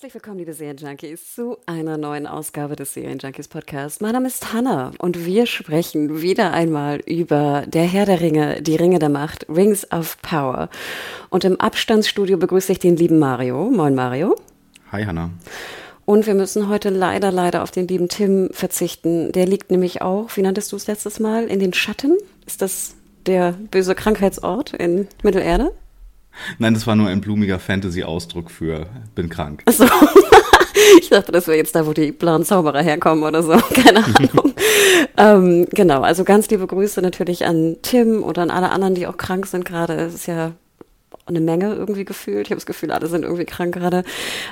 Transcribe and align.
Herzlich 0.00 0.14
willkommen, 0.14 0.38
liebe 0.38 0.54
Serienjunkies, 0.54 1.34
zu 1.34 1.58
einer 1.66 1.98
neuen 1.98 2.26
Ausgabe 2.26 2.74
des 2.74 2.94
Serienjunkies 2.94 3.48
Podcast. 3.48 4.00
Mein 4.00 4.12
Name 4.12 4.28
ist 4.28 4.54
Hanna 4.54 4.92
und 4.96 5.26
wir 5.26 5.44
sprechen 5.44 6.22
wieder 6.22 6.54
einmal 6.54 7.00
über 7.04 7.64
Der 7.66 7.82
Herr 7.82 8.06
der 8.06 8.22
Ringe, 8.22 8.62
die 8.62 8.76
Ringe 8.76 8.98
der 8.98 9.10
Macht, 9.10 9.44
Rings 9.50 9.86
of 9.92 10.16
Power. 10.22 10.70
Und 11.28 11.44
im 11.44 11.60
Abstandsstudio 11.60 12.38
begrüße 12.38 12.72
ich 12.72 12.78
den 12.78 12.96
lieben 12.96 13.18
Mario. 13.18 13.68
Moin, 13.70 13.94
Mario. 13.94 14.36
Hi, 14.90 15.04
Hanna. 15.04 15.32
Und 16.06 16.26
wir 16.26 16.34
müssen 16.34 16.70
heute 16.70 16.88
leider, 16.88 17.30
leider 17.30 17.62
auf 17.62 17.70
den 17.70 17.86
lieben 17.86 18.08
Tim 18.08 18.48
verzichten. 18.52 19.32
Der 19.32 19.44
liegt 19.44 19.70
nämlich 19.70 20.00
auch, 20.00 20.34
wie 20.34 20.40
nanntest 20.40 20.72
du 20.72 20.76
es 20.76 20.86
letztes 20.86 21.20
Mal, 21.20 21.44
in 21.44 21.60
den 21.60 21.74
Schatten? 21.74 22.16
Ist 22.46 22.62
das 22.62 22.94
der 23.26 23.52
böse 23.70 23.94
Krankheitsort 23.94 24.72
in 24.72 25.08
Mittelerde? 25.22 25.72
Nein, 26.58 26.74
das 26.74 26.86
war 26.86 26.96
nur 26.96 27.08
ein 27.08 27.20
blumiger 27.20 27.58
Fantasy-Ausdruck 27.58 28.50
für 28.50 28.86
bin 29.14 29.28
krank. 29.28 29.62
Achso. 29.66 29.84
Ich 31.00 31.10
dachte, 31.10 31.30
das 31.32 31.46
wäre 31.46 31.58
jetzt 31.58 31.74
da, 31.74 31.86
wo 31.86 31.92
die 31.92 32.10
blauen 32.12 32.44
Zauberer 32.44 32.82
herkommen 32.82 33.24
oder 33.24 33.42
so. 33.42 33.52
Keine 33.74 34.04
Ahnung. 34.04 34.54
ähm, 35.16 35.66
genau, 35.70 36.00
also 36.02 36.24
ganz 36.24 36.48
liebe 36.48 36.66
Grüße 36.66 37.02
natürlich 37.02 37.44
an 37.44 37.76
Tim 37.82 38.22
oder 38.22 38.42
an 38.42 38.50
alle 38.50 38.70
anderen, 38.70 38.94
die 38.94 39.06
auch 39.06 39.16
krank 39.16 39.46
sind 39.46 39.64
gerade. 39.64 39.94
Es 39.94 40.14
ist 40.14 40.26
ja 40.26 40.52
eine 41.26 41.40
Menge 41.40 41.74
irgendwie 41.74 42.04
gefühlt. 42.04 42.46
Ich 42.46 42.50
habe 42.50 42.56
das 42.56 42.66
Gefühl, 42.66 42.90
alle 42.90 43.06
sind 43.06 43.22
irgendwie 43.22 43.44
krank 43.44 43.74
gerade. 43.74 44.04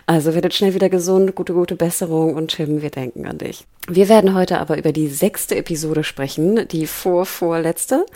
Also 0.07 0.35
werdet 0.35 0.55
schnell 0.55 0.75
wieder 0.75 0.89
gesund, 0.89 1.35
gute, 1.35 1.53
gute 1.53 1.77
Besserung 1.77 2.35
und 2.35 2.48
Tim, 2.48 2.83
wir 2.83 2.91
denken 2.91 3.27
an 3.27 3.39
dich. 3.39 3.65
Wir 3.89 4.09
werden 4.09 4.35
heute 4.35 4.59
aber 4.59 4.79
über 4.79 4.92
die 4.92 5.09
sechste 5.09 5.57
Episode 5.57 6.05
sprechen, 6.05 6.69
die 6.69 6.87
vorvorletzte, 6.87 8.07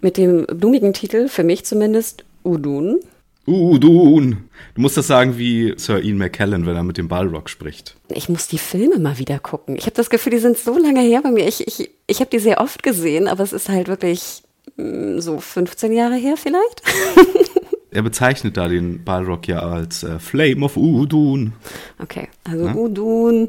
mit 0.00 0.16
dem 0.16 0.46
blumigen 0.46 0.92
Titel, 0.92 1.28
für 1.28 1.44
mich 1.44 1.64
zumindest, 1.64 2.24
Udun. 2.46 3.00
Udun. 3.46 4.48
Du 4.74 4.80
musst 4.80 4.96
das 4.96 5.06
sagen 5.06 5.38
wie 5.38 5.74
Sir 5.76 6.00
Ian 6.02 6.18
McKellen, 6.18 6.66
wenn 6.66 6.74
er 6.76 6.82
mit 6.82 6.96
dem 6.96 7.08
Balrog 7.08 7.48
spricht. 7.48 7.96
Ich 8.08 8.28
muss 8.28 8.48
die 8.48 8.58
Filme 8.58 8.98
mal 8.98 9.18
wieder 9.18 9.38
gucken. 9.38 9.76
Ich 9.76 9.82
habe 9.84 9.94
das 9.94 10.10
Gefühl, 10.10 10.32
die 10.32 10.38
sind 10.38 10.58
so 10.58 10.76
lange 10.78 11.00
her 11.00 11.20
bei 11.22 11.30
mir. 11.30 11.46
Ich, 11.46 11.66
ich, 11.66 11.90
ich 12.06 12.20
habe 12.20 12.30
die 12.30 12.38
sehr 12.38 12.60
oft 12.60 12.82
gesehen, 12.82 13.28
aber 13.28 13.42
es 13.44 13.52
ist 13.52 13.68
halt 13.68 13.88
wirklich 13.88 14.42
mh, 14.76 15.20
so 15.20 15.38
15 15.38 15.92
Jahre 15.92 16.16
her 16.16 16.36
vielleicht. 16.36 16.82
Er 17.90 18.02
bezeichnet 18.02 18.56
da 18.56 18.66
den 18.66 19.04
Balrog 19.04 19.46
ja 19.46 19.60
als 19.60 20.02
äh, 20.02 20.18
Flame 20.18 20.64
of 20.64 20.76
Udun. 20.76 21.52
Okay, 22.02 22.28
also 22.44 22.66
ja? 22.66 22.74
Udun 22.74 23.48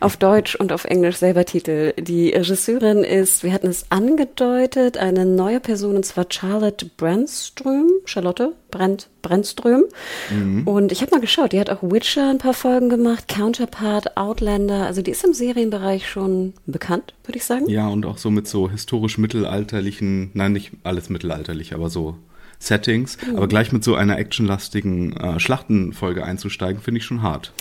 auf 0.00 0.16
Deutsch 0.16 0.54
und 0.54 0.72
auf 0.72 0.84
Englisch 0.86 1.16
selber 1.16 1.44
Titel. 1.44 1.92
Die 1.98 2.30
Regisseurin 2.30 3.04
ist, 3.04 3.44
wir 3.44 3.52
hatten 3.52 3.66
es 3.66 3.90
angedeutet, 3.90 4.96
eine 4.96 5.26
neue 5.26 5.60
Person 5.60 5.96
und 5.96 6.06
zwar 6.06 6.26
Charlotte 6.30 6.86
Brandström. 6.96 7.90
Charlotte 8.06 8.54
Brand, 8.70 9.08
Brandström. 9.22 9.84
Mhm. 10.30 10.66
Und 10.66 10.90
ich 10.90 11.00
habe 11.02 11.12
mal 11.12 11.20
geschaut, 11.20 11.52
die 11.52 11.60
hat 11.60 11.70
auch 11.70 11.82
Witcher 11.82 12.30
ein 12.30 12.38
paar 12.38 12.54
Folgen 12.54 12.88
gemacht, 12.88 13.28
Counterpart, 13.28 14.16
Outlander. 14.16 14.86
Also 14.86 15.02
die 15.02 15.12
ist 15.12 15.24
im 15.24 15.34
Serienbereich 15.34 16.08
schon 16.08 16.54
bekannt, 16.66 17.14
würde 17.24 17.38
ich 17.38 17.44
sagen. 17.44 17.68
Ja, 17.68 17.86
und 17.86 18.06
auch 18.06 18.18
so 18.18 18.30
mit 18.30 18.48
so 18.48 18.68
historisch 18.68 19.18
mittelalterlichen, 19.18 20.30
nein, 20.34 20.52
nicht 20.52 20.72
alles 20.82 21.10
mittelalterlich, 21.10 21.74
aber 21.74 21.90
so 21.90 22.16
Settings, 22.66 23.18
mhm. 23.26 23.36
aber 23.36 23.48
gleich 23.48 23.72
mit 23.72 23.84
so 23.84 23.94
einer 23.94 24.18
actionlastigen 24.18 25.16
äh, 25.16 25.40
Schlachtenfolge 25.40 26.24
einzusteigen, 26.24 26.82
finde 26.82 26.98
ich 26.98 27.04
schon 27.04 27.22
hart. 27.22 27.52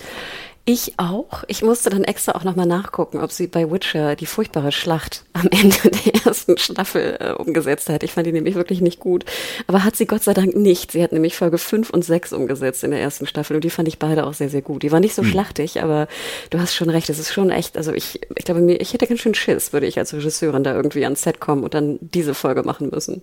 Ich 0.65 0.93
auch. 0.95 1.43
Ich 1.47 1.61
musste 1.61 1.89
dann 1.89 2.05
extra 2.05 2.35
auch 2.35 2.45
nochmal 2.45 2.65
nachgucken, 2.65 3.19
ob 3.19 3.33
sie 3.33 3.47
bei 3.47 3.69
Witcher 3.69 4.15
die 4.15 4.25
furchtbare 4.25 4.71
Schlacht 4.71 5.25
am 5.33 5.49
Ende 5.51 5.75
der 5.83 6.25
ersten 6.25 6.57
Staffel 6.57 7.17
äh, 7.19 7.31
umgesetzt 7.33 7.89
hat. 7.89 8.01
Ich 8.01 8.13
fand 8.13 8.27
die 8.27 8.31
nämlich 8.31 8.55
wirklich 8.55 8.79
nicht 8.79 9.01
gut. 9.01 9.25
Aber 9.67 9.83
hat 9.83 9.97
sie 9.97 10.05
Gott 10.05 10.23
sei 10.23 10.33
Dank 10.33 10.55
nicht. 10.55 10.93
Sie 10.93 11.03
hat 11.03 11.11
nämlich 11.11 11.35
Folge 11.35 11.57
5 11.57 11.89
und 11.89 12.05
6 12.05 12.31
umgesetzt 12.31 12.85
in 12.85 12.91
der 12.91 13.01
ersten 13.01 13.27
Staffel 13.27 13.55
und 13.57 13.65
die 13.65 13.69
fand 13.69 13.89
ich 13.89 13.99
beide 13.99 14.25
auch 14.25 14.33
sehr, 14.33 14.47
sehr 14.47 14.61
gut. 14.61 14.83
Die 14.83 14.93
war 14.93 15.01
nicht 15.01 15.15
so 15.15 15.21
hm. 15.21 15.31
schlachtig, 15.31 15.83
aber 15.83 16.07
du 16.49 16.59
hast 16.59 16.73
schon 16.73 16.89
recht. 16.89 17.09
Es 17.09 17.19
ist 17.19 17.33
schon 17.33 17.49
echt, 17.49 17.75
also 17.75 17.91
ich, 17.91 18.21
ich 18.33 18.45
glaube 18.45 18.61
mir, 18.61 18.79
ich 18.79 18.93
hätte 18.93 19.07
ganz 19.07 19.19
schön 19.19 19.35
Schiss, 19.35 19.73
würde 19.73 19.87
ich 19.87 19.99
als 19.99 20.13
Regisseurin 20.13 20.63
da 20.63 20.73
irgendwie 20.73 21.03
ans 21.03 21.23
Set 21.23 21.41
kommen 21.41 21.65
und 21.65 21.73
dann 21.73 21.99
diese 21.99 22.33
Folge 22.33 22.63
machen 22.63 22.89
müssen. 22.89 23.21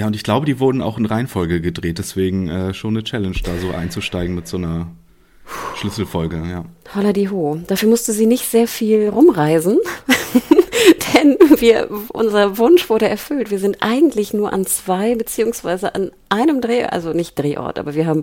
Ja, 0.00 0.06
und 0.06 0.16
ich 0.16 0.22
glaube, 0.22 0.46
die 0.46 0.58
wurden 0.60 0.80
auch 0.80 0.96
in 0.96 1.04
Reihenfolge 1.04 1.60
gedreht, 1.60 1.98
deswegen 1.98 2.48
äh, 2.48 2.72
schon 2.72 2.94
eine 2.94 3.04
Challenge, 3.04 3.36
da 3.44 3.58
so 3.58 3.72
einzusteigen 3.72 4.34
mit 4.34 4.48
so 4.48 4.56
einer 4.56 4.86
Schlüsselfolge, 5.76 6.42
ja. 6.50 6.64
Holla 6.94 7.12
die 7.12 7.28
Ho. 7.28 7.60
Dafür 7.66 7.90
musste 7.90 8.14
sie 8.14 8.24
nicht 8.24 8.46
sehr 8.46 8.66
viel 8.66 9.10
rumreisen. 9.10 9.78
Denn 11.14 11.36
wir, 11.58 11.90
unser 12.14 12.56
Wunsch 12.56 12.88
wurde 12.88 13.10
erfüllt. 13.10 13.50
Wir 13.50 13.58
sind 13.58 13.82
eigentlich 13.82 14.32
nur 14.32 14.54
an 14.54 14.64
zwei 14.64 15.16
beziehungsweise 15.16 15.94
an 15.94 16.12
einem 16.30 16.60
Dreh, 16.60 16.84
also 16.84 17.12
nicht 17.12 17.38
Drehort, 17.38 17.78
aber 17.78 17.94
wir 17.94 18.06
haben 18.06 18.22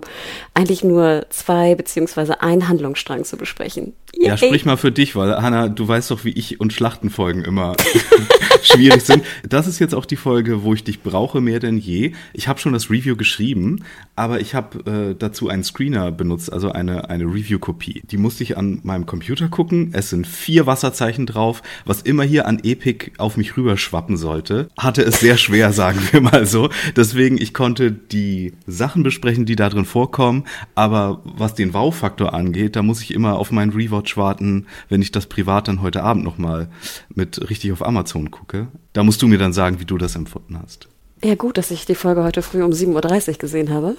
eigentlich 0.54 0.82
nur 0.82 1.26
zwei 1.30 1.74
beziehungsweise 1.74 2.40
einen 2.40 2.68
Handlungsstrang 2.68 3.24
zu 3.24 3.36
besprechen. 3.36 3.92
Yay. 4.14 4.28
Ja, 4.28 4.36
sprich 4.36 4.64
mal 4.64 4.76
für 4.76 4.90
dich, 4.90 5.14
weil 5.14 5.36
Hanna, 5.42 5.68
du 5.68 5.86
weißt 5.86 6.10
doch, 6.10 6.24
wie 6.24 6.30
ich 6.30 6.58
und 6.58 6.72
Schlachtenfolgen 6.72 7.44
immer 7.44 7.76
schwierig 8.62 9.02
sind. 9.02 9.24
Das 9.46 9.66
ist 9.66 9.78
jetzt 9.78 9.94
auch 9.94 10.06
die 10.06 10.16
Folge, 10.16 10.62
wo 10.64 10.72
ich 10.72 10.82
dich 10.82 11.02
brauche 11.02 11.40
mehr 11.40 11.60
denn 11.60 11.76
je. 11.76 12.12
Ich 12.32 12.48
habe 12.48 12.58
schon 12.58 12.72
das 12.72 12.90
Review 12.90 13.16
geschrieben, 13.16 13.84
aber 14.16 14.40
ich 14.40 14.54
habe 14.54 15.10
äh, 15.10 15.14
dazu 15.14 15.48
einen 15.48 15.62
Screener 15.62 16.10
benutzt, 16.10 16.52
also 16.52 16.72
eine, 16.72 17.10
eine 17.10 17.24
Review-Kopie. 17.24 18.02
Die 18.10 18.16
musste 18.16 18.42
ich 18.42 18.56
an 18.56 18.80
meinem 18.82 19.04
Computer 19.04 19.48
gucken. 19.48 19.90
Es 19.92 20.10
sind 20.10 20.26
vier 20.26 20.66
Wasserzeichen 20.66 21.26
drauf. 21.26 21.62
Was 21.84 22.02
immer 22.02 22.24
hier 22.24 22.46
an 22.46 22.60
Epic 22.62 23.12
auf 23.18 23.36
mich 23.36 23.56
rüberschwappen 23.56 24.16
sollte, 24.16 24.68
hatte 24.78 25.02
es 25.02 25.20
sehr 25.20 25.36
schwer, 25.36 25.72
sagen 25.78 26.00
wir 26.10 26.22
mal 26.22 26.46
so. 26.46 26.70
Deswegen, 26.96 27.38
ich 27.38 27.52
konnte 27.52 27.97
die 27.98 28.52
Sachen 28.66 29.02
besprechen, 29.02 29.46
die 29.46 29.56
da 29.56 29.68
drin 29.68 29.84
vorkommen, 29.84 30.44
aber 30.74 31.20
was 31.24 31.54
den 31.54 31.74
Wow-Faktor 31.74 32.34
angeht, 32.34 32.76
da 32.76 32.82
muss 32.82 33.02
ich 33.02 33.12
immer 33.12 33.38
auf 33.38 33.50
meinen 33.50 33.72
Rewatch 33.72 34.16
warten, 34.16 34.66
wenn 34.88 35.02
ich 35.02 35.12
das 35.12 35.26
privat 35.26 35.68
dann 35.68 35.82
heute 35.82 36.02
Abend 36.02 36.24
nochmal 36.24 36.68
mit 37.14 37.50
richtig 37.50 37.72
auf 37.72 37.84
Amazon 37.84 38.30
gucke. 38.30 38.68
Da 38.92 39.02
musst 39.02 39.22
du 39.22 39.28
mir 39.28 39.38
dann 39.38 39.52
sagen, 39.52 39.80
wie 39.80 39.84
du 39.84 39.98
das 39.98 40.16
empfunden 40.16 40.58
hast. 40.62 40.88
Ja, 41.22 41.34
gut, 41.34 41.58
dass 41.58 41.70
ich 41.70 41.84
die 41.84 41.96
Folge 41.96 42.22
heute 42.22 42.42
früh 42.42 42.62
um 42.62 42.70
7.30 42.70 43.28
Uhr 43.28 43.34
gesehen 43.38 43.70
habe. 43.70 43.96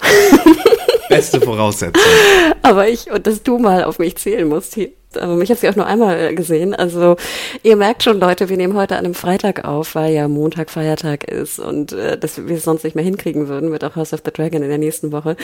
Beste 1.08 1.40
Voraussetzung. 1.40 2.02
Aber 2.62 2.88
ich, 2.88 3.10
und 3.10 3.26
dass 3.26 3.42
du 3.42 3.58
mal 3.58 3.84
auf 3.84 3.98
mich 3.98 4.16
zählen 4.16 4.48
musst 4.48 4.74
hier. 4.74 4.90
Aber 5.18 5.40
ich 5.40 5.50
habe 5.50 5.58
sie 5.58 5.68
auch 5.68 5.76
nur 5.76 5.86
einmal 5.86 6.34
gesehen. 6.34 6.74
Also 6.74 7.16
ihr 7.62 7.76
merkt 7.76 8.02
schon, 8.02 8.20
Leute, 8.20 8.48
wir 8.48 8.56
nehmen 8.56 8.74
heute 8.74 8.96
an 8.96 9.04
einem 9.04 9.14
Freitag 9.14 9.64
auf, 9.64 9.94
weil 9.94 10.14
ja 10.14 10.28
Montag 10.28 10.70
Feiertag 10.70 11.24
ist 11.24 11.58
und 11.58 11.92
äh, 11.92 12.18
dass 12.18 12.46
wir 12.46 12.56
es 12.56 12.64
sonst 12.64 12.84
nicht 12.84 12.94
mehr 12.94 13.04
hinkriegen 13.04 13.48
würden 13.48 13.70
mit 13.70 13.82
auch 13.84 13.96
House 13.96 14.12
of 14.12 14.22
the 14.24 14.30
Dragon 14.30 14.62
in 14.62 14.68
der 14.68 14.78
nächsten 14.78 15.12
Woche. 15.12 15.36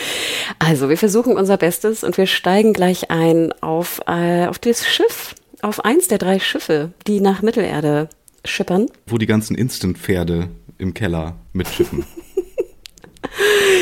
Also 0.58 0.88
wir 0.88 0.96
versuchen 0.96 1.36
unser 1.36 1.56
Bestes 1.56 2.04
und 2.04 2.16
wir 2.16 2.26
steigen 2.26 2.72
gleich 2.72 3.10
ein 3.10 3.52
auf, 3.60 4.00
äh, 4.06 4.46
auf 4.46 4.58
das 4.58 4.86
Schiff, 4.86 5.34
auf 5.62 5.84
eins 5.84 6.08
der 6.08 6.18
drei 6.18 6.38
Schiffe, 6.38 6.90
die 7.06 7.20
nach 7.20 7.42
Mittelerde 7.42 8.08
schippern. 8.44 8.86
Wo 9.06 9.18
die 9.18 9.26
ganzen 9.26 9.56
Instant-Pferde 9.56 10.48
im 10.78 10.94
Keller 10.94 11.36
mitschippen. 11.52 12.04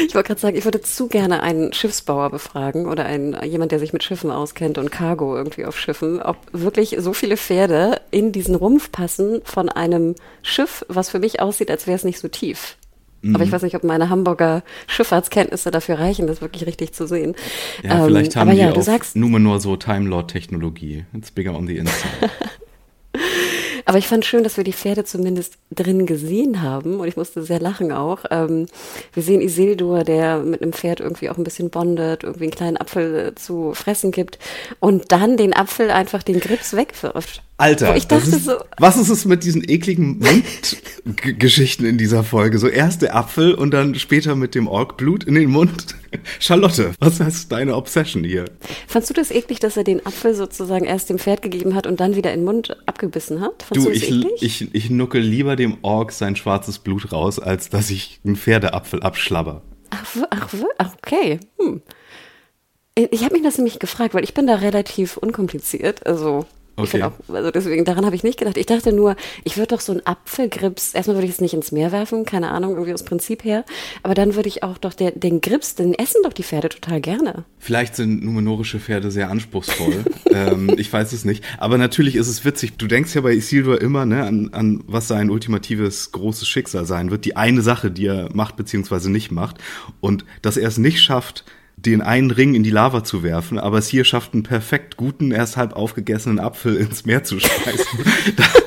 Ich 0.06 0.14
wollte 0.14 0.28
gerade 0.28 0.40
sagen, 0.40 0.56
ich 0.56 0.64
würde 0.64 0.80
zu 0.80 1.08
gerne 1.08 1.42
einen 1.42 1.72
Schiffsbauer 1.72 2.30
befragen 2.30 2.86
oder 2.86 3.04
einen, 3.06 3.36
jemand, 3.44 3.72
der 3.72 3.78
sich 3.78 3.92
mit 3.92 4.02
Schiffen 4.02 4.30
auskennt 4.30 4.78
und 4.78 4.90
Cargo 4.90 5.36
irgendwie 5.36 5.64
auf 5.64 5.78
Schiffen, 5.78 6.20
ob 6.22 6.36
wirklich 6.52 6.96
so 6.98 7.12
viele 7.12 7.36
Pferde 7.36 8.00
in 8.10 8.32
diesen 8.32 8.54
Rumpf 8.54 8.92
passen 8.92 9.40
von 9.44 9.68
einem 9.68 10.14
Schiff, 10.42 10.84
was 10.88 11.10
für 11.10 11.18
mich 11.18 11.40
aussieht, 11.40 11.70
als 11.70 11.86
wäre 11.86 11.96
es 11.96 12.04
nicht 12.04 12.18
so 12.18 12.28
tief. 12.28 12.76
Mhm. 13.24 13.34
Aber 13.34 13.44
ich 13.44 13.52
weiß 13.52 13.62
nicht, 13.62 13.74
ob 13.74 13.84
meine 13.84 14.10
Hamburger 14.10 14.62
Schifffahrtskenntnisse 14.86 15.70
dafür 15.70 15.98
reichen, 15.98 16.26
das 16.26 16.40
wirklich 16.40 16.66
richtig 16.66 16.92
zu 16.92 17.06
sehen. 17.06 17.34
Ja, 17.82 18.00
ähm, 18.00 18.06
vielleicht 18.06 18.36
haben 18.36 18.48
aber 18.48 18.56
die 18.56 18.62
ja, 18.62 18.72
auf 18.72 18.84
sagst, 18.84 19.16
Numenor 19.16 19.60
so 19.60 19.76
Time 19.76 20.08
Lord 20.08 20.30
Technologie. 20.30 21.04
It's 21.16 21.30
bigger 21.30 21.54
on 21.54 21.66
the 21.66 21.78
inside. 21.78 22.30
Aber 23.84 23.98
ich 23.98 24.08
fand 24.08 24.24
schön, 24.24 24.44
dass 24.44 24.56
wir 24.56 24.64
die 24.64 24.72
Pferde 24.72 25.04
zumindest 25.04 25.58
drin 25.70 26.06
gesehen 26.06 26.62
haben 26.62 27.00
und 27.00 27.08
ich 27.08 27.16
musste 27.16 27.42
sehr 27.42 27.60
lachen 27.60 27.92
auch. 27.92 28.24
Ähm, 28.30 28.66
wir 29.12 29.22
sehen 29.22 29.40
Isildur, 29.40 30.04
der 30.04 30.38
mit 30.38 30.62
einem 30.62 30.72
Pferd 30.72 31.00
irgendwie 31.00 31.30
auch 31.30 31.36
ein 31.36 31.44
bisschen 31.44 31.70
bondet, 31.70 32.24
irgendwie 32.24 32.44
einen 32.44 32.52
kleinen 32.52 32.76
Apfel 32.76 33.28
äh, 33.28 33.34
zu 33.34 33.74
fressen 33.74 34.10
gibt 34.10 34.38
und 34.80 35.12
dann 35.12 35.36
den 35.36 35.54
Apfel 35.54 35.90
einfach 35.90 36.22
den 36.22 36.40
Grips 36.40 36.74
wegwirft. 36.74 37.42
Alter, 37.56 37.94
ist, 37.94 38.10
so, 38.44 38.52
was 38.78 38.96
ist 38.96 39.10
es 39.10 39.24
mit 39.26 39.44
diesen 39.44 39.62
ekligen 39.68 40.18
Mundgeschichten 40.18 41.86
in 41.86 41.98
dieser 41.98 42.24
Folge? 42.24 42.58
So 42.58 42.66
erst 42.66 43.02
der 43.02 43.14
Apfel 43.14 43.54
und 43.54 43.70
dann 43.70 43.94
später 43.94 44.34
mit 44.34 44.56
dem 44.56 44.66
Orkblut 44.66 45.22
in 45.22 45.34
den 45.36 45.50
Mund. 45.50 45.94
Charlotte, 46.40 46.92
was 46.98 47.20
ist 47.20 47.52
deine 47.52 47.76
Obsession 47.76 48.24
hier? 48.24 48.46
Fandst 48.88 49.08
du 49.10 49.14
das 49.14 49.30
eklig, 49.30 49.60
dass 49.60 49.76
er 49.76 49.84
den 49.84 50.04
Apfel 50.04 50.34
sozusagen 50.34 50.84
erst 50.84 51.10
dem 51.10 51.20
Pferd 51.20 51.42
gegeben 51.42 51.76
hat 51.76 51.86
und 51.86 52.00
dann 52.00 52.16
wieder 52.16 52.32
in 52.32 52.40
den 52.40 52.44
Mund 52.44 52.76
abgebissen 52.86 53.40
hat? 53.40 53.62
Fandst 53.62 53.86
du, 53.86 53.90
du 53.90 53.96
ich, 53.96 54.08
eklig? 54.08 54.32
ich, 54.40 54.74
ich 54.74 54.90
nuckel 54.90 55.22
lieber 55.22 55.54
dem 55.54 55.78
Ork 55.82 56.10
sein 56.10 56.34
schwarzes 56.34 56.80
Blut 56.80 57.12
raus, 57.12 57.38
als 57.38 57.68
dass 57.70 57.88
ich 57.90 58.20
einen 58.24 58.34
Pferdeapfel 58.34 59.00
abschlabber. 59.00 59.62
Ach, 59.90 60.04
ach, 60.30 60.48
ach 60.78 60.94
okay. 61.04 61.38
Hm. 61.60 61.82
Ich 62.96 63.22
habe 63.22 63.34
mich 63.34 63.44
das 63.44 63.58
nämlich 63.58 63.78
gefragt, 63.78 64.12
weil 64.14 64.24
ich 64.24 64.34
bin 64.34 64.48
da 64.48 64.56
relativ 64.56 65.16
unkompliziert. 65.16 66.04
Also 66.06 66.46
Okay. 66.76 67.02
Auch, 67.02 67.12
also 67.32 67.50
deswegen, 67.50 67.84
daran 67.84 68.04
habe 68.04 68.16
ich 68.16 68.24
nicht 68.24 68.38
gedacht. 68.38 68.56
Ich 68.56 68.66
dachte 68.66 68.92
nur, 68.92 69.16
ich 69.44 69.56
würde 69.56 69.68
doch 69.68 69.80
so 69.80 69.92
einen 69.92 70.04
Apfelgrips, 70.04 70.94
erstmal 70.94 71.16
würde 71.16 71.26
ich 71.26 71.32
es 71.32 71.40
nicht 71.40 71.54
ins 71.54 71.70
Meer 71.70 71.92
werfen, 71.92 72.24
keine 72.24 72.50
Ahnung, 72.50 72.72
irgendwie 72.72 72.92
aus 72.92 73.04
Prinzip 73.04 73.44
her. 73.44 73.64
Aber 74.02 74.14
dann 74.14 74.34
würde 74.34 74.48
ich 74.48 74.62
auch 74.62 74.78
doch 74.78 74.94
der, 74.94 75.12
den 75.12 75.40
Grips, 75.40 75.76
den 75.76 75.94
essen 75.94 76.22
doch 76.24 76.32
die 76.32 76.42
Pferde 76.42 76.68
total 76.68 77.00
gerne. 77.00 77.44
Vielleicht 77.58 77.94
sind 77.94 78.24
numenorische 78.24 78.80
Pferde 78.80 79.10
sehr 79.10 79.30
anspruchsvoll. 79.30 80.04
ähm, 80.32 80.74
ich 80.76 80.92
weiß 80.92 81.12
es 81.12 81.24
nicht. 81.24 81.44
Aber 81.58 81.78
natürlich 81.78 82.16
ist 82.16 82.28
es 82.28 82.44
witzig. 82.44 82.76
Du 82.76 82.86
denkst 82.86 83.14
ja 83.14 83.20
bei 83.20 83.32
Isildur 83.32 83.80
immer 83.80 84.04
ne, 84.04 84.24
an, 84.24 84.50
an, 84.52 84.82
was 84.86 85.06
sein 85.06 85.30
ultimatives 85.30 86.10
großes 86.10 86.48
Schicksal 86.48 86.86
sein 86.86 87.10
wird. 87.10 87.24
Die 87.24 87.36
eine 87.36 87.62
Sache, 87.62 87.90
die 87.90 88.06
er 88.06 88.34
macht 88.34 88.56
beziehungsweise 88.56 89.10
nicht 89.10 89.30
macht. 89.30 89.58
Und 90.00 90.24
dass 90.42 90.56
er 90.56 90.68
es 90.68 90.78
nicht 90.78 91.00
schafft, 91.00 91.44
den 91.86 92.02
einen 92.02 92.30
Ring 92.30 92.54
in 92.54 92.62
die 92.62 92.70
Lava 92.70 93.04
zu 93.04 93.22
werfen, 93.22 93.58
aber 93.58 93.78
es 93.78 93.88
hier 93.88 94.04
schafft 94.04 94.34
einen 94.34 94.42
perfekt 94.42 94.96
guten, 94.96 95.30
erst 95.30 95.56
halb 95.56 95.74
aufgegessenen 95.74 96.38
Apfel 96.38 96.76
ins 96.76 97.04
Meer 97.04 97.24
zu 97.24 97.38
schmeißen. 97.38 97.98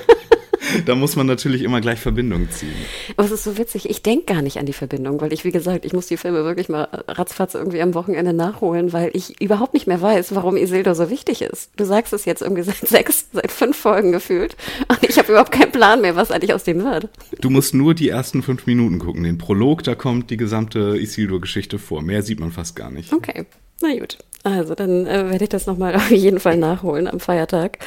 da 0.85 0.95
muss 0.95 1.15
man 1.15 1.27
natürlich 1.27 1.61
immer 1.61 1.81
gleich 1.81 1.99
Verbindungen 1.99 2.49
ziehen. 2.49 2.73
Aber 3.15 3.25
es 3.25 3.31
ist 3.31 3.43
so 3.43 3.57
witzig, 3.57 3.89
ich 3.89 4.01
denke 4.01 4.33
gar 4.33 4.41
nicht 4.41 4.57
an 4.57 4.65
die 4.65 4.73
Verbindung, 4.73 5.21
weil 5.21 5.33
ich, 5.33 5.43
wie 5.43 5.51
gesagt, 5.51 5.85
ich 5.85 5.93
muss 5.93 6.07
die 6.07 6.17
Filme 6.17 6.43
wirklich 6.43 6.69
mal 6.69 6.87
ratzfatz 7.07 7.55
irgendwie 7.55 7.81
am 7.81 7.93
Wochenende 7.93 8.33
nachholen, 8.33 8.93
weil 8.93 9.11
ich 9.13 9.41
überhaupt 9.41 9.73
nicht 9.73 9.87
mehr 9.87 10.01
weiß, 10.01 10.35
warum 10.35 10.57
Isildur 10.57 10.95
so 10.95 11.09
wichtig 11.09 11.41
ist. 11.41 11.71
Du 11.77 11.85
sagst 11.85 12.13
es 12.13 12.25
jetzt 12.25 12.41
irgendwie 12.41 12.63
seit 12.63 12.87
sechs, 12.87 13.27
seit 13.31 13.51
fünf 13.51 13.77
Folgen 13.77 14.11
gefühlt 14.11 14.55
und 14.87 14.99
ich 15.03 15.17
habe 15.17 15.31
überhaupt 15.31 15.51
keinen 15.51 15.71
Plan 15.71 16.01
mehr, 16.01 16.15
was 16.15 16.31
eigentlich 16.31 16.53
aus 16.53 16.63
dem 16.63 16.83
wird. 16.83 17.09
Du 17.39 17.49
musst 17.49 17.73
nur 17.73 17.93
die 17.93 18.09
ersten 18.09 18.43
fünf 18.43 18.65
Minuten 18.65 18.99
gucken. 18.99 19.23
Den 19.23 19.37
Prolog, 19.37 19.83
da 19.83 19.95
kommt 19.95 20.29
die 20.29 20.37
gesamte 20.37 20.97
Isildur-Geschichte 20.97 21.79
vor. 21.79 22.01
Mehr 22.01 22.23
sieht 22.23 22.39
man 22.39 22.51
fast 22.51 22.75
gar 22.75 22.91
nicht. 22.91 23.13
Okay. 23.13 23.45
Na 23.81 23.95
gut, 23.95 24.17
also 24.43 24.75
dann 24.75 25.05
äh, 25.05 25.29
werde 25.29 25.43
ich 25.43 25.49
das 25.49 25.65
nochmal 25.65 25.95
auf 25.97 26.11
jeden 26.11 26.39
Fall 26.39 26.57
nachholen 26.57 27.07
am 27.07 27.19
Feiertag. 27.19 27.79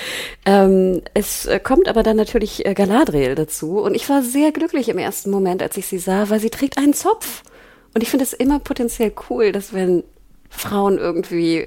Ähm, 0.45 1.03
es 1.15 1.47
äh, 1.47 1.61
kommt 1.61 1.89
aber 1.89 2.03
dann 2.03 2.17
natürlich 2.17 2.67
äh, 2.67 2.75
Galadriel 2.75 3.35
dazu 3.35 3.81
und 3.81 3.95
ich 3.95 4.09
war 4.09 4.23
sehr 4.23 4.53
glücklich 4.53 4.89
im 4.89 4.99
ersten 4.99 5.31
Moment, 5.31 5.63
als 5.63 5.77
ich 5.77 5.87
sie 5.87 5.99
sah, 5.99 6.31
weil 6.31 6.41
sie 6.41 6.51
trägt 6.51 6.79
einen 6.79 6.95
Zopf. 6.95 7.43
Und 7.95 8.03
ich 8.03 8.11
finde 8.11 8.25
es 8.25 8.33
immer 8.33 8.61
potenziell 8.61 9.13
cool, 9.29 9.53
dass 9.53 9.73
wenn 9.73 10.05
Frauen 10.49 10.99
irgendwie 10.99 11.67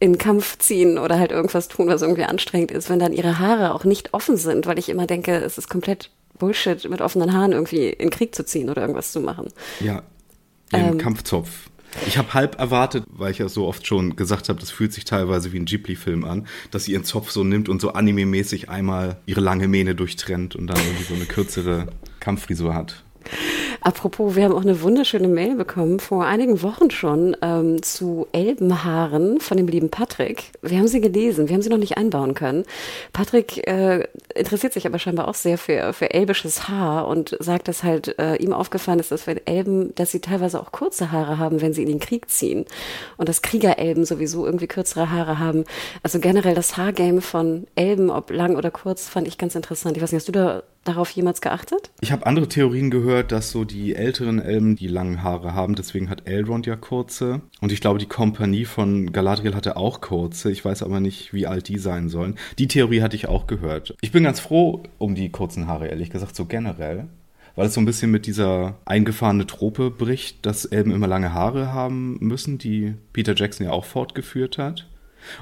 in 0.00 0.16
Kampf 0.16 0.58
ziehen 0.58 0.98
oder 0.98 1.18
halt 1.18 1.32
irgendwas 1.32 1.68
tun, 1.68 1.88
was 1.88 2.02
irgendwie 2.02 2.24
anstrengend 2.24 2.70
ist, 2.70 2.88
wenn 2.88 2.98
dann 2.98 3.12
ihre 3.12 3.38
Haare 3.38 3.74
auch 3.74 3.84
nicht 3.84 4.14
offen 4.14 4.36
sind, 4.36 4.66
weil 4.66 4.78
ich 4.78 4.88
immer 4.88 5.06
denke, 5.06 5.34
es 5.36 5.58
ist 5.58 5.68
komplett 5.68 6.10
Bullshit, 6.38 6.88
mit 6.88 7.00
offenen 7.00 7.32
Haaren 7.32 7.52
irgendwie 7.52 7.88
in 7.88 8.10
Krieg 8.10 8.34
zu 8.34 8.44
ziehen 8.44 8.70
oder 8.70 8.82
irgendwas 8.82 9.10
zu 9.10 9.20
machen. 9.20 9.48
Ja, 9.80 10.02
den 10.72 10.92
ähm, 10.92 10.98
Kampfzopf. 10.98 11.48
Ich 12.06 12.18
habe 12.18 12.34
halb 12.34 12.58
erwartet, 12.58 13.04
weil 13.08 13.30
ich 13.30 13.38
ja 13.38 13.48
so 13.48 13.66
oft 13.66 13.86
schon 13.86 14.16
gesagt 14.16 14.48
habe, 14.48 14.60
das 14.60 14.70
fühlt 14.70 14.92
sich 14.92 15.04
teilweise 15.04 15.52
wie 15.52 15.58
ein 15.58 15.64
Ghibli-Film 15.64 16.24
an, 16.24 16.46
dass 16.70 16.84
sie 16.84 16.92
ihren 16.92 17.04
Zopf 17.04 17.30
so 17.30 17.44
nimmt 17.44 17.68
und 17.68 17.80
so 17.80 17.92
anime-mäßig 17.92 18.68
einmal 18.68 19.16
ihre 19.26 19.40
lange 19.40 19.68
Mähne 19.68 19.94
durchtrennt 19.94 20.54
und 20.54 20.66
dann 20.66 20.78
irgendwie 20.78 21.04
so 21.04 21.14
eine 21.14 21.24
kürzere 21.24 21.88
Kampffrisur 22.20 22.74
hat. 22.74 23.04
Apropos, 23.80 24.34
wir 24.34 24.44
haben 24.44 24.54
auch 24.54 24.62
eine 24.62 24.82
wunderschöne 24.82 25.28
Mail 25.28 25.54
bekommen, 25.54 26.00
vor 26.00 26.24
einigen 26.24 26.62
Wochen 26.62 26.90
schon, 26.90 27.36
ähm, 27.42 27.82
zu 27.82 28.26
Elbenhaaren 28.32 29.40
von 29.40 29.56
dem 29.56 29.68
lieben 29.68 29.90
Patrick. 29.90 30.50
Wir 30.62 30.78
haben 30.78 30.88
sie 30.88 31.00
gelesen, 31.00 31.48
wir 31.48 31.54
haben 31.54 31.62
sie 31.62 31.68
noch 31.68 31.78
nicht 31.78 31.96
einbauen 31.96 32.34
können. 32.34 32.64
Patrick 33.12 33.66
äh, 33.66 34.08
interessiert 34.34 34.72
sich 34.72 34.86
aber 34.86 34.98
scheinbar 34.98 35.28
auch 35.28 35.34
sehr 35.34 35.58
für, 35.58 35.92
für 35.92 36.12
elbisches 36.12 36.68
Haar 36.68 37.06
und 37.06 37.36
sagt, 37.40 37.68
dass 37.68 37.82
halt 37.82 38.18
äh, 38.18 38.36
ihm 38.36 38.52
aufgefallen 38.52 38.98
ist, 38.98 39.12
dass 39.12 39.26
wir 39.26 39.40
Elben, 39.46 39.94
dass 39.94 40.10
sie 40.10 40.20
teilweise 40.20 40.60
auch 40.60 40.72
kurze 40.72 41.12
Haare 41.12 41.38
haben, 41.38 41.60
wenn 41.60 41.72
sie 41.72 41.82
in 41.82 41.88
den 41.88 42.00
Krieg 42.00 42.30
ziehen. 42.30 42.64
Und 43.16 43.28
dass 43.28 43.42
Kriegerelben 43.42 44.04
sowieso 44.04 44.44
irgendwie 44.44 44.66
kürzere 44.66 45.10
Haare 45.10 45.38
haben. 45.38 45.64
Also 46.02 46.18
generell 46.18 46.54
das 46.54 46.76
Haargame 46.76 47.20
von 47.20 47.66
Elben, 47.74 48.10
ob 48.10 48.30
lang 48.30 48.56
oder 48.56 48.70
kurz, 48.70 49.08
fand 49.08 49.28
ich 49.28 49.38
ganz 49.38 49.54
interessant. 49.54 49.96
Ich 49.96 50.02
weiß 50.02 50.12
nicht, 50.12 50.20
hast 50.20 50.28
du 50.28 50.32
da 50.32 50.62
darauf 50.84 51.10
jemals 51.10 51.40
geachtet? 51.40 51.90
Ich 52.00 52.12
habe 52.12 52.26
andere 52.26 52.48
Theorien 52.48 52.90
gehört, 52.90 53.32
dass 53.32 53.50
so 53.50 53.64
die 53.64 53.94
älteren 53.94 54.40
Elben 54.40 54.76
die 54.76 54.88
langen 54.88 55.22
Haare 55.22 55.54
haben, 55.54 55.74
deswegen 55.74 56.10
hat 56.10 56.26
Elrond 56.26 56.66
ja 56.66 56.76
kurze. 56.76 57.42
Und 57.60 57.72
ich 57.72 57.80
glaube, 57.80 57.98
die 57.98 58.06
Kompanie 58.06 58.64
von 58.64 59.12
Galadriel 59.12 59.54
hatte 59.54 59.76
auch 59.76 60.00
kurze. 60.00 60.50
Ich 60.50 60.64
weiß 60.64 60.82
aber 60.82 61.00
nicht, 61.00 61.32
wie 61.32 61.46
alt 61.46 61.68
die 61.68 61.78
sein 61.78 62.08
sollen. 62.08 62.36
Die 62.58 62.68
Theorie 62.68 63.02
hatte 63.02 63.16
ich 63.16 63.28
auch 63.28 63.46
gehört. 63.46 63.94
Ich 64.00 64.12
bin 64.12 64.24
ganz 64.24 64.40
froh 64.40 64.82
um 64.98 65.14
die 65.14 65.30
kurzen 65.30 65.66
Haare, 65.66 65.88
ehrlich 65.88 66.10
gesagt, 66.10 66.36
so 66.36 66.46
generell. 66.46 67.08
Weil 67.56 67.66
es 67.66 67.74
so 67.74 67.80
ein 67.80 67.86
bisschen 67.86 68.12
mit 68.12 68.26
dieser 68.26 68.78
eingefahrene 68.84 69.44
Trope 69.44 69.90
bricht, 69.90 70.46
dass 70.46 70.64
Elben 70.64 70.92
immer 70.92 71.08
lange 71.08 71.34
Haare 71.34 71.72
haben 71.72 72.16
müssen, 72.20 72.58
die 72.58 72.94
Peter 73.12 73.34
Jackson 73.34 73.66
ja 73.66 73.72
auch 73.72 73.84
fortgeführt 73.84 74.58
hat. 74.58 74.86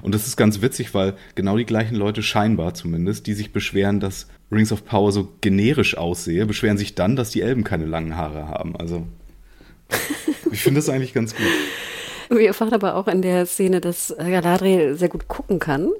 Und 0.02 0.14
das 0.14 0.26
ist 0.26 0.36
ganz 0.36 0.62
witzig, 0.62 0.94
weil 0.94 1.14
genau 1.34 1.56
die 1.56 1.66
gleichen 1.66 1.96
Leute 1.96 2.22
scheinbar 2.22 2.74
zumindest, 2.74 3.26
die 3.26 3.34
sich 3.34 3.52
beschweren, 3.52 4.00
dass 4.00 4.28
Rings 4.50 4.72
of 4.72 4.84
Power 4.84 5.12
so 5.12 5.28
generisch 5.40 5.96
aussehe, 5.96 6.46
beschweren 6.46 6.78
sich 6.78 6.94
dann, 6.94 7.16
dass 7.16 7.30
die 7.30 7.42
Elben 7.42 7.64
keine 7.64 7.86
langen 7.86 8.16
Haare 8.16 8.48
haben. 8.48 8.76
Also 8.76 9.06
ich 10.52 10.62
finde 10.62 10.78
das 10.78 10.88
eigentlich 10.88 11.14
ganz 11.14 11.34
gut. 11.34 11.46
Wir 12.28 12.48
erfahren 12.48 12.74
aber 12.74 12.96
auch 12.96 13.08
in 13.08 13.22
der 13.22 13.46
Szene, 13.46 13.80
dass 13.80 14.14
Galadriel 14.18 14.96
sehr 14.96 15.08
gut 15.08 15.28
gucken 15.28 15.58
kann. 15.58 15.90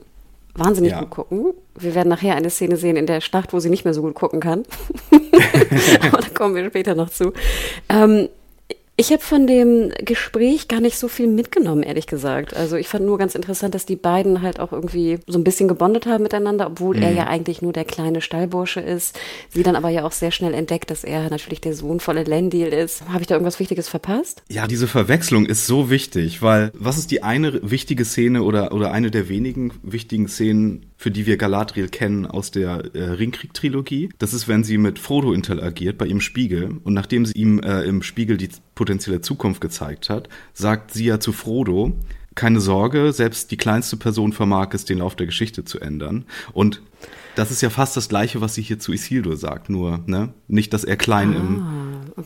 Wahnsinnig 0.55 0.93
ja. 0.93 1.01
gut 1.01 1.11
gucken. 1.11 1.53
Wir 1.79 1.95
werden 1.95 2.09
nachher 2.09 2.35
eine 2.35 2.51
Szene 2.51 2.77
sehen 2.77 2.97
in 2.97 3.07
der 3.07 3.21
Schlacht, 3.21 3.53
wo 3.53 3.61
sie 3.61 3.71
nicht 3.71 3.85
mehr 3.85 3.95
so 3.95 4.03
gut 4.03 4.15
gucken 4.15 4.41
kann. 4.41 4.65
aber 6.01 6.19
da 6.19 6.29
kommen 6.35 6.55
wir 6.55 6.67
später 6.67 6.95
noch 6.95 7.11
zu. 7.11 7.33
Ähm, 7.89 8.29
ich 8.99 9.13
habe 9.13 9.23
von 9.23 9.47
dem 9.47 9.93
Gespräch 10.05 10.69
gar 10.69 10.81
nicht 10.81 10.99
so 10.99 11.09
viel 11.09 11.27
mitgenommen, 11.27 11.83
ehrlich 11.83 12.07
gesagt. 12.07 12.57
Also 12.57 12.77
ich 12.77 12.89
fand 12.89 13.05
nur 13.05 13.19
ganz 13.19 13.35
interessant, 13.35 13.75
dass 13.75 13.85
die 13.85 13.97
beiden 13.97 14.41
halt 14.41 14.59
auch 14.59 14.73
irgendwie 14.73 15.19
so 15.27 15.39
ein 15.39 15.45
bisschen 15.45 15.69
gebondet 15.69 16.07
haben 16.07 16.23
miteinander, 16.23 16.69
obwohl 16.69 16.97
mhm. 16.97 17.03
er 17.03 17.13
ja 17.13 17.27
eigentlich 17.27 17.61
nur 17.61 17.75
der 17.75 17.85
kleine 17.85 18.23
Stallbursche 18.23 18.81
ist. 18.81 19.19
Sie 19.51 19.63
dann 19.63 19.77
aber 19.77 19.91
ja 19.91 20.05
auch 20.05 20.13
sehr 20.13 20.31
schnell 20.31 20.55
entdeckt, 20.55 20.91
dass 20.91 21.05
er 21.05 21.29
natürlich 21.29 21.61
der 21.61 21.75
Sohn 21.75 22.01
von 22.01 22.17
Elendil 22.17 22.69
ist. 22.69 23.07
Habe 23.09 23.21
ich 23.21 23.27
da 23.27 23.35
irgendwas 23.35 23.61
Wichtiges 23.61 23.89
verpasst? 23.89 24.43
Ja, 24.49 24.67
diese 24.67 24.87
Verwechslung 24.87 25.45
ist 25.45 25.67
so 25.67 25.91
wichtig, 25.91 26.41
weil 26.41 26.71
was 26.75 26.97
ist 26.97 27.11
die 27.11 27.23
eine 27.23 27.61
wichtige 27.71 28.07
Szene 28.07 28.43
oder, 28.45 28.73
oder 28.73 28.93
eine 28.93 29.11
der 29.11 29.29
wenigen 29.29 29.73
wichtigen 29.83 30.27
Szenen 30.27 30.87
für 30.97 31.11
die 31.11 31.27
wir 31.27 31.37
Galadriel 31.37 31.89
kennen 31.89 32.27
aus 32.27 32.51
der 32.51 32.95
äh, 32.95 33.03
Ringkrieg-Trilogie. 33.03 34.09
Das 34.19 34.33
ist, 34.33 34.49
wenn 34.49 34.65
sie 34.65 34.79
mit 34.79 34.99
Frodo 34.99 35.33
interagiert 35.33 35.99
bei 35.99 36.07
ihrem 36.07 36.23
Spiegel. 36.23 36.79
Und 36.85 36.95
nachdem 36.95 37.27
sie 37.27 37.35
ihm 37.35 37.61
äh, 37.61 37.83
im 37.83 38.03
Spiegel 38.03 38.39
die 38.39 38.49
potenzielle 38.77 39.21
Zukunft 39.21 39.61
gezeigt 39.61 40.09
hat, 40.09 40.29
sagt 40.55 40.93
sie 40.93 41.07
ja 41.07 41.19
zu 41.19 41.33
Frodo, 41.33 41.93
keine 42.37 42.61
Sorge, 42.61 43.13
selbst 43.13 43.51
die 43.51 43.57
kleinste 43.57 43.97
Person 43.97 44.33
vermag 44.33 44.69
es, 44.73 44.85
den 44.85 44.99
Lauf 44.99 45.17
der 45.17 45.27
Geschichte 45.27 45.65
zu 45.65 45.81
ändern. 45.81 46.27
Und 46.53 46.83
das 47.35 47.51
ist 47.51 47.63
ja 47.63 47.71
fast 47.71 47.97
das 47.97 48.09
Gleiche, 48.09 48.41
was 48.41 48.55
sie 48.55 48.63
hier 48.63 48.79
zu 48.79 48.93
Isildur 48.93 49.37
sagt, 49.37 49.69
nur 49.69 50.01
ne? 50.07 50.33
nicht, 50.47 50.73
dass 50.73 50.85
er 50.85 50.97
klein 50.97 51.35
ah, 51.35 51.39
im. 51.39 51.67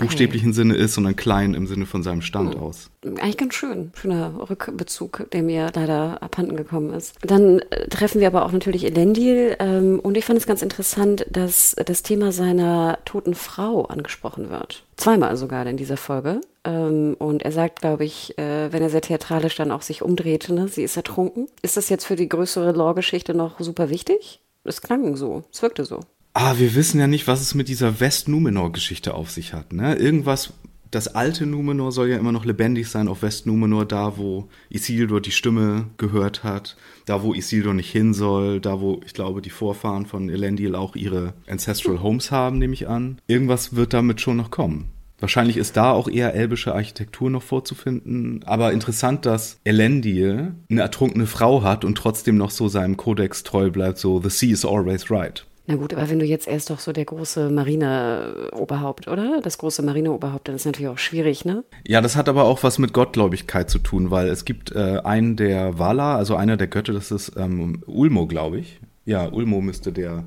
Buchstäblichen 0.00 0.52
Sinne 0.52 0.75
ist, 0.75 0.95
sondern 0.95 1.16
klein 1.16 1.54
im 1.54 1.66
Sinne 1.66 1.87
von 1.87 2.02
seinem 2.02 2.23
Stand 2.23 2.57
oh. 2.57 2.61
aus. 2.61 2.90
Eigentlich 3.04 3.37
ganz 3.37 3.54
schön, 3.54 3.92
schöner 3.95 4.49
Rückbezug, 4.50 5.26
der 5.33 5.42
mir 5.42 5.71
leider 5.75 6.23
abhanden 6.23 6.57
gekommen 6.57 6.92
ist. 6.92 7.16
Dann 7.23 7.61
äh, 7.71 7.88
treffen 7.88 8.21
wir 8.21 8.26
aber 8.26 8.45
auch 8.45 8.52
natürlich 8.52 8.85
Elendil 8.85 9.57
ähm, 9.59 10.00
und 10.00 10.16
ich 10.16 10.25
fand 10.25 10.38
es 10.38 10.47
ganz 10.47 10.62
interessant, 10.62 11.26
dass 11.30 11.76
das 11.85 12.02
Thema 12.02 12.33
seiner 12.33 12.99
toten 13.04 13.35
Frau 13.35 13.85
angesprochen 13.85 14.50
wird. 14.50 14.85
Zweimal 14.97 15.37
sogar 15.37 15.66
in 15.66 15.76
dieser 15.76 15.97
Folge. 15.97 16.40
Ähm, 16.64 17.14
und 17.19 17.42
er 17.42 17.52
sagt, 17.52 17.80
glaube 17.80 18.04
ich, 18.04 18.37
äh, 18.38 18.73
wenn 18.73 18.83
er 18.83 18.90
sehr 18.90 19.00
theatralisch 19.00 19.57
dann 19.57 19.73
auch 19.73 19.83
sich 19.83 20.02
umdreht, 20.02 20.49
ne, 20.50 20.69
sie 20.69 20.83
ist 20.83 20.97
ertrunken. 20.97 21.49
Ist 21.62 21.76
das 21.76 21.88
jetzt 21.88 22.04
für 22.04 22.16
die 22.16 22.28
größere 22.28 22.73
Lore-Geschichte 22.73 23.35
noch 23.35 23.61
super 23.61 23.88
wichtig? 23.88 24.40
es 24.64 24.83
klang 24.83 25.16
so, 25.16 25.42
es 25.52 25.62
wirkte 25.62 25.85
so. 25.85 26.00
Ah, 26.33 26.55
wir 26.59 26.75
wissen 26.75 27.01
ja 27.01 27.07
nicht, 27.07 27.27
was 27.27 27.41
es 27.41 27.55
mit 27.55 27.69
dieser 27.69 28.01
West-Numenor-Geschichte 28.01 29.15
auf 29.15 29.31
sich 29.31 29.53
hat. 29.53 29.73
Ne? 29.73 29.97
Irgendwas 29.97 30.53
das 30.91 31.09
alte 31.09 31.47
Numenor 31.47 31.93
soll 31.93 32.09
ja 32.09 32.19
immer 32.19 32.33
noch 32.33 32.45
lebendig 32.45 32.89
sein 32.89 33.09
auf 33.09 33.23
West-Numenor, 33.23 33.85
da 33.85 34.17
wo 34.17 34.49
Isildur 34.71 35.21
die 35.21 35.31
Stimme 35.31 35.87
gehört 35.99 36.43
hat, 36.43 36.77
da 37.07 37.23
wo 37.23 37.33
Isildur 37.33 37.75
nicht 37.75 37.91
hin 37.91 38.13
soll, 38.13 38.61
da 38.61 38.81
wo 38.81 39.01
ich 39.07 39.15
glaube 39.15 39.41
die 39.41 39.51
Vorfahren 39.51 40.07
von 40.07 40.29
Elendil 40.29 40.75
auch 40.75 40.97
ihre 40.97 41.35
Ancestral 41.47 42.03
Homes 42.03 42.33
haben, 42.33 42.59
nehme 42.59 42.75
ich 42.75 42.89
an. 42.89 43.21
Irgendwas 43.29 43.77
wird 43.77 43.93
damit 43.93 44.21
schon 44.21 44.37
noch 44.37 44.51
kommen. 44.51 44.87
Wahrscheinlich 45.21 45.59
ist 45.59 45.77
da 45.77 45.93
auch 45.93 46.09
eher 46.09 46.35
elbische 46.35 46.75
Architektur 46.75 47.29
noch 47.29 47.43
vorzufinden. 47.43 48.41
Aber 48.47 48.73
interessant, 48.73 49.27
dass 49.27 49.61
Elendil 49.65 50.55
eine 50.71 50.81
ertrunkene 50.81 51.27
Frau 51.27 51.63
hat 51.63 51.85
und 51.85 51.97
trotzdem 51.97 52.39
noch 52.39 52.51
so 52.51 52.69
seinem 52.69 52.97
Kodex 52.97 53.43
treu 53.43 53.71
bleibt, 53.71 53.99
so 53.99 54.21
The 54.21 54.31
Sea 54.31 54.53
is 54.53 54.65
always 54.65 55.11
right. 55.11 55.45
Na 55.71 55.77
gut, 55.77 55.95
aber 55.95 56.11
wenn 56.11 56.19
du 56.19 56.25
jetzt 56.25 56.49
erst 56.49 56.69
doch 56.71 56.81
so 56.81 56.91
der 56.91 57.05
große 57.05 57.49
Marineoberhaupt, 57.49 59.07
oder? 59.07 59.41
Das 59.41 59.57
große 59.57 59.83
Marineoberhaupt, 59.83 60.49
dann 60.49 60.57
ist 60.57 60.65
natürlich 60.65 60.89
auch 60.89 60.99
schwierig, 60.99 61.45
ne? 61.45 61.62
Ja, 61.87 62.00
das 62.00 62.17
hat 62.17 62.29
aber 62.29 62.43
auch 62.43 62.65
was 62.65 62.81
mit 62.81 62.93
Gottgläubigkeit 62.93 63.71
zu 63.71 63.79
tun, 63.79 64.11
weil 64.11 64.27
es 64.27 64.45
gibt 64.45 64.73
äh, 64.73 64.99
einen 65.05 65.37
der 65.37 65.79
Vala, 65.79 66.17
also 66.17 66.35
einer 66.35 66.57
der 66.57 66.67
Götter, 66.67 66.93
das 66.93 67.12
ist 67.12 67.35
ähm, 67.37 67.85
Ulmo, 67.87 68.27
glaube 68.27 68.59
ich. 68.59 68.81
Ja, 69.05 69.29
Ulmo 69.31 69.61
müsste 69.61 69.93
der 69.93 70.25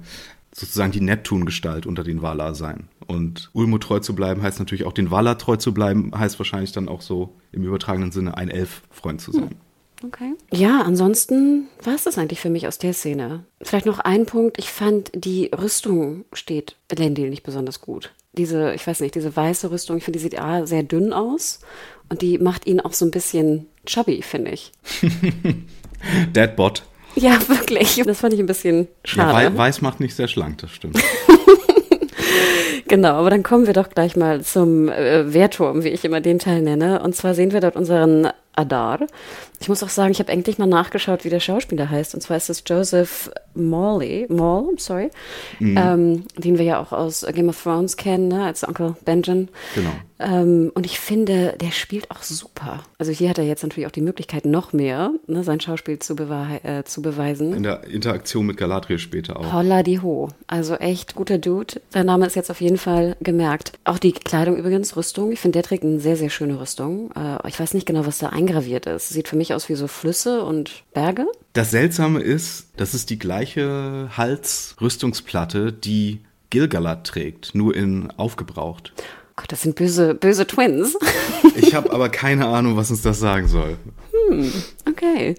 sozusagen 0.54 0.94
die 0.94 1.02
Neptun-Gestalt 1.02 1.86
unter 1.86 2.06
den 2.06 2.22
Vala 2.22 2.54
sein. 2.54 2.88
Und 3.06 3.50
Ulmo 3.52 3.80
treu 3.80 4.00
zu 4.00 4.16
bleiben 4.16 4.44
heißt 4.44 4.60
natürlich 4.60 4.86
auch 4.86 4.94
den 4.94 5.12
Vala 5.12 5.36
treu 5.36 5.58
zu 5.58 5.74
bleiben, 5.74 6.14
heißt 6.18 6.40
wahrscheinlich 6.40 6.72
dann 6.72 6.88
auch 6.88 7.02
so 7.02 7.36
im 7.52 7.66
übertragenen 7.66 8.14
Sinne 8.14 8.38
ein 8.38 8.48
Elf-Freund 8.48 9.20
zu 9.20 9.34
sein. 9.34 9.50
Hm. 9.50 9.58
Okay. 10.06 10.34
Ja, 10.52 10.82
ansonsten 10.82 11.70
war 11.82 11.96
es 11.96 12.04
das 12.04 12.18
eigentlich 12.18 12.42
für 12.42 12.50
mich 12.50 12.68
aus 12.68 12.78
der 12.78 12.94
Szene. 12.94 13.46
Vielleicht 13.62 13.86
noch 13.86 14.00
ein 14.00 14.26
Punkt. 14.26 14.58
Ich 14.60 14.70
fand, 14.70 15.12
die 15.16 15.50
Rüstung 15.58 16.26
steht 16.34 16.76
Elendil 16.90 17.30
nicht 17.30 17.44
besonders 17.44 17.80
gut. 17.80 18.12
Diese, 18.34 18.74
ich 18.74 18.86
weiß 18.86 19.00
nicht, 19.00 19.16
diese 19.16 19.36
weiße 19.36 19.72
Rüstung, 19.72 19.98
ich 19.98 20.04
finde, 20.04 20.20
die 20.20 20.24
sieht 20.24 20.40
A, 20.40 20.66
sehr 20.66 20.84
dünn 20.84 21.14
aus 21.14 21.60
und 22.10 22.22
die 22.22 22.38
macht 22.38 22.66
ihn 22.66 22.82
auch 22.82 22.94
so 22.94 23.06
ein 23.06 23.12
bisschen 23.12 23.68
chubby, 23.86 24.22
finde 24.22 24.52
ich. 24.52 24.72
Deadbot. 26.36 26.84
Ja, 27.16 27.40
wirklich. 27.48 28.02
Das 28.06 28.20
fand 28.20 28.34
ich 28.34 28.40
ein 28.40 28.48
bisschen 28.48 28.88
schade. 29.06 29.44
Ja, 29.44 29.58
weiß 29.58 29.82
macht 29.82 30.00
nicht 30.00 30.16
sehr 30.16 30.28
schlank, 30.28 30.58
das 30.58 30.72
stimmt. 30.72 30.98
Genau, 32.88 33.14
aber 33.14 33.32
dann 33.32 33.42
kommen 33.42 33.66
wir 33.66 33.74
doch 33.74 33.90
gleich 33.90 34.16
mal 34.16 34.44
zum 34.44 34.88
äh, 34.88 35.34
Wehrturm, 35.34 35.84
wie 35.84 35.90
ich 35.90 36.06
immer 36.06 36.22
den 36.22 36.38
Teil 36.38 36.62
nenne. 36.62 37.02
Und 37.02 37.16
zwar 37.16 37.34
sehen 37.34 37.52
wir 37.52 37.60
dort 37.60 37.76
unseren 37.76 38.28
Adar. 38.56 39.00
Ich 39.60 39.70
muss 39.70 39.84
auch 39.84 39.90
sagen, 39.90 40.12
ich 40.12 40.20
habe 40.20 40.32
endlich 40.32 40.58
mal 40.58 40.68
nachgeschaut, 40.68 41.26
wie 41.26 41.30
der 41.30 41.40
Schauspieler 41.40 41.90
heißt. 41.90 42.14
Und 42.14 42.22
zwar 42.22 42.38
ist 42.38 42.50
es 42.50 42.64
Joseph 42.66 43.32
Morley, 43.56 44.28
Maul, 44.30 44.76
sorry, 44.78 45.10
mhm. 45.60 45.78
ähm, 45.78 46.24
den 46.38 46.58
wir 46.58 46.66
ja 46.66 46.80
auch 46.82 46.92
aus 46.92 47.26
Game 47.34 47.50
of 47.50 47.62
Thrones 47.62 47.98
kennen, 47.98 48.28
ne, 48.28 48.46
als 48.46 48.68
Onkel 48.68 48.96
Benjen. 49.06 49.50
Genau. 49.76 49.92
Ähm, 50.24 50.72
und 50.74 50.86
ich 50.86 51.00
finde, 51.00 51.56
der 51.60 51.72
spielt 51.72 52.10
auch 52.12 52.24
super. 52.24 52.84
Also 52.98 53.12
hier 53.12 53.30
hat 53.30 53.38
er 53.38 53.44
jetzt 53.44 53.64
natürlich 53.64 53.88
auch 53.88 53.92
die 53.92 54.02
Möglichkeit, 54.02 54.46
noch 54.46 54.74
mehr 54.74 55.12
ne, 55.28 55.44
sein 55.44 55.60
Schauspiel 55.60 56.00
zu, 56.00 56.16
äh, 56.16 56.84
zu 56.84 57.02
beweisen. 57.02 57.54
In 57.54 57.64
der 57.64 57.84
Interaktion 57.84 58.46
mit 58.46 58.58
Galadriel 58.58 59.00
später 59.00 59.40
auch. 59.40 59.54
Holla 59.54 59.84
die 59.84 60.00
Ho. 60.00 60.30
Also 60.48 60.76
echt 60.76 61.16
guter 61.16 61.38
Dude. 61.38 61.82
Der 61.94 62.04
Name 62.04 62.26
ist 62.26 62.36
jetzt 62.36 62.50
auf 62.50 62.62
jeden 62.62 62.78
Fall 62.78 63.16
gemerkt. 63.20 63.74
Auch 63.84 64.00
die 64.00 64.14
Kleidung 64.14 64.58
übrigens, 64.58 64.96
Rüstung. 64.96 65.32
Ich 65.32 65.40
finde, 65.40 65.58
der 65.58 65.64
trägt 65.64 65.84
eine 65.84 66.00
sehr, 66.00 66.16
sehr 66.16 66.30
schöne 66.30 66.60
Rüstung. 66.60 67.12
Äh, 67.16 67.48
ich 67.48 67.60
weiß 67.60 67.74
nicht 67.74 67.86
genau, 67.86 68.06
was 68.06 68.20
da 68.20 68.30
eingraviert 68.30 68.86
ist. 68.86 69.10
Sieht 69.10 69.28
für 69.28 69.36
mich 69.36 69.54
aus 69.54 69.70
wie 69.70 69.76
so 69.76 69.88
Flüsse 69.88 70.44
und 70.44 70.84
Berge. 70.94 71.28
Das 71.54 71.72
Seltsame 71.72 72.20
ist, 72.20 72.70
das 72.78 72.94
ist 72.94 73.10
die 73.10 73.20
gleiche 73.20 74.10
Halsrüstungsplatte, 74.16 75.72
die 75.72 76.22
Gilgalad 76.50 77.06
trägt, 77.06 77.56
nur 77.56 77.76
in 77.76 78.12
aufgebraucht. 78.12 78.94
Gott, 79.36 79.52
das 79.52 79.64
sind 79.64 79.76
böse, 79.76 80.14
böse 80.14 80.46
Twins. 80.46 80.96
ich 81.56 81.74
habe 81.74 81.92
aber 81.92 82.10
keine 82.10 82.48
Ahnung, 82.48 82.78
was 82.78 82.92
uns 82.92 83.02
das 83.02 83.20
sagen 83.20 83.48
soll. 83.48 83.78
Hm, 84.30 84.52
okay. 84.88 85.36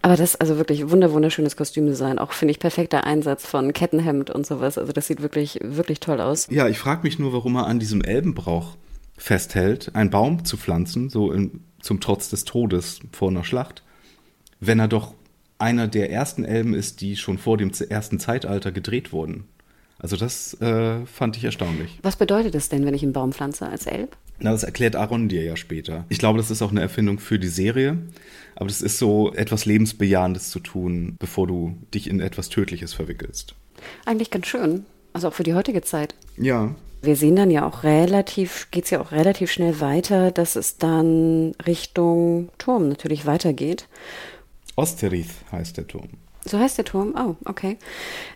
Aber 0.00 0.16
das 0.16 0.30
ist 0.34 0.40
also 0.40 0.56
wirklich 0.56 0.90
wunder 0.90 1.12
wunderschönes 1.12 1.56
Kostümdesign. 1.56 2.18
Auch 2.18 2.32
finde 2.32 2.52
ich 2.52 2.58
perfekter 2.58 3.04
Einsatz 3.04 3.46
von 3.46 3.72
Kettenhemd 3.72 4.30
und 4.30 4.46
sowas. 4.46 4.78
Also 4.78 4.92
das 4.92 5.06
sieht 5.06 5.20
wirklich, 5.20 5.58
wirklich 5.62 6.00
toll 6.00 6.20
aus. 6.20 6.46
Ja, 6.50 6.66
ich 6.68 6.78
frage 6.78 7.02
mich 7.02 7.18
nur, 7.18 7.34
warum 7.34 7.56
er 7.56 7.66
an 7.66 7.78
diesem 7.78 8.00
Elbenbrauch 8.00 8.76
festhält, 9.18 9.94
einen 9.94 10.10
Baum 10.10 10.44
zu 10.44 10.56
pflanzen, 10.56 11.10
so 11.10 11.30
in, 11.30 11.60
zum 11.80 12.00
Trotz 12.00 12.30
des 12.30 12.44
Todes 12.44 13.00
vor 13.12 13.30
einer 13.30 13.44
Schlacht, 13.44 13.82
wenn 14.60 14.78
er 14.78 14.88
doch 14.88 15.14
einer 15.58 15.88
der 15.88 16.10
ersten 16.10 16.44
Elben 16.44 16.74
ist, 16.74 17.00
die 17.00 17.16
schon 17.16 17.38
vor 17.38 17.56
dem 17.56 17.70
ersten 17.88 18.18
Zeitalter 18.18 18.72
gedreht 18.72 19.12
wurden. 19.12 19.44
Also 19.98 20.16
das 20.16 20.54
äh, 20.60 21.06
fand 21.06 21.36
ich 21.36 21.44
erstaunlich. 21.44 21.98
Was 22.02 22.16
bedeutet 22.16 22.54
das 22.54 22.68
denn, 22.68 22.84
wenn 22.84 22.94
ich 22.94 23.02
einen 23.02 23.12
Baum 23.12 23.32
pflanze 23.32 23.66
als 23.66 23.86
Elb? 23.86 24.16
Na, 24.38 24.52
das 24.52 24.62
erklärt 24.62 24.94
Aaron 24.94 25.28
dir 25.28 25.42
ja 25.42 25.56
später. 25.56 26.04
Ich 26.10 26.18
glaube, 26.18 26.38
das 26.38 26.50
ist 26.50 26.60
auch 26.60 26.70
eine 26.70 26.82
Erfindung 26.82 27.18
für 27.18 27.38
die 27.38 27.48
Serie. 27.48 27.98
Aber 28.54 28.68
das 28.68 28.82
ist 28.82 28.98
so 28.98 29.32
etwas 29.34 29.64
Lebensbejahendes 29.64 30.50
zu 30.50 30.60
tun, 30.60 31.16
bevor 31.18 31.46
du 31.46 31.76
dich 31.94 32.08
in 32.08 32.20
etwas 32.20 32.48
Tödliches 32.48 32.92
verwickelst. 32.94 33.54
Eigentlich 34.04 34.30
ganz 34.30 34.46
schön. 34.46 34.84
Also 35.12 35.28
auch 35.28 35.34
für 35.34 35.42
die 35.42 35.54
heutige 35.54 35.82
Zeit. 35.82 36.14
Ja. 36.36 36.74
Wir 37.02 37.16
sehen 37.16 37.36
dann 37.36 37.50
ja 37.50 37.66
auch 37.66 37.82
relativ, 37.84 38.68
geht 38.70 38.84
es 38.84 38.90
ja 38.90 39.00
auch 39.00 39.12
relativ 39.12 39.50
schnell 39.50 39.80
weiter, 39.80 40.30
dass 40.30 40.56
es 40.56 40.76
dann 40.78 41.52
Richtung 41.66 42.50
Turm 42.58 42.88
natürlich 42.88 43.26
weitergeht. 43.26 43.88
Osterith 44.74 45.30
heißt 45.52 45.76
der 45.76 45.86
Turm. 45.86 46.08
So 46.48 46.58
heißt 46.58 46.78
der 46.78 46.84
Turm? 46.84 47.14
Oh, 47.18 47.34
okay. 47.44 47.76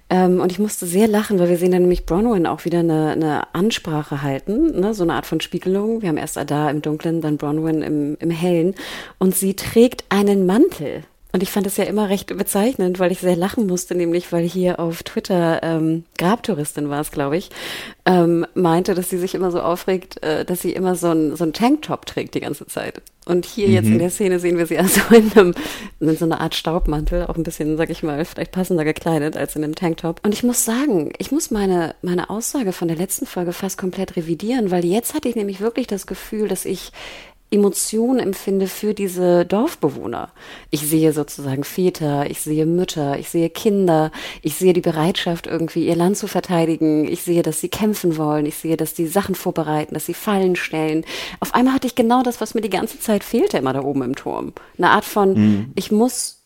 Ähm, 0.08 0.40
und 0.40 0.50
ich 0.50 0.58
musste 0.58 0.86
sehr 0.86 1.06
lachen, 1.06 1.38
weil 1.38 1.48
wir 1.48 1.56
sehen 1.56 1.70
dann 1.70 1.82
nämlich 1.82 2.04
Bronwyn 2.04 2.46
auch 2.46 2.64
wieder 2.64 2.80
eine, 2.80 3.10
eine 3.10 3.54
Ansprache 3.54 4.22
halten, 4.22 4.80
ne? 4.80 4.92
so 4.92 5.04
eine 5.04 5.14
Art 5.14 5.26
von 5.26 5.40
Spiegelung. 5.40 6.02
Wir 6.02 6.08
haben 6.08 6.16
erst 6.16 6.36
Ada 6.36 6.70
im 6.70 6.82
Dunklen, 6.82 7.20
dann 7.20 7.36
Bronwyn 7.36 7.82
im, 7.82 8.16
im 8.18 8.30
Hellen. 8.30 8.74
Und 9.18 9.36
sie 9.36 9.54
trägt 9.54 10.04
einen 10.08 10.46
Mantel. 10.46 11.04
Und 11.32 11.42
ich 11.42 11.50
fand 11.50 11.66
es 11.66 11.76
ja 11.76 11.84
immer 11.84 12.08
recht 12.08 12.36
bezeichnend, 12.36 12.98
weil 12.98 13.12
ich 13.12 13.20
sehr 13.20 13.36
lachen 13.36 13.66
musste, 13.66 13.94
nämlich 13.94 14.32
weil 14.32 14.44
hier 14.44 14.80
auf 14.80 15.02
Twitter 15.02 15.62
ähm, 15.62 16.04
Grabtouristin 16.18 16.90
war 16.90 17.00
es, 17.00 17.10
glaube 17.10 17.36
ich, 17.36 17.50
ähm, 18.04 18.46
meinte, 18.54 18.94
dass 18.94 19.10
sie 19.10 19.18
sich 19.18 19.34
immer 19.34 19.50
so 19.50 19.60
aufregt, 19.60 20.22
äh, 20.22 20.44
dass 20.44 20.62
sie 20.62 20.72
immer 20.72 20.94
so 20.94 21.08
ein, 21.08 21.36
so 21.36 21.44
ein 21.44 21.52
Tanktop 21.52 22.06
trägt 22.06 22.34
die 22.34 22.40
ganze 22.40 22.66
Zeit. 22.66 23.02
Und 23.26 23.46
hier 23.46 23.68
mhm. 23.68 23.74
jetzt 23.74 23.86
in 23.86 23.98
der 23.98 24.10
Szene 24.10 24.38
sehen 24.40 24.58
wir 24.58 24.66
sie 24.66 24.78
also 24.80 25.00
in, 25.14 25.30
einem, 25.32 25.54
in 26.00 26.16
so 26.16 26.24
einer 26.24 26.40
Art 26.40 26.54
Staubmantel, 26.54 27.26
auch 27.26 27.36
ein 27.36 27.42
bisschen, 27.42 27.76
sag 27.76 27.90
ich 27.90 28.02
mal, 28.02 28.24
vielleicht 28.24 28.50
passender 28.50 28.84
gekleidet 28.84 29.36
als 29.36 29.54
in 29.54 29.62
einem 29.62 29.74
Tanktop. 29.74 30.20
Und 30.24 30.34
ich 30.34 30.42
muss 30.42 30.64
sagen, 30.64 31.12
ich 31.18 31.30
muss 31.30 31.50
meine, 31.50 31.94
meine 32.02 32.30
Aussage 32.30 32.72
von 32.72 32.88
der 32.88 32.96
letzten 32.96 33.26
Folge 33.26 33.52
fast 33.52 33.78
komplett 33.78 34.16
revidieren, 34.16 34.70
weil 34.70 34.84
jetzt 34.84 35.14
hatte 35.14 35.28
ich 35.28 35.36
nämlich 35.36 35.60
wirklich 35.60 35.86
das 35.86 36.06
Gefühl, 36.06 36.48
dass 36.48 36.64
ich 36.64 36.92
Emotionen 37.50 38.20
empfinde 38.20 38.68
für 38.68 38.94
diese 38.94 39.44
Dorfbewohner. 39.44 40.30
Ich 40.70 40.82
sehe 40.82 41.12
sozusagen 41.12 41.64
Väter, 41.64 42.30
ich 42.30 42.40
sehe 42.40 42.64
Mütter, 42.64 43.18
ich 43.18 43.28
sehe 43.28 43.50
Kinder, 43.50 44.12
ich 44.42 44.54
sehe 44.54 44.72
die 44.72 44.80
Bereitschaft, 44.80 45.48
irgendwie 45.48 45.86
ihr 45.86 45.96
Land 45.96 46.16
zu 46.16 46.28
verteidigen, 46.28 47.08
ich 47.08 47.22
sehe, 47.22 47.42
dass 47.42 47.60
sie 47.60 47.68
kämpfen 47.68 48.16
wollen, 48.16 48.46
ich 48.46 48.56
sehe, 48.56 48.76
dass 48.76 48.94
die 48.94 49.08
Sachen 49.08 49.34
vorbereiten, 49.34 49.94
dass 49.94 50.06
sie 50.06 50.14
Fallen 50.14 50.54
stellen. 50.54 51.04
Auf 51.40 51.54
einmal 51.54 51.74
hatte 51.74 51.88
ich 51.88 51.96
genau 51.96 52.22
das, 52.22 52.40
was 52.40 52.54
mir 52.54 52.60
die 52.60 52.70
ganze 52.70 53.00
Zeit 53.00 53.24
fehlte, 53.24 53.58
immer 53.58 53.72
da 53.72 53.82
oben 53.82 54.02
im 54.02 54.14
Turm. 54.14 54.52
Eine 54.78 54.90
Art 54.90 55.04
von, 55.04 55.34
mhm. 55.34 55.72
ich 55.74 55.90
muss 55.90 56.40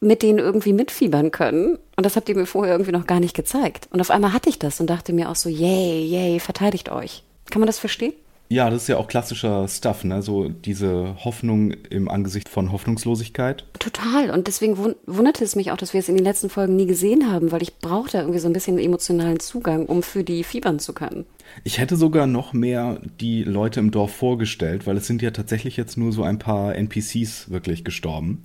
mit 0.00 0.22
denen 0.22 0.38
irgendwie 0.38 0.72
mitfiebern 0.72 1.30
können. 1.30 1.78
Und 1.96 2.06
das 2.06 2.16
habt 2.16 2.28
ihr 2.28 2.36
mir 2.36 2.46
vorher 2.46 2.74
irgendwie 2.74 2.92
noch 2.92 3.06
gar 3.06 3.20
nicht 3.20 3.34
gezeigt. 3.34 3.88
Und 3.90 4.00
auf 4.00 4.10
einmal 4.10 4.32
hatte 4.32 4.48
ich 4.48 4.58
das 4.58 4.80
und 4.80 4.88
dachte 4.88 5.12
mir 5.12 5.28
auch 5.28 5.36
so, 5.36 5.48
yay, 5.48 6.04
yay, 6.04 6.38
verteidigt 6.40 6.90
euch. 6.90 7.24
Kann 7.50 7.60
man 7.60 7.66
das 7.66 7.78
verstehen? 7.78 8.12
Ja, 8.50 8.70
das 8.70 8.82
ist 8.82 8.88
ja 8.88 8.96
auch 8.96 9.08
klassischer 9.08 9.68
Stuff, 9.68 10.04
ne? 10.04 10.22
So 10.22 10.48
diese 10.48 11.16
Hoffnung 11.22 11.72
im 11.90 12.08
Angesicht 12.08 12.48
von 12.48 12.72
Hoffnungslosigkeit. 12.72 13.66
Total. 13.78 14.30
Und 14.30 14.46
deswegen 14.46 14.78
wunderte 15.06 15.44
es 15.44 15.54
mich 15.54 15.70
auch, 15.70 15.76
dass 15.76 15.92
wir 15.92 16.00
es 16.00 16.08
in 16.08 16.16
den 16.16 16.24
letzten 16.24 16.48
Folgen 16.48 16.74
nie 16.74 16.86
gesehen 16.86 17.30
haben, 17.30 17.52
weil 17.52 17.62
ich 17.62 17.76
brauchte 17.76 18.18
irgendwie 18.18 18.38
so 18.38 18.46
ein 18.46 18.54
bisschen 18.54 18.78
emotionalen 18.78 19.38
Zugang, 19.38 19.84
um 19.84 20.02
für 20.02 20.24
die 20.24 20.44
fiebern 20.44 20.78
zu 20.78 20.94
können. 20.94 21.26
Ich 21.62 21.78
hätte 21.78 21.96
sogar 21.96 22.26
noch 22.26 22.54
mehr 22.54 23.00
die 23.20 23.44
Leute 23.44 23.80
im 23.80 23.90
Dorf 23.90 24.14
vorgestellt, 24.14 24.86
weil 24.86 24.96
es 24.96 25.06
sind 25.06 25.20
ja 25.20 25.30
tatsächlich 25.30 25.76
jetzt 25.76 25.98
nur 25.98 26.12
so 26.12 26.22
ein 26.22 26.38
paar 26.38 26.74
NPCs 26.74 27.50
wirklich 27.50 27.84
gestorben, 27.84 28.44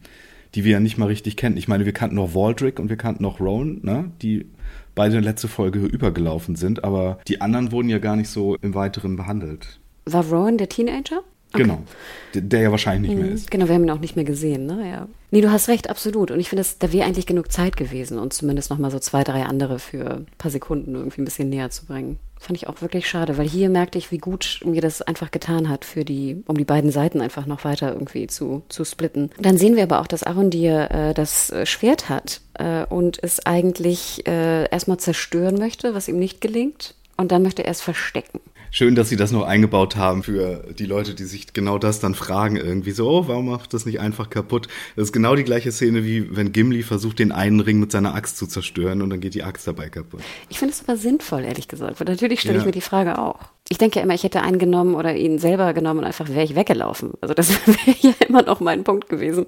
die 0.53 0.65
wir 0.65 0.73
ja 0.73 0.79
nicht 0.81 0.97
mal 0.97 1.05
richtig 1.05 1.37
kennen. 1.37 1.55
Ich 1.55 1.69
meine, 1.69 1.85
wir 1.85 1.93
kannten 1.93 2.17
noch 2.17 2.35
Waldrick 2.35 2.77
und 2.77 2.89
wir 2.89 2.97
kannten 2.97 3.23
noch 3.23 3.39
Rowan, 3.39 3.79
ne? 3.83 4.11
Die 4.21 4.47
beide 4.95 5.17
in 5.17 5.23
letzte 5.23 5.47
Folge 5.47 5.79
übergelaufen 5.79 6.57
sind, 6.57 6.83
aber 6.83 7.19
die 7.29 7.39
anderen 7.39 7.71
wurden 7.71 7.89
ja 7.89 7.99
gar 7.99 8.17
nicht 8.17 8.29
so 8.29 8.55
im 8.55 8.75
Weiteren 8.75 9.15
behandelt. 9.15 9.79
War 10.05 10.25
Rowan 10.25 10.57
der 10.57 10.69
Teenager? 10.69 11.23
Okay. 11.53 11.63
Genau. 11.63 11.79
Der, 12.33 12.41
der, 12.41 12.61
ja 12.61 12.71
wahrscheinlich 12.71 13.11
nicht 13.11 13.19
mehr 13.19 13.29
mhm. 13.29 13.35
ist. 13.35 13.51
Genau, 13.51 13.67
wir 13.67 13.75
haben 13.75 13.83
ihn 13.83 13.91
auch 13.91 13.99
nicht 13.99 14.15
mehr 14.15 14.25
gesehen, 14.25 14.65
ne? 14.65 14.89
Ja. 14.89 15.07
Nee, 15.29 15.41
du 15.41 15.51
hast 15.51 15.67
recht, 15.67 15.87
absolut. 15.87 16.31
Und 16.31 16.39
ich 16.39 16.49
finde, 16.49 16.65
da 16.79 16.91
wäre 16.91 17.05
eigentlich 17.05 17.27
genug 17.27 17.51
Zeit 17.51 17.77
gewesen 17.77 18.17
und 18.17 18.33
zumindest 18.33 18.71
nochmal 18.71 18.89
so 18.89 18.97
zwei, 18.97 19.23
drei 19.23 19.43
andere 19.43 19.77
für 19.77 20.15
ein 20.15 20.27
paar 20.39 20.49
Sekunden 20.49 20.95
irgendwie 20.95 21.21
ein 21.21 21.25
bisschen 21.25 21.49
näher 21.49 21.69
zu 21.69 21.85
bringen. 21.85 22.17
Fand 22.39 22.57
ich 22.57 22.67
auch 22.67 22.81
wirklich 22.81 23.07
schade, 23.07 23.37
weil 23.37 23.47
hier 23.47 23.69
merkte 23.69 23.99
ich, 23.99 24.11
wie 24.11 24.17
gut 24.17 24.61
mir 24.65 24.81
das 24.81 25.03
einfach 25.03 25.29
getan 25.29 25.69
hat, 25.69 25.85
für 25.85 26.03
die, 26.03 26.41
um 26.47 26.57
die 26.57 26.65
beiden 26.65 26.91
Seiten 26.91 27.21
einfach 27.21 27.45
noch 27.45 27.63
weiter 27.63 27.93
irgendwie 27.93 28.25
zu, 28.25 28.63
zu 28.67 28.83
splitten. 28.83 29.29
Dann 29.39 29.57
sehen 29.57 29.75
wir 29.75 29.83
aber 29.83 30.01
auch, 30.01 30.07
dass 30.07 30.23
Arundir 30.23 30.89
äh, 30.89 31.13
das 31.13 31.51
äh, 31.51 31.67
Schwert 31.67 32.09
hat 32.09 32.41
äh, 32.55 32.83
und 32.85 33.19
es 33.21 33.45
eigentlich 33.45 34.25
äh, 34.27 34.67
erstmal 34.69 34.97
zerstören 34.97 35.59
möchte, 35.59 35.93
was 35.93 36.07
ihm 36.07 36.17
nicht 36.17 36.41
gelingt 36.41 36.95
und 37.15 37.31
dann 37.31 37.43
möchte 37.43 37.63
er 37.63 37.71
es 37.71 37.81
verstecken. 37.81 38.39
Schön, 38.75 38.95
dass 38.95 39.07
Sie 39.07 39.17
das 39.17 39.31
noch 39.31 39.43
eingebaut 39.43 39.97
haben 39.97 40.23
für 40.23 40.63
die 40.79 40.87
Leute, 40.87 41.13
die 41.13 41.25
sich 41.25 41.53
genau 41.53 41.77
das 41.77 41.99
dann 41.99 42.15
fragen 42.15 42.55
irgendwie 42.55 42.89
so, 42.89 43.07
oh, 43.07 43.27
warum 43.27 43.45
macht 43.45 43.71
das 43.75 43.85
nicht 43.85 43.99
einfach 43.99 44.31
kaputt? 44.31 44.67
Das 44.95 45.03
ist 45.03 45.13
genau 45.13 45.35
die 45.35 45.43
gleiche 45.43 45.71
Szene, 45.71 46.03
wie 46.03 46.35
wenn 46.35 46.51
Gimli 46.51 46.81
versucht, 46.81 47.19
den 47.19 47.31
einen 47.31 47.59
Ring 47.59 47.79
mit 47.79 47.91
seiner 47.91 48.15
Axt 48.15 48.35
zu 48.35 48.47
zerstören 48.47 49.03
und 49.03 49.11
dann 49.11 49.19
geht 49.19 49.35
die 49.35 49.43
Axt 49.43 49.67
dabei 49.67 49.89
kaputt. 49.89 50.21
Ich 50.49 50.57
finde 50.57 50.73
es 50.73 50.81
aber 50.87 50.97
sinnvoll, 50.97 51.43
ehrlich 51.43 51.67
gesagt. 51.67 51.99
Weil 51.99 52.07
natürlich 52.07 52.39
stelle 52.39 52.55
ja. 52.55 52.61
ich 52.61 52.65
mir 52.65 52.71
die 52.71 52.81
Frage 52.81 53.19
auch. 53.19 53.41
Ich 53.69 53.77
denke 53.77 53.99
ja 53.99 54.03
immer, 54.03 54.15
ich 54.15 54.23
hätte 54.23 54.41
einen 54.41 54.57
genommen 54.57 54.95
oder 54.95 55.15
ihn 55.15 55.37
selber 55.37 55.73
genommen 55.73 55.99
und 55.99 56.05
einfach 56.05 56.27
wäre 56.29 56.43
ich 56.43 56.55
weggelaufen. 56.55 57.11
Also 57.21 57.35
das 57.35 57.51
wäre 57.67 57.97
ja 58.01 58.13
immer 58.27 58.41
noch 58.41 58.59
mein 58.59 58.83
Punkt 58.83 59.07
gewesen. 59.07 59.45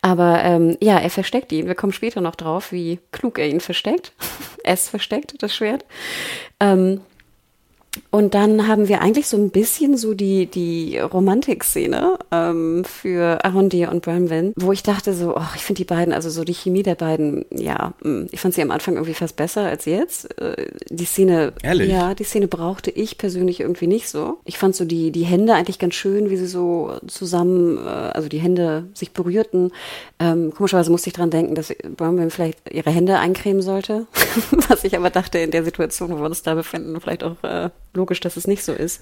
Aber 0.00 0.42
ähm, 0.44 0.78
ja, 0.80 0.96
er 0.96 1.10
versteckt 1.10 1.52
ihn. 1.52 1.66
Wir 1.66 1.74
kommen 1.74 1.92
später 1.92 2.22
noch 2.22 2.36
drauf, 2.36 2.72
wie 2.72 3.00
klug 3.12 3.38
er 3.38 3.48
ihn 3.48 3.60
versteckt. 3.60 4.14
es 4.64 4.88
versteckt, 4.88 5.34
das 5.42 5.54
Schwert. 5.54 5.84
Ähm, 6.58 7.02
und 8.10 8.34
dann 8.34 8.68
haben 8.68 8.88
wir 8.88 9.02
eigentlich 9.02 9.26
so 9.26 9.36
ein 9.36 9.50
bisschen 9.50 9.96
so 9.96 10.14
die, 10.14 10.46
die 10.46 10.98
Romantik-Szene 10.98 12.18
ähm, 12.30 12.84
für 12.84 13.44
Arondir 13.44 13.90
und 13.90 14.02
Bronwyn, 14.02 14.52
wo 14.56 14.72
ich 14.72 14.82
dachte 14.82 15.12
so, 15.12 15.36
oh, 15.36 15.54
ich 15.54 15.62
finde 15.62 15.78
die 15.78 15.84
beiden, 15.84 16.14
also 16.14 16.30
so 16.30 16.44
die 16.44 16.54
Chemie 16.54 16.82
der 16.82 16.94
beiden, 16.94 17.44
ja, 17.50 17.92
mm, 18.02 18.24
ich 18.30 18.40
fand 18.40 18.54
sie 18.54 18.62
am 18.62 18.70
Anfang 18.70 18.94
irgendwie 18.94 19.14
fast 19.14 19.36
besser 19.36 19.62
als 19.62 19.84
jetzt. 19.84 20.38
Äh, 20.38 20.68
die 20.88 21.04
Szene, 21.04 21.52
Ehrlich? 21.62 21.90
ja, 21.90 22.14
die 22.14 22.24
Szene 22.24 22.48
brauchte 22.48 22.90
ich 22.90 23.18
persönlich 23.18 23.60
irgendwie 23.60 23.86
nicht 23.86 24.08
so. 24.08 24.38
Ich 24.44 24.58
fand 24.58 24.74
so 24.74 24.86
die, 24.86 25.10
die 25.10 25.24
Hände 25.24 25.54
eigentlich 25.54 25.78
ganz 25.78 25.94
schön, 25.94 26.30
wie 26.30 26.36
sie 26.36 26.46
so 26.46 26.94
zusammen, 27.06 27.78
äh, 27.78 27.90
also 27.90 28.28
die 28.28 28.40
Hände 28.40 28.84
sich 28.94 29.12
berührten. 29.12 29.70
Ähm, 30.18 30.52
komischerweise 30.54 30.90
musste 30.90 31.08
ich 31.08 31.14
dran 31.14 31.30
denken, 31.30 31.54
dass 31.54 31.74
Bronwyn 31.96 32.30
vielleicht 32.30 32.58
ihre 32.72 32.90
Hände 32.90 33.18
eincremen 33.18 33.60
sollte, 33.60 34.06
was 34.68 34.84
ich 34.84 34.96
aber 34.96 35.10
dachte 35.10 35.38
in 35.38 35.50
der 35.50 35.64
Situation, 35.64 36.10
wo 36.10 36.16
wir 36.16 36.26
uns 36.26 36.42
da 36.42 36.54
befinden, 36.54 36.98
vielleicht 37.00 37.24
auch 37.24 37.42
äh, 37.42 37.70
logisch, 37.94 38.20
dass 38.20 38.36
es 38.36 38.46
nicht 38.46 38.62
so 38.62 38.72
ist. 38.72 39.00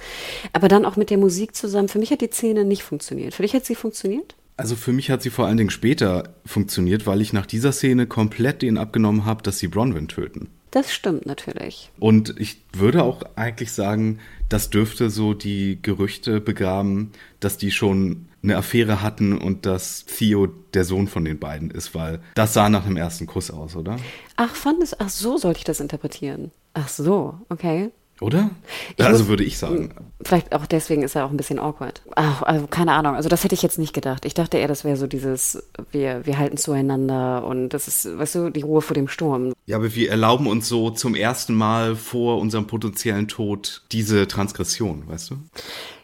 Aber 0.53 0.69
dann 0.69 0.85
auch 0.85 0.97
mit 0.97 1.11
der 1.11 1.19
Musik 1.19 1.55
zusammen. 1.55 1.89
Für 1.89 1.99
mich 1.99 2.11
hat 2.11 2.21
die 2.21 2.31
Szene 2.31 2.65
nicht 2.65 2.83
funktioniert. 2.83 3.35
Für 3.35 3.43
dich 3.43 3.55
hat 3.55 3.65
sie 3.65 3.75
funktioniert? 3.75 4.35
Also 4.57 4.77
für 4.77 4.93
mich 4.93 5.11
hat 5.11 5.23
sie 5.23 5.31
vor 5.31 5.47
allen 5.47 5.57
Dingen 5.57 5.71
später 5.71 6.35
funktioniert, 6.45 7.07
weil 7.07 7.23
ich 7.23 7.33
nach 7.33 7.47
dieser 7.47 7.73
Szene 7.73 8.07
komplett 8.07 8.63
den 8.63 8.77
abgenommen 8.77 9.25
habe, 9.25 9.43
dass 9.43 9.59
sie 9.59 9.69
Bronwyn 9.69 10.09
töten. 10.09 10.51
Das 10.71 10.93
stimmt 10.93 11.27
natürlich. 11.27 11.91
Und 11.99 12.35
ich 12.39 12.63
würde 12.73 13.03
auch 13.03 13.23
eigentlich 13.37 13.73
sagen, 13.73 14.19
das 14.49 14.71
dürfte 14.71 15.11
so 15.11 15.35
die 15.35 15.79
Gerüchte 15.83 16.41
begraben, 16.41 17.11
dass 17.41 17.57
die 17.57 17.71
schon 17.71 18.27
eine 18.43 18.57
Affäre 18.57 19.03
hatten 19.03 19.37
und 19.37 19.67
dass 19.67 20.07
Theo 20.07 20.47
der 20.75 20.85
Sohn 20.85 21.09
von 21.09 21.25
den 21.25 21.39
beiden 21.39 21.71
ist, 21.71 21.95
weil 21.95 22.21
das 22.35 22.55
sah 22.55 22.69
nach 22.69 22.87
einem 22.87 22.97
ersten 22.97 23.27
Kuss 23.27 23.51
aus, 23.51 23.77
oder? 23.77 23.97
Ach, 24.37 24.55
fand 24.55 24.83
es, 24.83 24.99
ach 24.99 25.09
so 25.09 25.37
sollte 25.37 25.59
ich 25.59 25.65
das 25.65 25.81
interpretieren. 25.81 26.51
Ach 26.73 26.89
so, 26.89 27.35
okay. 27.49 27.91
Oder? 28.21 28.51
Ich 28.97 29.05
also 29.05 29.21
muss, 29.21 29.29
würde 29.29 29.45
ich 29.45 29.57
sagen. 29.57 29.95
Vielleicht 30.23 30.53
auch 30.55 30.67
deswegen 30.67 31.03
ist 31.03 31.17
er 31.17 31.25
auch 31.25 31.31
ein 31.31 31.39
bisschen 31.39 31.59
awkward. 31.59 32.03
Ach, 32.17 32.43
also 32.43 32.67
keine 32.67 32.93
Ahnung. 32.93 33.15
Also 33.15 33.31
das 33.31 33.45
hätte 33.45 33.55
ich 33.55 33.63
jetzt 33.63 33.79
nicht 33.79 33.95
gedacht. 33.95 34.27
Ich 34.27 34.35
dachte 34.35 34.59
eher, 34.59 34.69
das 34.69 34.85
wäre 34.85 34.97
so 34.97 35.07
dieses, 35.07 35.63
wir, 35.91 36.27
wir 36.27 36.39
halten 36.39 36.59
zueinander 36.59 37.45
und 37.47 37.71
das 37.71 37.89
ist, 37.89 38.19
weißt 38.19 38.35
du, 38.35 38.51
die 38.51 38.61
Ruhe 38.61 38.83
vor 38.83 38.95
dem 38.95 39.09
Sturm. 39.09 39.55
Ja, 39.65 39.77
aber 39.79 39.95
wir 39.95 40.11
erlauben 40.11 40.47
uns 40.47 40.69
so 40.69 40.91
zum 40.91 41.15
ersten 41.15 41.55
Mal 41.55 41.97
vor 41.97 42.39
unserem 42.39 42.67
potenziellen 42.67 43.27
Tod 43.27 43.83
diese 43.91 44.29
Transgression, 44.29 45.05
weißt 45.09 45.31
du? 45.31 45.35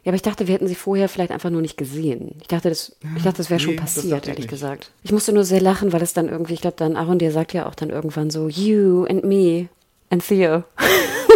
Ja, 0.02 0.10
aber 0.10 0.16
ich 0.16 0.22
dachte, 0.22 0.46
wir 0.46 0.54
hätten 0.54 0.68
sie 0.68 0.74
vorher 0.74 1.08
vielleicht 1.08 1.32
einfach 1.32 1.50
nur 1.50 1.60
nicht 1.60 1.76
gesehen. 1.76 2.36
Ich 2.40 2.48
dachte, 2.48 2.70
das, 2.70 2.96
ich 3.16 3.24
dachte, 3.24 3.38
das 3.38 3.50
wäre 3.50 3.60
nee, 3.60 3.66
schon 3.66 3.76
passiert, 3.76 4.26
ehrlich 4.26 4.44
nicht. 4.44 4.48
gesagt. 4.48 4.90
Ich 5.02 5.12
musste 5.12 5.32
nur 5.32 5.44
sehr 5.44 5.60
lachen, 5.60 5.92
weil 5.92 6.00
es 6.00 6.14
dann 6.14 6.28
irgendwie, 6.28 6.54
ich 6.54 6.60
glaube, 6.60 6.76
dann 6.78 6.96
Aaron, 6.96 7.18
der 7.18 7.32
sagt 7.32 7.52
ja 7.52 7.66
auch 7.66 7.74
dann 7.74 7.90
irgendwann 7.90 8.30
so, 8.30 8.48
you 8.48 9.04
and 9.06 9.24
me 9.24 9.68
and 10.08 10.26
Theo. 10.26 10.62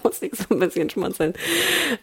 muss 0.04 0.22
ich 0.22 0.32
so 0.34 0.54
ein 0.54 0.58
bisschen 0.58 0.90
schmunzeln. 0.90 1.34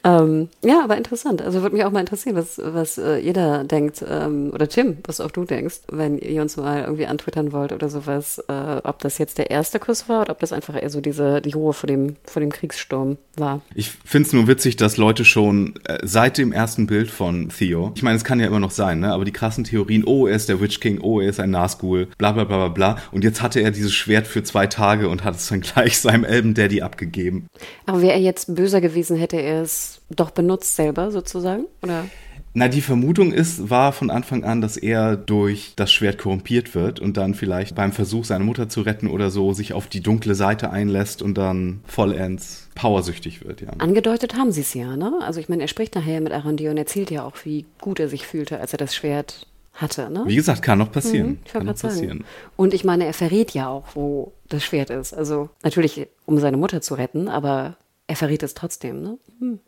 Ähm, 0.03 0.49
ja, 0.63 0.83
aber 0.83 0.97
interessant. 0.97 1.41
Also 1.41 1.61
würde 1.61 1.75
mich 1.75 1.85
auch 1.85 1.91
mal 1.91 1.99
interessieren, 1.99 2.35
was, 2.35 2.59
was 2.63 2.97
äh, 2.97 3.17
jeder 3.17 3.63
denkt, 3.63 4.03
ähm, 4.07 4.51
oder 4.53 4.67
Tim, 4.67 4.97
was 5.05 5.21
auch 5.21 5.31
du 5.31 5.45
denkst, 5.45 5.81
wenn 5.91 6.17
ihr 6.17 6.41
uns 6.41 6.57
mal 6.57 6.81
irgendwie 6.81 7.05
antwittern 7.05 7.51
wollt 7.51 7.71
oder 7.71 7.89
sowas, 7.89 8.39
äh, 8.47 8.81
ob 8.83 8.99
das 8.99 9.17
jetzt 9.17 9.37
der 9.37 9.51
erste 9.51 9.79
Kuss 9.79 10.09
war 10.09 10.21
oder 10.21 10.31
ob 10.31 10.39
das 10.39 10.53
einfach 10.53 10.75
eher 10.81 10.89
so 10.89 11.01
diese, 11.01 11.41
die 11.41 11.51
Ruhe 11.51 11.73
vor 11.73 11.87
dem, 11.87 12.15
vor 12.23 12.39
dem 12.39 12.51
Kriegssturm 12.51 13.17
war. 13.35 13.61
Ich 13.73 13.91
finde 13.91 14.27
es 14.27 14.33
nur 14.33 14.47
witzig, 14.47 14.75
dass 14.75 14.97
Leute 14.97 15.25
schon 15.25 15.75
äh, 15.85 15.99
seit 16.03 16.37
dem 16.37 16.51
ersten 16.51 16.87
Bild 16.87 17.09
von 17.09 17.49
Theo, 17.49 17.91
ich 17.95 18.03
meine, 18.03 18.17
es 18.17 18.23
kann 18.23 18.39
ja 18.39 18.47
immer 18.47 18.59
noch 18.59 18.71
sein, 18.71 18.99
ne, 18.99 19.13
aber 19.13 19.25
die 19.25 19.31
krassen 19.31 19.63
Theorien, 19.63 20.03
oh, 20.05 20.27
er 20.27 20.35
ist 20.35 20.49
der 20.49 20.61
Witch 20.61 20.79
King, 20.79 20.99
oh, 21.01 21.19
er 21.19 21.29
ist 21.29 21.39
ein 21.39 21.51
Nazgul, 21.51 22.07
bla 22.17 22.31
bla 22.31 22.43
bla 22.43 22.57
bla 22.57 22.67
bla, 22.69 23.01
und 23.11 23.23
jetzt 23.23 23.41
hatte 23.41 23.59
er 23.59 23.71
dieses 23.71 23.93
Schwert 23.93 24.27
für 24.27 24.43
zwei 24.43 24.67
Tage 24.67 25.09
und 25.09 25.23
hat 25.23 25.35
es 25.35 25.47
dann 25.47 25.61
gleich 25.61 25.99
seinem 25.99 26.23
Elben 26.23 26.53
Daddy 26.53 26.81
abgegeben. 26.81 27.47
Aber 27.87 28.01
wäre 28.01 28.13
er 28.13 28.19
jetzt 28.19 28.53
böser 28.53 28.81
gewesen, 28.81 29.17
hätte 29.17 29.37
er 29.37 29.63
es 29.63 30.01
doch 30.09 30.29
benutzt 30.29 30.75
selber 30.75 31.09
sozusagen, 31.09 31.65
oder? 31.81 32.05
Na, 32.53 32.67
die 32.67 32.81
Vermutung 32.81 33.31
ist, 33.31 33.69
war 33.69 33.93
von 33.93 34.09
Anfang 34.09 34.43
an, 34.43 34.61
dass 34.61 34.77
er 34.77 35.15
durch 35.15 35.73
das 35.75 35.91
Schwert 35.91 36.17
korrumpiert 36.17 36.75
wird 36.75 36.99
und 36.99 37.15
dann 37.15 37.33
vielleicht 37.33 37.75
beim 37.75 37.91
Versuch, 37.91 38.25
seine 38.25 38.43
Mutter 38.43 38.67
zu 38.67 38.81
retten 38.81 39.07
oder 39.07 39.29
so, 39.29 39.53
sich 39.53 39.73
auf 39.73 39.87
die 39.87 40.01
dunkle 40.01 40.35
Seite 40.35 40.71
einlässt 40.71 41.21
und 41.21 41.37
dann 41.37 41.81
vollends 41.85 42.67
powersüchtig 42.75 43.45
wird, 43.45 43.61
ja. 43.61 43.69
Angedeutet 43.77 44.35
haben 44.35 44.51
sie 44.51 44.61
es 44.61 44.73
ja, 44.73 44.97
ne? 44.97 45.19
Also 45.21 45.39
ich 45.39 45.49
meine, 45.49 45.61
er 45.61 45.67
spricht 45.67 45.95
nachher 45.95 46.19
mit 46.19 46.33
Arandir 46.33 46.71
und 46.71 46.77
erzählt 46.77 47.09
ja 47.11 47.23
auch, 47.23 47.35
wie 47.43 47.65
gut 47.79 47.99
er 47.99 48.09
sich 48.09 48.25
fühlte, 48.25 48.59
als 48.59 48.73
er 48.73 48.77
das 48.77 48.95
Schwert 48.95 49.47
hatte, 49.73 50.09
ne? 50.09 50.23
Wie 50.25 50.35
gesagt, 50.35 50.61
kann 50.63 50.79
noch 50.79 50.91
passieren. 50.91 51.27
Mhm, 51.27 51.39
kann 51.51 51.65
noch 51.65 51.79
passieren. 51.79 52.25
Und 52.55 52.73
ich 52.73 52.83
meine, 52.83 53.05
er 53.05 53.13
verrät 53.13 53.51
ja 53.51 53.69
auch, 53.69 53.85
wo 53.93 54.33
das 54.49 54.63
Schwert 54.63 54.89
ist. 54.89 55.13
Also 55.13 55.49
natürlich, 55.63 56.07
um 56.25 56.37
seine 56.39 56.57
Mutter 56.57 56.81
zu 56.81 56.95
retten, 56.95 57.27
aber 57.27 57.75
er 58.07 58.15
verrät 58.15 58.41
es 58.43 58.53
trotzdem, 58.53 59.01
ne? 59.01 59.17
Hm. 59.39 59.59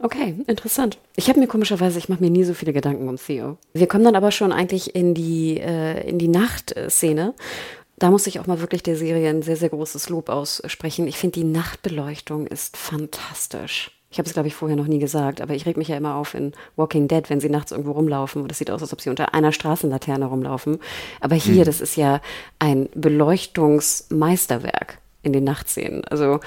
Okay, 0.00 0.34
interessant. 0.46 0.98
Ich 1.14 1.28
habe 1.28 1.38
mir 1.38 1.46
komischerweise, 1.46 1.98
ich 1.98 2.08
mache 2.08 2.22
mir 2.22 2.30
nie 2.30 2.44
so 2.44 2.54
viele 2.54 2.72
Gedanken 2.72 3.08
um 3.08 3.16
Theo. 3.16 3.58
Wir 3.74 3.86
kommen 3.86 4.04
dann 4.04 4.16
aber 4.16 4.32
schon 4.32 4.50
eigentlich 4.50 4.94
in 4.94 5.14
die, 5.14 5.60
äh, 5.60 6.08
in 6.08 6.18
die 6.18 6.28
Nachtszene. 6.28 7.34
Da 7.98 8.10
muss 8.10 8.26
ich 8.26 8.40
auch 8.40 8.46
mal 8.46 8.60
wirklich 8.60 8.82
der 8.82 8.96
Serie 8.96 9.28
ein 9.28 9.42
sehr, 9.42 9.56
sehr 9.56 9.68
großes 9.68 10.08
Lob 10.08 10.30
aussprechen. 10.30 11.06
Ich 11.06 11.18
finde, 11.18 11.40
die 11.40 11.44
Nachtbeleuchtung 11.44 12.46
ist 12.46 12.78
fantastisch. 12.78 13.99
Ich 14.12 14.18
habe 14.18 14.26
es, 14.26 14.32
glaube 14.32 14.48
ich, 14.48 14.56
vorher 14.56 14.76
noch 14.76 14.88
nie 14.88 14.98
gesagt, 14.98 15.40
aber 15.40 15.54
ich 15.54 15.66
reg 15.66 15.76
mich 15.76 15.86
ja 15.86 15.96
immer 15.96 16.16
auf 16.16 16.34
in 16.34 16.52
Walking 16.74 17.06
Dead, 17.06 17.30
wenn 17.30 17.40
sie 17.40 17.48
nachts 17.48 17.70
irgendwo 17.70 17.92
rumlaufen. 17.92 18.42
Und 18.42 18.50
es 18.50 18.58
sieht 18.58 18.70
aus, 18.70 18.82
als 18.82 18.92
ob 18.92 19.00
sie 19.00 19.08
unter 19.08 19.34
einer 19.34 19.52
Straßenlaterne 19.52 20.24
rumlaufen. 20.24 20.80
Aber 21.20 21.36
hier, 21.36 21.62
mhm. 21.62 21.66
das 21.66 21.80
ist 21.80 21.94
ja 21.94 22.20
ein 22.58 22.88
Beleuchtungsmeisterwerk 22.94 24.98
in 25.22 25.32
den 25.32 25.44
Nachtszenen. 25.44 26.04
Also 26.06 26.40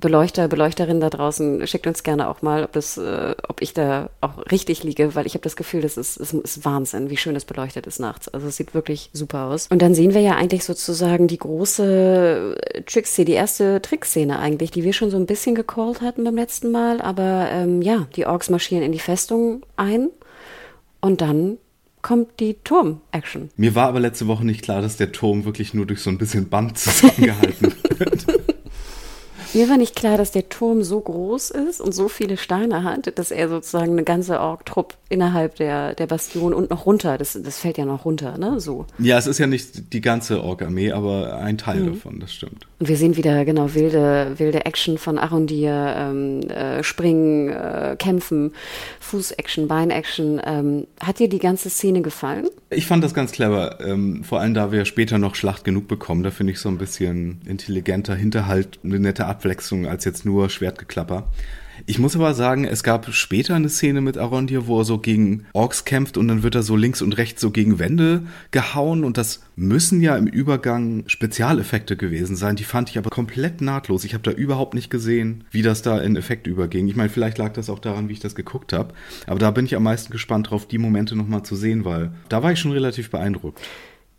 Beleuchter, 0.00 0.48
Beleuchterin 0.48 1.00
da 1.00 1.10
draußen, 1.10 1.66
schickt 1.66 1.86
uns 1.86 2.02
gerne 2.02 2.28
auch 2.28 2.42
mal, 2.42 2.64
ob 2.64 2.72
das, 2.72 2.96
äh, 2.96 3.34
ob 3.48 3.62
ich 3.62 3.74
da 3.74 4.10
auch 4.20 4.38
richtig 4.50 4.82
liege, 4.82 5.14
weil 5.14 5.26
ich 5.26 5.34
habe 5.34 5.42
das 5.42 5.56
Gefühl, 5.56 5.82
das 5.82 5.96
ist, 5.96 6.16
ist, 6.16 6.32
ist 6.32 6.64
Wahnsinn, 6.64 7.10
wie 7.10 7.16
schön 7.16 7.36
es 7.36 7.44
beleuchtet 7.44 7.86
ist 7.86 8.00
nachts. 8.00 8.28
Also 8.28 8.48
es 8.48 8.56
sieht 8.56 8.74
wirklich 8.74 9.10
super 9.12 9.44
aus. 9.44 9.68
Und 9.70 9.82
dann 9.82 9.94
sehen 9.94 10.14
wir 10.14 10.20
ja 10.20 10.36
eigentlich 10.36 10.64
sozusagen 10.64 11.28
die 11.28 11.38
große 11.38 12.56
Trickszene, 12.86 13.24
die 13.26 13.32
erste 13.32 13.82
Trickszene 13.82 14.38
eigentlich, 14.38 14.70
die 14.70 14.84
wir 14.84 14.92
schon 14.92 15.10
so 15.10 15.16
ein 15.16 15.26
bisschen 15.26 15.54
gecallt 15.54 16.00
hatten 16.00 16.24
beim 16.24 16.36
letzten 16.36 16.70
Mal. 16.70 17.00
Aber 17.00 17.48
ähm, 17.52 17.82
ja, 17.82 18.06
die 18.16 18.26
Orks 18.26 18.50
marschieren 18.50 18.82
in 18.82 18.92
die 18.92 18.98
Festung 18.98 19.62
ein 19.76 20.08
und 21.00 21.20
dann 21.20 21.58
kommt 22.02 22.40
die 22.40 22.54
Turm-Action. 22.64 23.50
Mir 23.56 23.74
war 23.74 23.88
aber 23.88 24.00
letzte 24.00 24.26
Woche 24.26 24.44
nicht 24.44 24.62
klar, 24.62 24.80
dass 24.80 24.96
der 24.96 25.12
Turm 25.12 25.44
wirklich 25.44 25.74
nur 25.74 25.86
durch 25.86 26.00
so 26.00 26.10
ein 26.10 26.18
bisschen 26.18 26.48
Band 26.48 26.78
zusammengehalten 26.78 27.74
wird. 27.98 28.26
Mir 29.52 29.68
war 29.68 29.76
nicht 29.76 29.96
klar, 29.96 30.16
dass 30.16 30.30
der 30.30 30.48
Turm 30.48 30.84
so 30.84 31.00
groß 31.00 31.50
ist 31.50 31.80
und 31.80 31.92
so 31.92 32.08
viele 32.08 32.36
Steine 32.36 32.84
hat, 32.84 33.18
dass 33.18 33.32
er 33.32 33.48
sozusagen 33.48 33.92
eine 33.92 34.04
ganze 34.04 34.38
Ork-Trupp 34.38 34.94
innerhalb 35.08 35.56
der, 35.56 35.94
der 35.94 36.06
Bastion 36.06 36.54
und 36.54 36.70
noch 36.70 36.86
runter, 36.86 37.18
das, 37.18 37.38
das 37.42 37.58
fällt 37.58 37.76
ja 37.76 37.84
noch 37.84 38.04
runter, 38.04 38.38
ne, 38.38 38.60
so. 38.60 38.86
Ja, 38.98 39.18
es 39.18 39.26
ist 39.26 39.38
ja 39.38 39.48
nicht 39.48 39.92
die 39.92 40.00
ganze 40.00 40.44
Ork-Armee, 40.44 40.92
aber 40.92 41.38
ein 41.38 41.58
Teil 41.58 41.80
mhm. 41.80 41.94
davon, 41.94 42.20
das 42.20 42.32
stimmt. 42.32 42.66
Und 42.80 42.88
wir 42.88 42.96
sehen 42.96 43.18
wieder, 43.18 43.44
genau, 43.44 43.74
wilde, 43.74 44.32
wilde 44.38 44.64
Action 44.64 44.96
von 44.96 45.18
Arundir, 45.18 45.94
ähm, 45.98 46.40
äh, 46.48 46.82
Springen, 46.82 47.50
äh, 47.50 47.94
Kämpfen, 47.98 48.52
Fuß-Action, 49.00 49.68
Bein-Action. 49.68 50.40
Ähm, 50.42 50.86
hat 50.98 51.18
dir 51.18 51.28
die 51.28 51.38
ganze 51.38 51.68
Szene 51.68 52.00
gefallen? 52.00 52.48
Ich 52.70 52.86
fand 52.86 53.04
das 53.04 53.12
ganz 53.12 53.32
clever, 53.32 53.80
ähm, 53.84 54.24
vor 54.24 54.40
allem 54.40 54.54
da 54.54 54.72
wir 54.72 54.86
später 54.86 55.18
noch 55.18 55.34
Schlacht 55.34 55.62
genug 55.62 55.88
bekommen, 55.88 56.22
da 56.22 56.30
finde 56.30 56.54
ich 56.54 56.58
so 56.58 56.70
ein 56.70 56.78
bisschen 56.78 57.42
intelligenter 57.46 58.14
Hinterhalt, 58.14 58.78
eine 58.82 58.98
nette 58.98 59.26
Abwechslung 59.26 59.86
als 59.86 60.06
jetzt 60.06 60.24
nur 60.24 60.48
Schwertgeklapper. 60.48 61.28
Ich 61.86 61.98
muss 61.98 62.16
aber 62.16 62.34
sagen, 62.34 62.64
es 62.64 62.82
gab 62.82 63.12
später 63.12 63.54
eine 63.54 63.68
Szene 63.68 64.00
mit 64.00 64.18
Arondir, 64.18 64.66
wo 64.66 64.80
er 64.80 64.84
so 64.84 64.98
gegen 64.98 65.46
Orks 65.52 65.84
kämpft 65.84 66.16
und 66.16 66.28
dann 66.28 66.42
wird 66.42 66.54
er 66.54 66.62
so 66.62 66.76
links 66.76 67.02
und 67.02 67.16
rechts 67.16 67.40
so 67.40 67.50
gegen 67.50 67.78
Wände 67.78 68.22
gehauen 68.50 69.04
und 69.04 69.16
das 69.16 69.42
müssen 69.56 70.00
ja 70.00 70.16
im 70.16 70.26
Übergang 70.26 71.04
Spezialeffekte 71.06 71.96
gewesen 71.96 72.36
sein. 72.36 72.56
Die 72.56 72.64
fand 72.64 72.90
ich 72.90 72.98
aber 72.98 73.10
komplett 73.10 73.60
nahtlos. 73.60 74.04
Ich 74.04 74.14
habe 74.14 74.22
da 74.22 74.30
überhaupt 74.30 74.74
nicht 74.74 74.90
gesehen, 74.90 75.44
wie 75.50 75.62
das 75.62 75.82
da 75.82 75.98
in 75.98 76.16
Effekt 76.16 76.46
überging. 76.46 76.88
Ich 76.88 76.96
meine, 76.96 77.10
vielleicht 77.10 77.38
lag 77.38 77.52
das 77.52 77.70
auch 77.70 77.78
daran, 77.78 78.08
wie 78.08 78.14
ich 78.14 78.20
das 78.20 78.34
geguckt 78.34 78.72
habe, 78.72 78.94
aber 79.26 79.38
da 79.38 79.50
bin 79.50 79.64
ich 79.64 79.76
am 79.76 79.82
meisten 79.82 80.12
gespannt 80.12 80.50
drauf, 80.50 80.66
die 80.66 80.78
Momente 80.78 81.16
nochmal 81.16 81.42
zu 81.42 81.56
sehen, 81.56 81.84
weil 81.84 82.12
da 82.28 82.42
war 82.42 82.52
ich 82.52 82.60
schon 82.60 82.72
relativ 82.72 83.10
beeindruckt. 83.10 83.60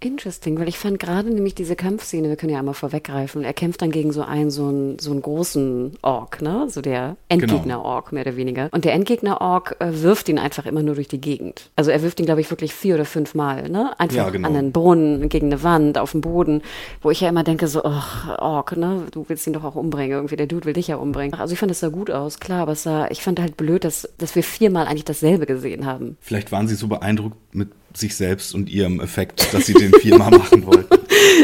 Interesting, 0.03 0.59
weil 0.59 0.67
ich 0.67 0.79
fand 0.79 0.99
gerade 0.99 1.29
nämlich 1.29 1.53
diese 1.53 1.75
Kampfszene, 1.75 2.27
wir 2.27 2.35
können 2.35 2.51
ja 2.51 2.57
einmal 2.57 2.73
vorweggreifen, 2.73 3.43
er 3.43 3.53
kämpft 3.53 3.83
dann 3.83 3.91
gegen 3.91 4.11
so 4.11 4.23
einen, 4.23 4.49
so 4.49 4.67
einen, 4.67 4.97
so 4.97 5.11
einen 5.11 5.21
großen 5.21 5.93
Ork, 6.01 6.41
ne? 6.41 6.65
So 6.69 6.81
der 6.81 7.17
Endgegner-Ork, 7.29 8.09
genau. 8.09 8.15
mehr 8.15 8.25
oder 8.25 8.35
weniger. 8.35 8.69
Und 8.71 8.83
der 8.83 8.93
Endgegner-Ork 8.93 9.75
äh, 9.77 10.01
wirft 10.01 10.27
ihn 10.27 10.39
einfach 10.39 10.65
immer 10.65 10.81
nur 10.81 10.95
durch 10.95 11.07
die 11.07 11.21
Gegend. 11.21 11.69
Also 11.75 11.91
er 11.91 12.01
wirft 12.01 12.19
ihn, 12.19 12.25
glaube 12.25 12.41
ich, 12.41 12.49
wirklich 12.49 12.73
vier 12.73 12.95
oder 12.95 13.05
fünf 13.05 13.35
Mal, 13.35 13.69
ne? 13.69 13.93
Einfach 13.99 14.17
ja, 14.17 14.29
genau. 14.31 14.47
an 14.47 14.55
den 14.55 14.71
Brunnen, 14.71 15.29
gegen 15.29 15.47
eine 15.47 15.61
Wand, 15.61 15.99
auf 15.99 16.13
den 16.13 16.21
Boden, 16.21 16.63
wo 17.01 17.11
ich 17.11 17.21
ja 17.21 17.29
immer 17.29 17.43
denke, 17.43 17.67
so, 17.67 17.83
oh, 17.83 18.31
Ork, 18.39 18.75
ne? 18.77 19.03
Du 19.11 19.25
willst 19.27 19.45
ihn 19.45 19.53
doch 19.53 19.63
auch 19.63 19.75
umbringen, 19.75 20.13
irgendwie, 20.17 20.35
der 20.35 20.47
Dude 20.47 20.65
will 20.65 20.73
dich 20.73 20.87
ja 20.87 20.95
umbringen. 20.95 21.39
Also 21.39 21.53
ich 21.53 21.59
fand, 21.59 21.71
es 21.71 21.79
sah 21.79 21.89
gut 21.89 22.09
aus, 22.09 22.39
klar, 22.39 22.63
aber 22.63 22.71
es 22.71 22.81
sah, 22.81 23.07
ich 23.11 23.21
fand 23.21 23.39
halt 23.39 23.55
blöd, 23.55 23.83
dass, 23.83 24.09
dass 24.17 24.35
wir 24.35 24.43
viermal 24.43 24.87
eigentlich 24.87 25.05
dasselbe 25.05 25.45
gesehen 25.45 25.85
haben. 25.85 26.17
Vielleicht 26.21 26.51
waren 26.51 26.67
sie 26.67 26.75
so 26.75 26.87
beeindruckt 26.87 27.37
mit 27.53 27.69
sich 27.97 28.15
selbst 28.15 28.53
und 28.55 28.69
ihrem 28.69 28.99
Effekt, 28.99 29.53
dass 29.53 29.65
sie 29.65 29.73
den 29.73 29.93
viermal 29.93 30.31
machen 30.37 30.65
wollten. 30.65 30.97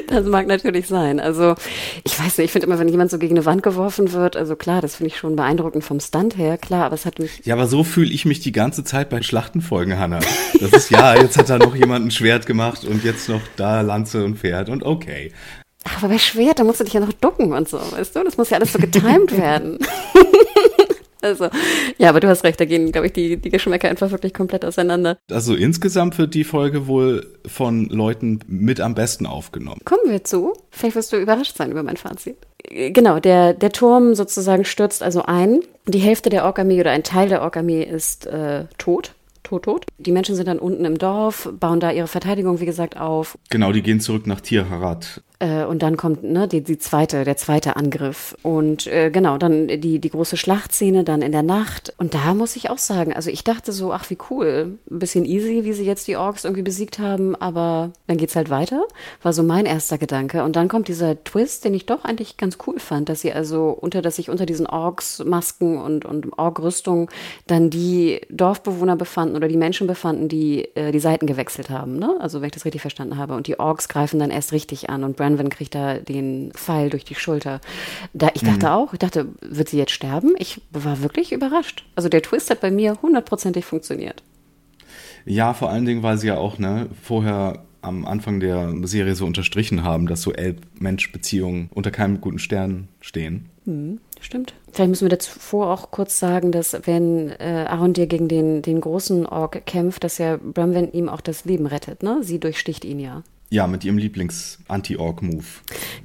Das 0.08 0.26
mag 0.26 0.48
natürlich 0.48 0.88
sein. 0.88 1.20
Also 1.20 1.56
ich 2.04 2.20
weiß 2.20 2.38
nicht, 2.38 2.46
ich 2.46 2.52
finde 2.52 2.68
immer, 2.68 2.80
wenn 2.80 2.88
jemand 2.88 3.12
so 3.12 3.18
gegen 3.18 3.36
eine 3.36 3.46
Wand 3.46 3.64
geworfen 3.64 4.14
wird, 4.14 4.36
also 4.36 4.56
klar, 4.56 4.82
das 4.82 4.96
finde 4.96 5.10
ich 5.10 5.18
schon 5.18 5.36
beeindruckend 5.36 5.84
vom 5.84 6.00
Stunt 6.00 6.38
her, 6.38 6.58
klar, 6.58 6.86
aber 6.86 6.96
es 6.96 7.06
hat 7.06 7.20
mich. 7.20 7.42
Ja, 7.44 7.56
aber 7.56 7.68
so 7.68 7.84
fühle 7.84 8.12
ich 8.12 8.26
mich 8.26 8.40
die 8.40 8.52
ganze 8.52 8.84
Zeit 8.84 9.10
bei 9.10 9.22
Schlachtenfolgen, 9.22 10.00
Hanna. 10.00 10.20
Das 10.60 10.72
ist 10.72 10.90
ja, 10.90 11.16
jetzt 11.16 11.38
hat 11.38 11.50
da 11.50 11.58
noch 11.58 11.76
jemand 11.76 12.06
ein 12.06 12.12
Schwert 12.12 12.46
gemacht 12.46 12.86
und 12.86 13.04
jetzt 13.04 13.30
noch 13.30 13.42
da 13.56 13.82
Lanze 13.82 14.24
und 14.24 14.38
Pferd 14.38 14.70
und 14.70 14.84
okay. 14.84 15.32
Aber 15.96 16.10
bei 16.10 16.18
Schwert, 16.18 16.60
da 16.60 16.64
musst 16.64 16.80
du 16.80 16.84
dich 16.84 16.94
ja 16.94 17.00
noch 17.00 17.14
ducken 17.14 17.54
und 17.54 17.70
so, 17.70 17.78
weißt 17.78 18.16
du? 18.16 18.24
Das 18.24 18.38
muss 18.38 18.50
ja 18.50 18.58
alles 18.58 18.74
so 18.74 18.80
getimed 18.80 19.32
werden. 19.38 19.80
Also, 21.22 21.50
ja, 21.98 22.10
aber 22.10 22.20
du 22.20 22.28
hast 22.28 22.44
recht, 22.44 22.60
da 22.60 22.66
gehen, 22.66 22.92
glaube 22.92 23.08
ich, 23.08 23.14
die, 23.14 23.38
die 23.38 23.50
Geschmäcker 23.50 23.90
einfach 23.90 24.12
wirklich 24.12 24.34
komplett 24.34 24.64
auseinander. 24.66 25.18
Also 25.32 25.56
insgesamt 25.56 26.18
wird 26.18 26.34
die 26.34 26.44
Folge 26.44 26.88
wohl 26.88 27.26
von 27.46 27.86
Leuten 27.90 28.40
mit 28.48 28.80
am 28.82 28.96
besten 28.96 29.26
aufgenommen. 29.26 29.82
Kommen 29.86 30.10
wir 30.12 30.24
zu. 30.24 30.54
Vielleicht 30.72 30.96
wirst 30.96 31.14
du 31.14 31.18
überrascht 31.18 31.56
sein 31.58 31.72
über 31.72 31.84
mein 31.84 31.98
Fazit. 31.98 32.38
Genau, 32.70 33.20
der, 33.20 33.54
der 33.54 33.72
Turm 33.72 34.16
sozusagen 34.16 34.66
stürzt 34.66 35.02
also 35.02 35.24
ein. 35.24 35.62
Die 35.86 36.00
Hälfte 36.00 36.30
der 36.30 36.46
Ork-Armee 36.46 36.80
oder 36.82 36.92
ein 36.92 37.04
Teil 37.04 37.30
der 37.30 37.42
Ork-Armee 37.42 37.84
ist 37.84 38.28
äh, 38.28 38.66
tot 38.78 39.14
tot, 39.48 39.64
tot. 39.64 39.86
Die 39.98 40.12
Menschen 40.12 40.36
sind 40.36 40.48
dann 40.48 40.60
unten 40.60 40.86
im 40.86 40.98
Dorf, 40.98 41.50
bauen 41.60 41.80
da 41.80 41.92
ihre 41.92 42.08
Verteidigung, 42.08 42.60
wie 42.60 42.66
gesagt, 42.66 42.98
auf. 42.98 43.38
Genau, 43.50 43.72
die 43.72 43.82
gehen 43.82 44.00
zurück 44.00 44.28
nach 44.28 44.42
Tirharat. 44.42 45.22
Äh, 45.40 45.66
und 45.66 45.84
dann 45.84 45.98
kommt 45.98 46.24
ne, 46.24 46.48
die, 46.48 46.64
die 46.64 46.78
zweite, 46.80 47.24
der 47.24 47.38
zweite 47.38 47.76
Angriff. 47.76 48.36
Und 48.42 48.88
äh, 48.88 49.12
genau, 49.12 49.38
dann 49.38 49.68
die, 49.68 50.00
die 50.00 50.10
große 50.10 50.36
Schlachtszene 50.36 51.04
dann 51.04 51.22
in 51.22 51.32
der 51.32 51.44
Nacht. 51.44 51.94
Und 51.98 52.14
da 52.14 52.34
muss 52.34 52.56
ich 52.56 52.70
auch 52.70 52.80
sagen, 52.80 53.14
also 53.14 53.30
ich 53.30 53.44
dachte 53.44 53.72
so, 53.72 53.94
ach 53.94 54.10
wie 54.10 54.18
cool, 54.30 54.80
ein 54.90 55.00
bisschen 55.00 55.26
easy, 55.26 55.64
wie 55.64 55.74
sie 55.74 55.86
jetzt 55.86 56.08
die 56.08 56.18
Orks 56.18 56.44
irgendwie 56.44 56.64
besiegt 56.64 56.98
haben, 56.98 57.36
aber 57.36 57.92
dann 58.08 58.18
geht's 58.18 58.36
halt 58.36 58.50
weiter. 58.50 58.84
War 59.22 59.34
so 59.34 59.44
mein 59.44 59.66
erster 59.66 59.98
Gedanke. 59.98 60.44
Und 60.44 60.56
dann 60.56 60.70
kommt 60.70 60.88
dieser 60.88 61.24
Twist, 61.24 61.66
den 61.66 61.74
ich 61.76 61.86
doch 61.86 62.04
eigentlich 62.04 62.38
ganz 62.38 62.58
cool 62.66 62.80
fand, 62.80 63.10
dass 63.10 63.22
sie 63.22 63.32
also 63.32 63.70
unter, 63.70 64.02
dass 64.02 64.16
sich 64.16 64.30
unter 64.30 64.48
diesen 64.48 64.66
Orks-Masken 64.66 65.78
und, 65.78 66.06
und 66.06 66.38
Ork-Rüstung 66.38 67.12
dann 67.46 67.70
die 67.70 68.22
Dorfbewohner 68.30 68.96
befanden 68.96 69.36
oder 69.38 69.48
die 69.48 69.58
Menschen 69.58 69.88
befanden, 69.88 70.28
die 70.28 70.66
äh, 70.76 70.92
die 70.92 71.00
Seiten 71.00 71.28
gewechselt 71.28 71.70
haben. 71.70 71.98
Ne? 71.98 72.18
Also 72.20 72.42
wenn 72.42 72.48
ich 72.48 72.54
das 72.54 72.66
richtig 72.66 72.82
verstanden 72.82 73.18
habe. 73.18 73.36
Und 73.36 73.48
die 73.48 73.60
Orks 73.60 73.88
greifen 73.88 74.20
dann 74.20 74.32
erst 74.32 74.52
richtig 74.52 74.90
an 74.90 75.04
und 75.04 75.16
Branwen 75.16 75.50
kriegt 75.50 75.76
da 75.76 76.00
den 76.00 76.52
Pfeil 76.54 76.90
durch 76.90 77.06
die 77.06 77.16
Schulter. 77.16 77.62
Da, 78.14 78.30
ich 78.34 78.42
dachte 78.42 78.66
mhm. 78.66 78.72
auch, 78.72 78.94
ich 78.94 79.00
dachte, 79.00 79.28
wird 79.42 79.70
sie 79.70 79.78
jetzt 79.78 79.92
sterben? 79.92 80.34
Ich 80.38 80.62
war 80.72 81.02
wirklich 81.02 81.32
überrascht. 81.32 81.86
Also 81.96 82.10
der 82.10 82.22
Twist 82.22 82.50
hat 82.50 82.60
bei 82.60 82.72
mir 82.72 82.98
hundertprozentig 83.02 83.64
funktioniert. 83.64 84.24
Ja, 85.26 85.54
vor 85.54 85.70
allen 85.70 85.86
Dingen, 85.86 86.04
weil 86.04 86.18
sie 86.18 86.28
ja 86.28 86.38
auch 86.38 86.58
ne, 86.58 86.88
vorher 87.02 87.64
am 87.82 88.06
Anfang 88.06 88.40
der 88.40 88.74
Serie 88.84 89.16
so 89.16 89.26
unterstrichen 89.26 89.84
haben, 89.84 90.08
dass 90.08 90.22
so 90.22 90.34
Elb-Mensch-Beziehungen 90.34 91.70
unter 91.74 91.92
keinem 91.92 92.22
guten 92.22 92.40
Stern 92.40 92.88
stehen. 93.02 93.50
Mhm, 93.66 94.00
stimmt. 94.26 94.54
Vielleicht 94.72 94.90
müssen 94.90 95.10
wir 95.10 95.18
davor 95.18 95.72
auch 95.72 95.92
kurz 95.92 96.20
sagen, 96.20 96.52
dass 96.52 96.76
wenn 96.86 97.30
äh, 97.40 97.66
Arondir 97.68 98.08
gegen 98.08 98.28
den, 98.28 98.62
den 98.62 98.82
großen 98.82 99.26
Ork 99.26 99.66
kämpft, 99.66 100.04
dass 100.04 100.18
ja 100.18 100.38
Bramwen 100.38 100.92
ihm 100.92 101.10
auch 101.10 101.22
das 101.22 101.46
Leben 101.46 101.66
rettet, 101.66 102.04
ne? 102.04 102.20
Sie 102.22 102.40
durchsticht 102.40 102.86
ihn 102.86 103.00
ja. 103.00 103.24
Ja, 103.50 103.66
mit 103.66 103.86
ihrem 103.86 103.98
Lieblings-Anti-Org-Move. 103.98 105.46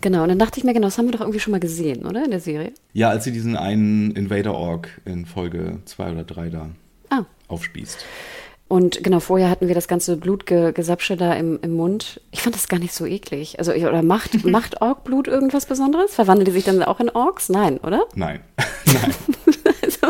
Genau, 0.01 0.23
und 0.23 0.29
dann 0.29 0.39
dachte 0.39 0.61
ich 0.61 0.65
mir, 0.65 0.75
genau, 0.75 0.87
das 0.87 0.97
haben 0.97 1.07
wir 1.07 1.13
doch 1.13 1.21
irgendwie 1.21 1.41
schon 1.41 1.51
mal 1.51 1.59
gesehen, 1.59 2.07
oder? 2.07 2.25
In 2.25 2.31
der 2.31 2.41
Serie. 2.41 2.73
Ja, 2.93 3.09
als 3.09 3.25
sie 3.25 3.33
diesen 3.33 3.57
einen 3.57 4.13
Invader-Org 4.13 5.01
in 5.05 5.27
Folge 5.27 5.81
2 5.85 6.13
oder 6.13 6.25
3 6.25 6.51
da 6.51 6.71
ah. 7.11 7.25
aufspießt. 7.49 8.05
Und 8.73 9.05
genau, 9.05 9.21
vorher 9.21 9.51
hatten 9.51 9.69
wir 9.69 9.75
das 9.75 9.87
ganze 9.87 10.17
Blutgesapsche 10.17 11.19
da 11.19 11.35
im, 11.35 11.59
im 11.61 11.75
Mund. 11.75 12.23
Ich 12.31 12.41
fand 12.41 12.57
das 12.57 12.69
gar 12.69 12.79
nicht 12.79 12.95
so 12.95 13.05
eklig. 13.05 13.59
Also, 13.59 13.71
oder 13.71 14.03
macht, 14.03 14.45
macht 14.47 14.81
Ork-Blut 14.81 15.29
irgendwas 15.29 15.67
Besonderes? 15.67 16.15
Verwandeln 16.15 16.47
die 16.47 16.53
sich 16.53 16.65
dann 16.65 16.83
auch 16.83 16.99
in 16.99 17.11
Orks? 17.11 17.51
Nein, 17.51 17.77
oder? 17.81 18.07
Nein. 18.15 18.41
Nein. 18.87 19.15
also, 19.83 20.07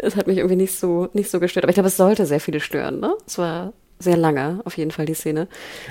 es 0.00 0.16
hat 0.16 0.26
mich 0.26 0.36
irgendwie 0.36 0.56
nicht 0.56 0.78
so, 0.78 1.08
nicht 1.14 1.30
so 1.30 1.40
gestört. 1.40 1.64
Aber 1.64 1.70
ich 1.70 1.76
glaube, 1.76 1.88
es 1.88 1.96
sollte 1.96 2.26
sehr 2.26 2.40
viele 2.40 2.60
stören, 2.60 3.00
ne? 3.00 3.14
Es 3.26 3.38
war 3.38 3.72
sehr 3.98 4.16
lange, 4.16 4.60
auf 4.64 4.76
jeden 4.76 4.90
Fall 4.90 5.06
die 5.06 5.14
Szene. 5.14 5.48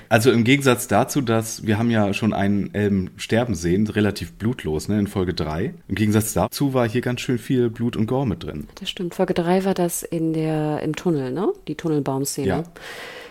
Also 0.10 0.32
im 0.32 0.44
Gegensatz 0.44 0.88
dazu, 0.88 1.22
dass 1.22 1.66
wir 1.66 1.78
haben 1.78 1.90
ja 1.90 2.14
schon 2.14 2.34
einen 2.34 2.74
Elben 2.74 3.12
sterben 3.18 3.56
sehen, 3.56 3.88
relativ 3.88 4.34
blutlos, 4.34 4.88
ne, 4.88 5.00
in 5.00 5.08
Folge 5.08 5.34
3. 5.34 5.74
Im 5.88 5.96
Gegensatz 5.96 6.34
dazu 6.34 6.74
war 6.74 6.88
hier 6.88 7.02
ganz 7.02 7.22
schön 7.22 7.38
viel 7.38 7.70
Blut 7.70 7.96
und 7.96 8.08
Gore 8.08 8.28
mit 8.28 8.44
drin. 8.44 8.68
Das 8.80 8.90
stimmt. 8.90 9.16
Folge 9.16 9.34
3 9.34 9.66
war 9.66 9.74
das 9.74 10.04
in 10.04 10.34
der, 10.34 10.82
im 10.82 10.96
Tunnel, 10.96 11.32
ne? 11.32 11.52
Die 11.68 11.76
Tunnelbaumszene. 11.76 12.48
Ja. 12.48 12.64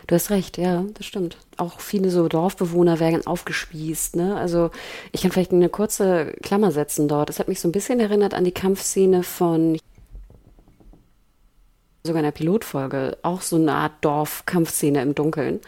Du 0.06 0.16
hast 0.16 0.30
recht, 0.30 0.58
ja, 0.58 0.84
das 0.94 1.06
stimmt. 1.06 1.36
Auch 1.56 1.80
viele 1.80 2.10
so 2.10 2.26
Dorfbewohner 2.26 2.98
werden 2.98 3.24
aufgespießt, 3.26 4.16
ne? 4.16 4.36
Also 4.36 4.70
ich 5.12 5.22
kann 5.22 5.30
vielleicht 5.30 5.52
eine 5.52 5.68
kurze 5.68 6.34
Klammer 6.42 6.72
setzen 6.72 7.06
dort. 7.06 7.30
Es 7.30 7.38
hat 7.38 7.48
mich 7.48 7.60
so 7.60 7.68
ein 7.68 7.72
bisschen 7.72 8.00
erinnert 8.00 8.34
an 8.34 8.44
die 8.44 8.52
Kampfszene 8.52 9.22
von 9.22 9.78
sogar 12.04 12.20
in 12.20 12.24
der 12.24 12.32
Pilotfolge, 12.32 13.16
auch 13.22 13.42
so 13.42 13.56
eine 13.56 13.72
Art 13.74 13.92
Dorfkampfszene 14.00 15.00
im 15.02 15.14
Dunkeln. 15.14 15.60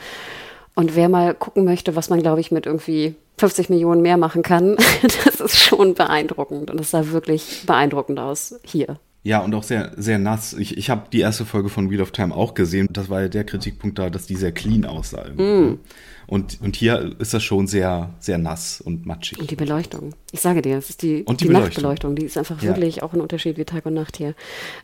Und 0.74 0.96
wer 0.96 1.08
mal 1.08 1.34
gucken 1.34 1.64
möchte, 1.64 1.94
was 1.94 2.10
man, 2.10 2.20
glaube 2.20 2.40
ich, 2.40 2.50
mit 2.50 2.66
irgendwie 2.66 3.14
50 3.38 3.70
Millionen 3.70 4.02
mehr 4.02 4.16
machen 4.16 4.42
kann, 4.42 4.76
das 5.02 5.40
ist 5.40 5.60
schon 5.60 5.94
beeindruckend. 5.94 6.70
Und 6.70 6.78
das 6.78 6.90
sah 6.90 7.08
wirklich 7.08 7.64
beeindruckend 7.66 8.18
aus 8.18 8.58
hier. 8.64 8.98
Ja, 9.26 9.38
und 9.38 9.54
auch 9.54 9.62
sehr, 9.62 9.92
sehr 9.96 10.18
nass. 10.18 10.52
Ich, 10.52 10.76
ich 10.76 10.90
habe 10.90 11.04
die 11.10 11.20
erste 11.20 11.46
Folge 11.46 11.70
von 11.70 11.90
Wheel 11.90 12.02
of 12.02 12.10
Time 12.10 12.34
auch 12.34 12.52
gesehen. 12.52 12.88
Das 12.92 13.08
war 13.08 13.22
ja 13.22 13.28
der 13.28 13.44
Kritikpunkt 13.44 13.98
da, 13.98 14.10
dass 14.10 14.26
die 14.26 14.36
sehr 14.36 14.52
clean 14.52 14.84
aussah. 14.84 15.24
Mm. 15.34 15.78
Und, 16.26 16.58
und 16.60 16.76
hier 16.76 17.14
ist 17.18 17.32
das 17.32 17.42
schon 17.42 17.66
sehr, 17.66 18.10
sehr 18.18 18.36
nass 18.36 18.82
und 18.82 19.06
matschig. 19.06 19.38
Und 19.38 19.50
die 19.50 19.56
Beleuchtung. 19.56 20.10
Ich 20.30 20.40
sage 20.40 20.60
dir, 20.60 20.76
das 20.76 20.90
ist 20.90 21.02
die, 21.02 21.22
und 21.22 21.40
die, 21.40 21.44
die 21.44 21.48
Beleuchtung. 21.48 21.68
Nachtbeleuchtung. 21.68 22.16
Die 22.16 22.24
ist 22.26 22.36
einfach 22.36 22.62
ja. 22.62 22.68
wirklich 22.68 23.02
auch 23.02 23.14
ein 23.14 23.20
Unterschied 23.22 23.56
wie 23.56 23.64
Tag 23.64 23.86
und 23.86 23.94
Nacht 23.94 24.18
hier. 24.18 24.34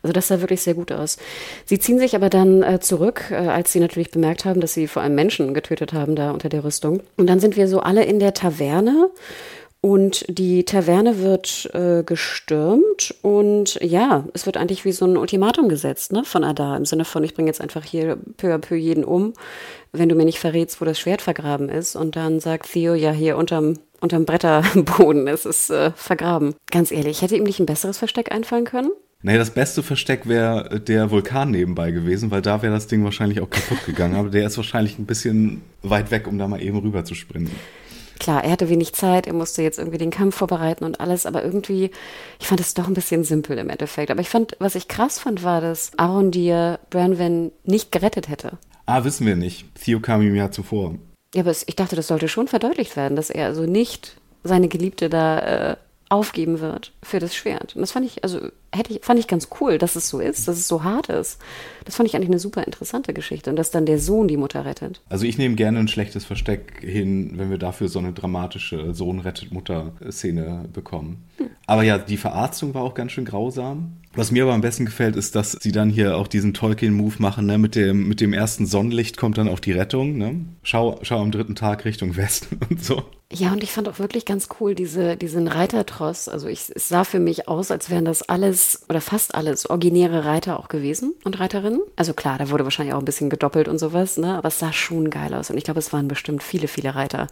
Also 0.03 0.13
das 0.15 0.29
sah 0.29 0.41
wirklich 0.41 0.63
sehr 0.63 0.75
gut 0.75 0.91
aus. 0.91 1.19
Sie 1.67 1.79
ziehen 1.79 1.99
sich 1.99 2.15
aber 2.15 2.31
dann 2.31 2.63
äh, 2.63 2.81
zurück, 2.81 3.27
äh, 3.31 3.35
als 3.35 3.73
sie 3.73 3.81
natürlich 3.81 4.11
bemerkt 4.11 4.47
haben, 4.47 4.61
dass 4.63 4.73
sie 4.73 4.87
vor 4.87 5.03
allem 5.03 5.15
Menschen 5.15 5.53
getötet 5.53 5.93
haben 5.93 6.17
da 6.17 6.31
unter 6.31 6.49
der 6.49 6.65
Rüstung. 6.65 7.03
Und 7.19 7.27
dann 7.27 7.41
sind 7.41 7.57
wir 7.57 7.69
so 7.69 7.81
alle 7.81 8.05
in 8.05 8.21
der 8.21 8.33
Taverne. 8.33 9.11
Und 9.83 10.27
die 10.29 10.65
Taverne 10.65 11.21
wird 11.21 11.71
äh, 11.73 12.03
gestürmt 12.03 13.15
und 13.23 13.79
ja, 13.81 14.27
es 14.35 14.45
wird 14.45 14.59
eigentlich 14.59 14.85
wie 14.85 14.93
so 14.93 15.07
ein 15.07 15.17
Ultimatum 15.17 15.71
gesetzt 15.71 16.13
ne, 16.13 16.23
von 16.23 16.45
Adar 16.45 16.77
im 16.77 16.85
Sinne 16.85 17.07
von, 17.07 17.25
ich 17.25 17.33
bringe 17.33 17.49
jetzt 17.49 17.63
einfach 17.63 17.83
hier 17.83 18.19
peu 18.37 18.55
à 18.55 18.59
peu 18.59 18.75
jeden 18.75 19.05
um, 19.05 19.33
wenn 19.93 20.11
du 20.11 20.15
mir 20.17 20.27
nicht 20.27 20.39
verrätst, 20.39 20.83
wo 20.83 20.85
das 20.85 21.01
Schwert 21.01 21.23
vergraben 21.23 21.71
ist. 21.71 21.97
Und 21.97 22.15
dann 22.15 22.41
sagt 22.41 22.71
Theo, 22.71 22.93
ja, 22.93 23.11
hier 23.11 23.39
unterm, 23.39 23.79
unterm 24.01 24.27
Bretterboden 24.27 25.27
ist 25.27 25.47
es 25.47 25.71
äh, 25.71 25.93
vergraben. 25.93 26.55
Ganz 26.71 26.93
ehrlich, 26.93 27.23
hätte 27.23 27.37
ihm 27.37 27.45
nicht 27.45 27.59
ein 27.59 27.67
besseres 27.67 27.97
Versteck 27.97 28.33
einfallen 28.33 28.67
können? 28.67 28.91
Naja, 29.23 29.39
das 29.39 29.51
beste 29.51 29.83
Versteck 29.83 30.29
wäre 30.29 30.79
der 30.79 31.11
Vulkan 31.11 31.51
nebenbei 31.51 31.91
gewesen, 31.91 32.31
weil 32.31 32.43
da 32.43 32.61
wäre 32.61 32.75
das 32.75 32.87
Ding 32.87 33.03
wahrscheinlich 33.05 33.41
auch 33.41 33.49
kaputt 33.49 33.87
gegangen. 33.87 34.17
Aber 34.17 34.29
der 34.29 34.47
ist 34.47 34.59
wahrscheinlich 34.59 34.99
ein 34.99 35.07
bisschen 35.07 35.63
weit 35.83 36.11
weg, 36.11 36.27
um 36.27 36.39
da 36.39 36.49
mal 36.49 36.63
eben 36.63 36.79
rüber 36.79 37.07
zu 37.07 37.15
springen 37.15 37.51
klar, 38.21 38.45
er 38.45 38.53
hatte 38.53 38.69
wenig 38.69 38.93
Zeit, 38.93 39.27
er 39.27 39.33
musste 39.33 39.63
jetzt 39.63 39.79
irgendwie 39.79 39.99
den 39.99 40.11
Kampf 40.11 40.37
vorbereiten 40.37 40.85
und 40.85 41.01
alles, 41.01 41.27
aber 41.27 41.43
irgendwie, 41.43 41.91
ich 42.39 42.47
fand 42.47 42.61
es 42.61 42.75
doch 42.75 42.87
ein 42.87 42.95
bisschen 42.95 43.25
simpel 43.25 43.59
im 43.59 43.71
Endeffekt. 43.71 44.11
Aber 44.11 44.21
ich 44.21 44.29
fand, 44.29 44.57
was 44.61 44.77
ich 44.77 44.87
krass 44.87 45.19
fand, 45.19 45.43
war, 45.43 45.61
dass 45.61 45.91
Aaron 45.97 46.31
dir 46.31 46.79
Branwen 46.91 47.51
nicht 47.65 47.91
gerettet 47.91 48.29
hätte. 48.29 48.59
Ah, 48.87 49.05
wissen 49.05 49.27
wir 49.27 49.37
nicht. 49.37 49.67
Theo 49.75 50.01
kam 50.01 50.23
ihm 50.23 50.35
ja 50.35 50.51
zuvor. 50.51 50.95
Ja, 51.35 51.43
aber 51.43 51.51
ich 51.51 51.77
dachte, 51.77 51.97
das 51.97 52.09
sollte 52.09 52.29
schon 52.29 52.49
verdeutlicht 52.49 52.97
werden, 52.97 53.17
dass 53.17 53.31
er 53.31 53.47
also 53.47 53.63
nicht 53.63 54.17
seine 54.43 54.69
Geliebte 54.69 55.09
da 55.09 55.39
äh, 55.39 55.77
aufgeben 56.09 56.61
wird 56.61 56.93
für 57.03 57.21
das 57.21 57.35
Schwert. 57.35 57.75
Und 57.75 57.83
das 57.83 57.93
fand 57.93 58.07
ich, 58.07 58.25
also 58.25 58.41
hätte 58.73 58.95
ich, 58.95 59.01
fand 59.05 59.19
ich 59.19 59.27
ganz 59.27 59.49
cool, 59.61 59.79
dass 59.79 59.97
es 59.97 60.09
so 60.09 60.21
ist, 60.21 60.47
dass 60.47 60.57
es 60.57 60.69
so 60.69 60.85
hart 60.85 61.09
ist. 61.09 61.39
Das 61.85 61.97
fand 61.97 62.09
ich 62.09 62.15
eigentlich 62.15 62.29
eine 62.29 62.39
super 62.39 62.65
interessante 62.65 63.13
Geschichte 63.13 63.51
und 63.51 63.57
dass 63.57 63.71
dann 63.71 63.87
der 63.87 63.99
Sohn 63.99 64.29
die 64.29 64.37
Mutter 64.37 64.65
rettet. 64.65 65.01
Also 65.09 65.25
ich 65.27 65.39
nehme 65.39 65.57
gerne 65.57 65.79
ein 65.79 65.89
schlechtes 65.89 66.25
Versteck 66.25 66.81
hin, 66.81 67.33
wenn 67.37 67.51
wir 67.51 67.59
dafür 67.59 67.89
so 67.89 67.99
eine 67.99 68.13
dramatische 68.13 68.95
Sohn 68.95 69.21
rettet 69.21 69.53
Mutter-Szene 69.53 70.69
bekommen. 70.73 71.25
Hm. 71.39 71.51
Aber 71.67 71.83
ja, 71.83 71.99
die 71.99 72.17
Verarztung 72.17 72.75
war 72.75 72.83
auch 72.83 72.95
ganz 72.95 73.13
schön 73.13 73.25
grausam. 73.25 73.97
Was 74.13 74.33
mir 74.33 74.43
aber 74.43 74.55
am 74.55 74.61
besten 74.61 74.87
gefällt, 74.87 75.15
ist, 75.15 75.37
dass 75.37 75.53
sie 75.53 75.71
dann 75.71 75.89
hier 75.89 76.17
auch 76.17 76.27
diesen 76.27 76.53
Tolkien-Move 76.53 77.15
machen, 77.19 77.47
ne? 77.47 77.59
Mit 77.59 77.77
dem, 77.77 78.09
mit 78.09 78.21
dem 78.21 78.33
ersten 78.33 78.67
Sonnenlicht 78.67 79.17
kommt 79.17 79.39
dann 79.39 79.49
auch 79.49 79.61
die 79.61 79.71
Rettung, 79.71 80.19
ne? 80.19 80.35
Schau, 80.65 80.99
schau 81.03 81.21
am 81.21 81.31
dritten 81.31 81.55
Tag 81.55 81.85
Richtung 81.85 82.17
Westen 82.17 82.59
und 82.69 82.83
so. 82.83 83.05
Ja, 83.33 83.53
und 83.53 83.63
ich 83.63 83.71
fand 83.71 83.89
auch 83.89 84.01
wirklich 84.01 84.25
ganz 84.25 84.49
cool 84.59 84.75
diese, 84.75 85.17
diesen 85.17 85.47
Reitertross. 85.47 86.29
Also 86.29 86.49
ich, 86.49 86.73
es 86.75 86.89
sah 86.89 87.05
für 87.05 87.21
mich 87.21 87.47
aus, 87.47 87.71
als 87.71 87.89
wären 87.89 88.05
das 88.05 88.23
alles 88.23 88.60
oder 88.89 89.01
fast 89.01 89.35
alles 89.35 89.69
originäre 89.69 90.25
Reiter 90.25 90.59
auch 90.59 90.69
gewesen 90.69 91.15
und 91.25 91.39
Reiterinnen. 91.41 91.81
Also 91.97 92.15
klar, 92.15 92.39
da 92.39 92.51
wurde 92.51 92.65
wahrscheinlich 92.65 92.95
auch 92.95 92.99
ein 92.99 93.05
bisschen 93.05 93.31
gedoppelt 93.31 93.69
und 93.69 93.79
sowas, 93.79 94.17
ne? 94.17 94.37
Aber 94.37 94.49
es 94.49 94.59
sah 94.59 94.73
schon 94.73 95.11
geil 95.11 95.35
aus. 95.35 95.51
Und 95.51 95.57
ich 95.57 95.65
glaube, 95.65 95.81
es 95.81 95.93
waren 95.93 96.09
bestimmt 96.09 96.43
viele, 96.43 96.69
viele 96.69 96.95
Reiter. 96.95 97.27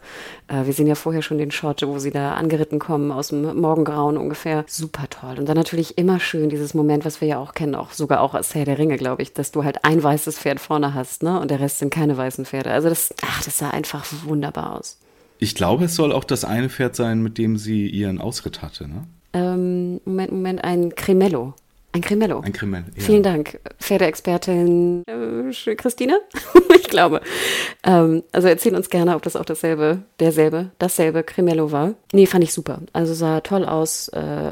Äh, 0.48 0.66
wir 0.66 0.72
sehen 0.72 0.86
ja 0.86 0.94
vorher 0.94 1.22
schon 1.22 1.38
den 1.38 1.50
Shot, 1.50 1.86
wo 1.86 1.98
sie 1.98 2.10
da 2.10 2.34
angeritten 2.34 2.78
kommen 2.78 3.12
aus 3.12 3.28
dem 3.28 3.60
Morgengrauen 3.60 4.16
ungefähr. 4.16 4.64
Super 4.66 5.08
toll. 5.10 5.38
Und 5.38 5.48
dann 5.48 5.56
natürlich 5.56 5.98
immer 5.98 6.20
schön 6.20 6.48
dieses 6.48 6.74
Moment, 6.74 7.04
was 7.04 7.20
wir 7.20 7.28
ja 7.28 7.38
auch 7.38 7.54
kennen, 7.54 7.74
auch 7.74 7.92
sogar 7.92 8.20
auch 8.20 8.34
als 8.34 8.54
Herr 8.54 8.64
der 8.64 8.78
Ringe, 8.78 8.96
glaube 8.96 9.22
ich, 9.22 9.32
dass 9.32 9.52
du 9.52 9.64
halt 9.64 9.84
ein 9.84 10.02
weißes 10.02 10.38
Pferd 10.38 10.60
vorne 10.60 10.94
hast, 10.94 11.22
ne? 11.22 11.40
Und 11.40 11.50
der 11.50 11.60
Rest 11.60 11.78
sind 11.78 11.90
keine 11.90 12.16
weißen 12.16 12.44
Pferde. 12.44 12.70
Also 12.70 12.88
das, 12.88 13.14
ach, 13.22 13.42
das 13.42 13.58
sah 13.58 13.70
einfach 13.70 14.04
wunderbar 14.24 14.78
aus. 14.78 14.98
Ich 15.38 15.54
glaube, 15.54 15.84
es 15.84 15.94
soll 15.94 16.12
auch 16.12 16.24
das 16.24 16.44
eine 16.44 16.68
Pferd 16.68 16.96
sein, 16.96 17.22
mit 17.22 17.38
dem 17.38 17.56
sie 17.56 17.86
ihren 17.86 18.20
Ausritt 18.20 18.60
hatte, 18.62 18.88
ne? 18.88 19.06
Ähm, 19.32 20.00
Moment, 20.04 20.32
Moment, 20.32 20.64
ein 20.64 20.94
Cremello. 20.94 21.54
Ein 21.98 22.02
Cremello. 22.02 22.40
Ein 22.40 22.52
Cremello. 22.52 22.84
Ja. 22.94 23.02
Vielen 23.02 23.24
Dank, 23.24 23.58
Pferdeexpertin 23.80 25.02
äh, 25.08 25.74
Christine. 25.74 26.20
ich 26.76 26.88
glaube. 26.88 27.20
Ähm, 27.82 28.22
also 28.30 28.46
erzähl 28.46 28.76
uns 28.76 28.88
gerne, 28.88 29.16
ob 29.16 29.22
das 29.22 29.34
auch 29.34 29.44
dasselbe, 29.44 30.02
derselbe, 30.20 30.70
dasselbe 30.78 31.24
Cremello 31.24 31.72
war. 31.72 31.94
Nee, 32.12 32.26
fand 32.26 32.44
ich 32.44 32.52
super. 32.52 32.82
Also 32.92 33.14
sah 33.14 33.40
toll 33.40 33.64
aus. 33.64 34.06
Äh, 34.10 34.50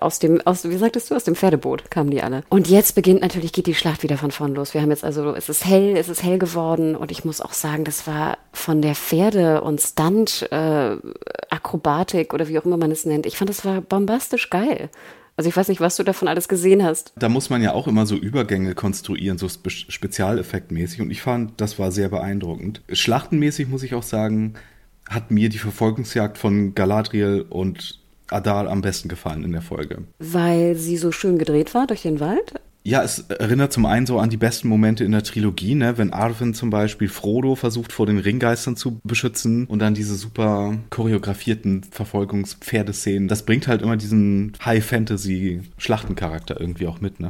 aus 0.00 0.18
dem, 0.18 0.40
aus, 0.46 0.64
wie 0.64 0.78
sagtest 0.78 1.10
du, 1.10 1.14
aus 1.14 1.24
dem 1.24 1.34
Pferdeboot 1.34 1.90
kamen 1.90 2.10
die 2.10 2.22
alle. 2.22 2.42
Und 2.48 2.68
jetzt 2.68 2.94
beginnt 2.94 3.20
natürlich, 3.20 3.52
geht 3.52 3.66
die 3.66 3.74
Schlacht 3.74 4.02
wieder 4.02 4.16
von 4.16 4.30
vorn 4.30 4.54
los. 4.54 4.72
Wir 4.72 4.80
haben 4.80 4.88
jetzt 4.90 5.04
also, 5.04 5.34
es 5.34 5.50
ist 5.50 5.66
hell, 5.66 5.94
es 5.96 6.08
ist 6.08 6.22
hell 6.22 6.38
geworden 6.38 6.94
und 6.96 7.10
ich 7.10 7.24
muss 7.24 7.40
auch 7.40 7.52
sagen, 7.52 7.82
das 7.84 8.06
war 8.06 8.38
von 8.52 8.80
der 8.80 8.94
Pferde- 8.94 9.60
und 9.60 9.80
Stunt-Akrobatik 9.80 12.30
äh, 12.30 12.34
oder 12.34 12.46
wie 12.48 12.58
auch 12.58 12.64
immer 12.64 12.78
man 12.78 12.92
es 12.92 13.04
nennt. 13.04 13.26
Ich 13.26 13.36
fand, 13.36 13.50
das 13.50 13.64
war 13.64 13.80
bombastisch 13.80 14.50
geil. 14.50 14.88
Also 15.38 15.48
ich 15.48 15.56
weiß 15.56 15.68
nicht, 15.68 15.80
was 15.80 15.94
du 15.94 16.02
davon 16.02 16.26
alles 16.26 16.48
gesehen 16.48 16.82
hast. 16.82 17.12
Da 17.16 17.28
muss 17.28 17.48
man 17.48 17.62
ja 17.62 17.72
auch 17.72 17.86
immer 17.86 18.06
so 18.06 18.16
Übergänge 18.16 18.74
konstruieren, 18.74 19.38
so 19.38 19.48
spe 19.48 19.70
spezialeffektmäßig. 19.70 21.00
Und 21.00 21.12
ich 21.12 21.22
fand, 21.22 21.60
das 21.60 21.78
war 21.78 21.92
sehr 21.92 22.08
beeindruckend. 22.08 22.82
Schlachtenmäßig 22.90 23.68
muss 23.68 23.84
ich 23.84 23.94
auch 23.94 24.02
sagen, 24.02 24.54
hat 25.08 25.30
mir 25.30 25.48
die 25.48 25.58
Verfolgungsjagd 25.58 26.38
von 26.38 26.74
Galadriel 26.74 27.46
und 27.48 28.00
Adar 28.26 28.66
am 28.66 28.80
besten 28.80 29.08
gefallen 29.08 29.44
in 29.44 29.52
der 29.52 29.62
Folge. 29.62 30.02
Weil 30.18 30.74
sie 30.74 30.96
so 30.96 31.12
schön 31.12 31.38
gedreht 31.38 31.72
war 31.72 31.86
durch 31.86 32.02
den 32.02 32.18
Wald? 32.18 32.54
Ja, 32.84 33.02
es 33.02 33.18
erinnert 33.28 33.72
zum 33.72 33.84
einen 33.84 34.06
so 34.06 34.18
an 34.18 34.30
die 34.30 34.36
besten 34.38 34.68
Momente 34.68 35.04
in 35.04 35.12
der 35.12 35.22
Trilogie, 35.22 35.74
ne? 35.74 35.98
wenn 35.98 36.12
Arwen 36.12 36.54
zum 36.54 36.70
Beispiel 36.70 37.08
Frodo 37.08 37.54
versucht 37.54 37.92
vor 37.92 38.06
den 38.06 38.18
Ringgeistern 38.18 38.76
zu 38.76 39.00
beschützen 39.04 39.66
und 39.66 39.80
dann 39.80 39.94
diese 39.94 40.14
super 40.14 40.78
choreografierten 40.88 41.82
Verfolgungspferdeszenen. 41.82 43.28
Das 43.28 43.44
bringt 43.44 43.68
halt 43.68 43.82
immer 43.82 43.96
diesen 43.98 44.52
High-Fantasy-Schlachtencharakter 44.64 46.58
irgendwie 46.60 46.86
auch 46.86 47.00
mit, 47.00 47.20
ne? 47.20 47.28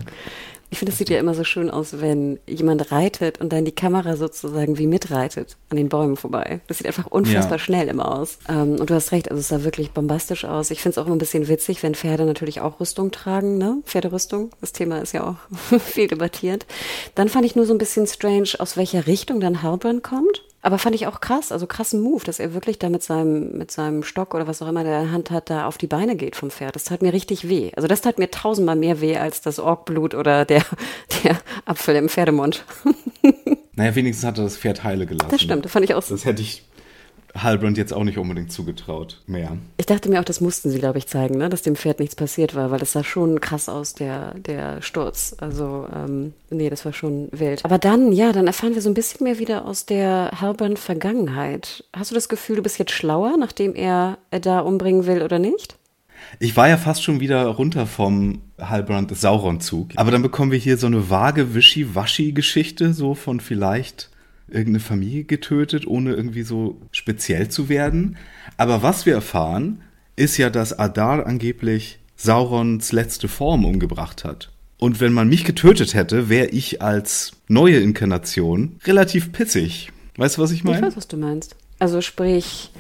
Ich 0.71 0.79
finde, 0.79 0.93
es 0.93 0.99
sieht 0.99 1.09
ja 1.09 1.19
immer 1.19 1.35
so 1.35 1.45
schön 1.45 1.71
aus, 1.71 2.01
wenn 2.01 2.39
jemand 2.47 2.93
reitet 2.93 3.41
und 3.41 3.53
dann 3.53 3.65
die 3.65 3.73
Kamera 3.73 4.17
sozusagen 4.17 4.77
wie 4.77 4.87
mitreitet 4.87 5.57
an 5.71 5.79
den 5.79 5.89
Bäumen 5.89 6.17
vorbei. 6.17 6.61
Das 6.67 6.79
sieht 6.79 6.87
einfach 6.87 7.07
unfassbar 7.07 7.57
ja. 7.57 7.59
schnell 7.59 7.89
immer 7.89 8.19
aus. 8.19 8.39
Ähm, 8.49 8.77
und 8.79 8.91
du 8.91 8.95
hast 8.95 9.13
recht, 9.13 9.31
also 9.31 9.41
es 9.41 9.49
sah 9.49 9.65
wirklich 9.65 9.93
bombastisch 9.93 10.45
aus. 10.45 10.71
Ich 10.71 10.83
finde 10.83 10.93
es 10.93 10.99
auch 10.99 11.07
immer 11.07 11.17
ein 11.17 11.21
bisschen 11.21 11.49
witzig, 11.49 11.83
wenn 11.83 11.95
Pferde 11.95 12.27
natürlich 12.27 12.61
auch 12.61 12.81
Rüstung 12.81 13.11
tragen, 13.11 13.57
ne? 13.57 13.79
Pferderüstung. 13.85 14.51
Das 14.61 14.73
Thema 14.73 14.99
ist 14.99 15.13
ja 15.13 15.25
auch 15.25 15.79
viel 15.81 16.07
debattiert. 16.07 16.67
Dann 17.15 17.29
fand 17.29 17.47
ich 17.47 17.57
nur 17.57 17.65
so 17.65 17.73
ein 17.73 17.79
bisschen 17.79 18.07
strange, 18.07 18.51
aus 18.59 18.77
welcher 18.77 19.07
Richtung 19.07 19.41
dann 19.41 19.63
Halbrand 19.63 20.03
kommt. 20.03 20.43
Aber 20.61 20.79
fand 20.79 20.97
ich 20.97 21.07
auch 21.07 21.21
krass, 21.21 21.53
also 21.53 21.67
krassen 21.67 22.01
Move, 22.01 22.25
dass 22.25 22.41
er 22.41 22.53
wirklich 22.53 22.79
da 22.79 22.89
mit 22.89 23.03
seinem, 23.03 23.57
mit 23.57 23.71
seinem 23.71 24.03
Stock 24.03 24.35
oder 24.35 24.49
was 24.49 24.61
auch 24.61 24.69
immer 24.69 24.83
der 24.83 24.99
in 24.99 25.05
der 25.05 25.13
Hand 25.13 25.31
hat, 25.31 25.51
da 25.51 25.67
auf 25.67 25.79
die 25.79 25.87
Beine 25.87 26.17
geht 26.17 26.35
vom 26.35 26.51
Pferd. 26.51 26.75
Das 26.75 26.85
tat 26.85 27.01
mir 27.01 27.13
richtig 27.13 27.49
weh. 27.49 27.71
Also 27.77 27.87
das 27.87 28.01
tat 28.01 28.19
mir 28.19 28.31
tausendmal 28.31 28.75
mehr 28.75 29.01
weh 29.01 29.17
als 29.17 29.41
das 29.41 29.61
Orkblut 29.61 30.15
oder 30.15 30.45
der, 30.45 30.65
der 31.25 31.39
Apfel 31.65 31.97
im 31.97 32.09
Pferdemund. 32.09 32.65
Naja, 33.79 33.95
wenigstens 33.95 34.27
hat 34.27 34.39
er 34.39 34.43
das 34.43 34.57
Pferd 34.57 34.83
heile 34.83 35.07
gelassen. 35.07 35.31
Das 35.31 35.41
stimmt, 35.41 35.65
das 35.65 35.71
fand 35.71 35.85
ich 35.85 35.95
auch 35.95 36.03
so. 36.03 36.13
Das 36.13 36.25
hätte 36.25 36.43
ich 36.43 36.65
Halbrand 37.43 37.79
jetzt 37.79 37.93
auch 37.93 38.05
nicht 38.05 38.19
unbedingt 38.19 38.53
zugetraut 38.53 39.21
mehr. 39.27 39.57
Ich 39.77 39.87
dachte 39.87 40.09
mir 40.09 40.21
auch, 40.21 40.25
das 40.25 40.41
mussten 40.41 40.71
sie, 40.71 40.79
glaube 40.79 40.99
ich, 40.99 41.07
zeigen, 41.07 41.39
ne? 41.39 41.49
dass 41.49 41.63
dem 41.63 41.77
Pferd 41.77 42.01
nichts 42.01 42.17
passiert 42.17 42.55
war, 42.55 42.71
weil 42.71 42.79
das 42.79 42.93
sah 42.93 43.05
schon 43.05 43.41
krass 43.41 43.69
aus, 43.69 43.95
der, 43.95 44.35
der 44.35 44.83
Sturz. 44.83 45.37
Also, 45.39 45.87
ähm, 45.95 46.33
nee, 46.51 46.71
das 46.71 46.85
war 46.85 46.93
schon 46.93 47.29
wild. 47.33 47.65
Aber 47.65 47.79
dann, 47.79 48.13
ja, 48.13 48.33
dann 48.33 48.47
erfahren 48.47 48.75
wir 48.75 48.83
so 48.83 48.91
ein 48.91 48.95
bisschen 48.95 49.25
mehr 49.25 49.39
wieder 49.39 49.65
aus 49.65 49.87
der 49.87 50.31
Halbrand-Vergangenheit. 50.41 51.85
Hast 51.95 52.11
du 52.11 52.15
das 52.15 52.29
Gefühl, 52.29 52.57
du 52.57 52.63
bist 52.63 52.79
jetzt 52.79 52.93
schlauer, 52.93 53.37
nachdem 53.39 53.75
er 53.75 54.19
da 54.31 54.61
umbringen 54.61 55.07
will 55.07 55.23
oder 55.23 55.39
nicht? 55.39 55.77
Ich 56.41 56.57
war 56.57 56.69
ja 56.69 56.77
fast 56.77 57.03
schon 57.03 57.21
wieder 57.21 57.47
runter 57.47 57.87
vom 57.87 58.43
Halbrand 58.59 59.17
Sauron-Zug. 59.17 59.91
Aber 59.97 60.11
dann 60.11 60.23
bekommen 60.23 60.53
wir 60.53 60.59
hier 60.59 60.77
so 60.77 60.87
eine 60.87 61.11
vage 61.11 61.55
Wischi-Waschi-Geschichte, 61.55 62.93
so 62.93 63.15
von 63.15 63.41
vielleicht 63.41 64.11
irgendeine 64.49 64.81
Familie 64.81 65.25
getötet, 65.25 65.87
ohne 65.87 66.15
irgendwie 66.15 66.43
so 66.43 66.81
speziell 66.91 67.49
zu 67.49 67.69
werden. 67.69 68.17
Aber 68.57 68.83
was 68.83 69.07
wir 69.07 69.15
erfahren, 69.15 69.83
ist 70.17 70.37
ja, 70.37 70.51
dass 70.51 70.79
Adar 70.79 71.27
angeblich 71.27 72.01
Saurons 72.17 72.93
letzte 72.93 73.29
Form 73.29 73.65
umgebracht 73.65 74.25
hat. 74.25 74.51
Und 74.79 75.01
wenn 75.01 75.13
man 75.13 75.29
mich 75.29 75.45
getötet 75.45 75.95
hätte, 75.95 76.29
wäre 76.29 76.49
ich 76.49 76.83
als 76.83 77.33
neue 77.49 77.79
Inkarnation 77.79 78.79
relativ 78.85 79.33
pissig. 79.33 79.91
Weißt 80.17 80.37
du, 80.37 80.43
was 80.43 80.51
ich 80.51 80.65
meine? 80.65 80.79
Ich 80.79 80.83
weiß, 80.83 80.97
was 80.97 81.09
du 81.09 81.17
meinst. 81.17 81.57
Also 81.79 82.01
sprich, 82.01 82.71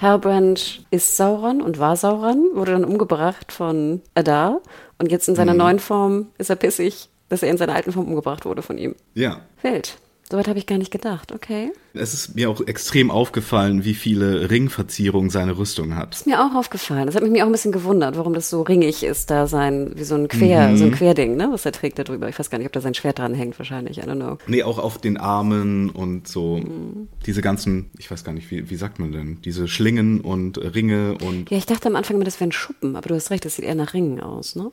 Halbrand 0.00 0.84
ist 0.90 1.16
Sauron 1.16 1.60
und 1.60 1.78
war 1.78 1.96
Sauron, 1.96 2.50
wurde 2.54 2.72
dann 2.72 2.84
umgebracht 2.84 3.52
von 3.52 4.02
Adar 4.14 4.60
und 4.98 5.10
jetzt 5.10 5.28
in 5.28 5.34
seiner 5.34 5.52
mhm. 5.52 5.58
neuen 5.58 5.78
Form 5.78 6.28
ist 6.38 6.50
er 6.50 6.56
pissig, 6.56 7.08
dass 7.28 7.42
er 7.42 7.50
in 7.50 7.56
seiner 7.56 7.74
alten 7.74 7.92
Form 7.92 8.06
umgebracht 8.06 8.44
wurde 8.44 8.62
von 8.62 8.78
ihm. 8.78 8.94
Ja. 9.14 9.40
Welt. 9.62 9.98
Soweit 10.30 10.46
habe 10.46 10.58
ich 10.58 10.66
gar 10.66 10.76
nicht 10.76 10.90
gedacht, 10.90 11.32
okay. 11.32 11.72
Es 11.94 12.12
ist 12.12 12.34
mir 12.34 12.50
auch 12.50 12.60
extrem 12.66 13.10
aufgefallen, 13.10 13.84
wie 13.84 13.94
viele 13.94 14.50
Ringverzierungen 14.50 15.30
seine 15.30 15.56
Rüstung 15.56 15.96
hat. 15.96 16.14
Ist 16.16 16.26
mir 16.26 16.44
auch 16.44 16.54
aufgefallen. 16.54 17.06
Das 17.06 17.14
hat 17.14 17.22
mich 17.22 17.42
auch 17.42 17.46
ein 17.46 17.52
bisschen 17.52 17.72
gewundert, 17.72 18.18
warum 18.18 18.34
das 18.34 18.50
so 18.50 18.60
ringig 18.60 19.02
ist, 19.04 19.30
da 19.30 19.46
sein, 19.46 19.92
wie 19.94 20.04
so 20.04 20.16
ein 20.16 20.28
Quer, 20.28 20.68
mhm. 20.68 20.76
so 20.76 20.84
ein 20.84 20.92
Querding, 20.92 21.36
ne, 21.36 21.48
was 21.50 21.64
er 21.64 21.72
trägt 21.72 21.98
da 21.98 22.04
drüber. 22.04 22.28
Ich 22.28 22.38
weiß 22.38 22.50
gar 22.50 22.58
nicht, 22.58 22.66
ob 22.66 22.72
da 22.74 22.82
sein 22.82 22.92
Schwert 22.92 23.20
dran 23.20 23.32
hängt, 23.32 23.58
wahrscheinlich, 23.58 23.98
I 23.98 24.02
don't 24.02 24.16
know. 24.16 24.36
Nee, 24.46 24.64
auch 24.64 24.78
auf 24.78 24.98
den 24.98 25.16
Armen 25.16 25.88
und 25.88 26.28
so 26.28 26.58
mhm. 26.58 27.08
diese 27.24 27.40
ganzen, 27.40 27.90
ich 27.96 28.10
weiß 28.10 28.22
gar 28.22 28.32
nicht, 28.32 28.50
wie, 28.50 28.68
wie 28.68 28.76
sagt 28.76 28.98
man 28.98 29.12
denn, 29.12 29.40
diese 29.42 29.66
Schlingen 29.66 30.20
und 30.20 30.58
Ringe 30.58 31.16
und. 31.24 31.50
Ja, 31.50 31.56
ich 31.56 31.66
dachte 31.66 31.88
am 31.88 31.96
Anfang 31.96 32.16
immer, 32.16 32.26
das 32.26 32.38
wären 32.38 32.52
Schuppen, 32.52 32.96
aber 32.96 33.08
du 33.08 33.14
hast 33.14 33.30
recht, 33.30 33.46
das 33.46 33.56
sieht 33.56 33.64
eher 33.64 33.74
nach 33.74 33.94
Ringen 33.94 34.20
aus, 34.20 34.56
ne? 34.56 34.70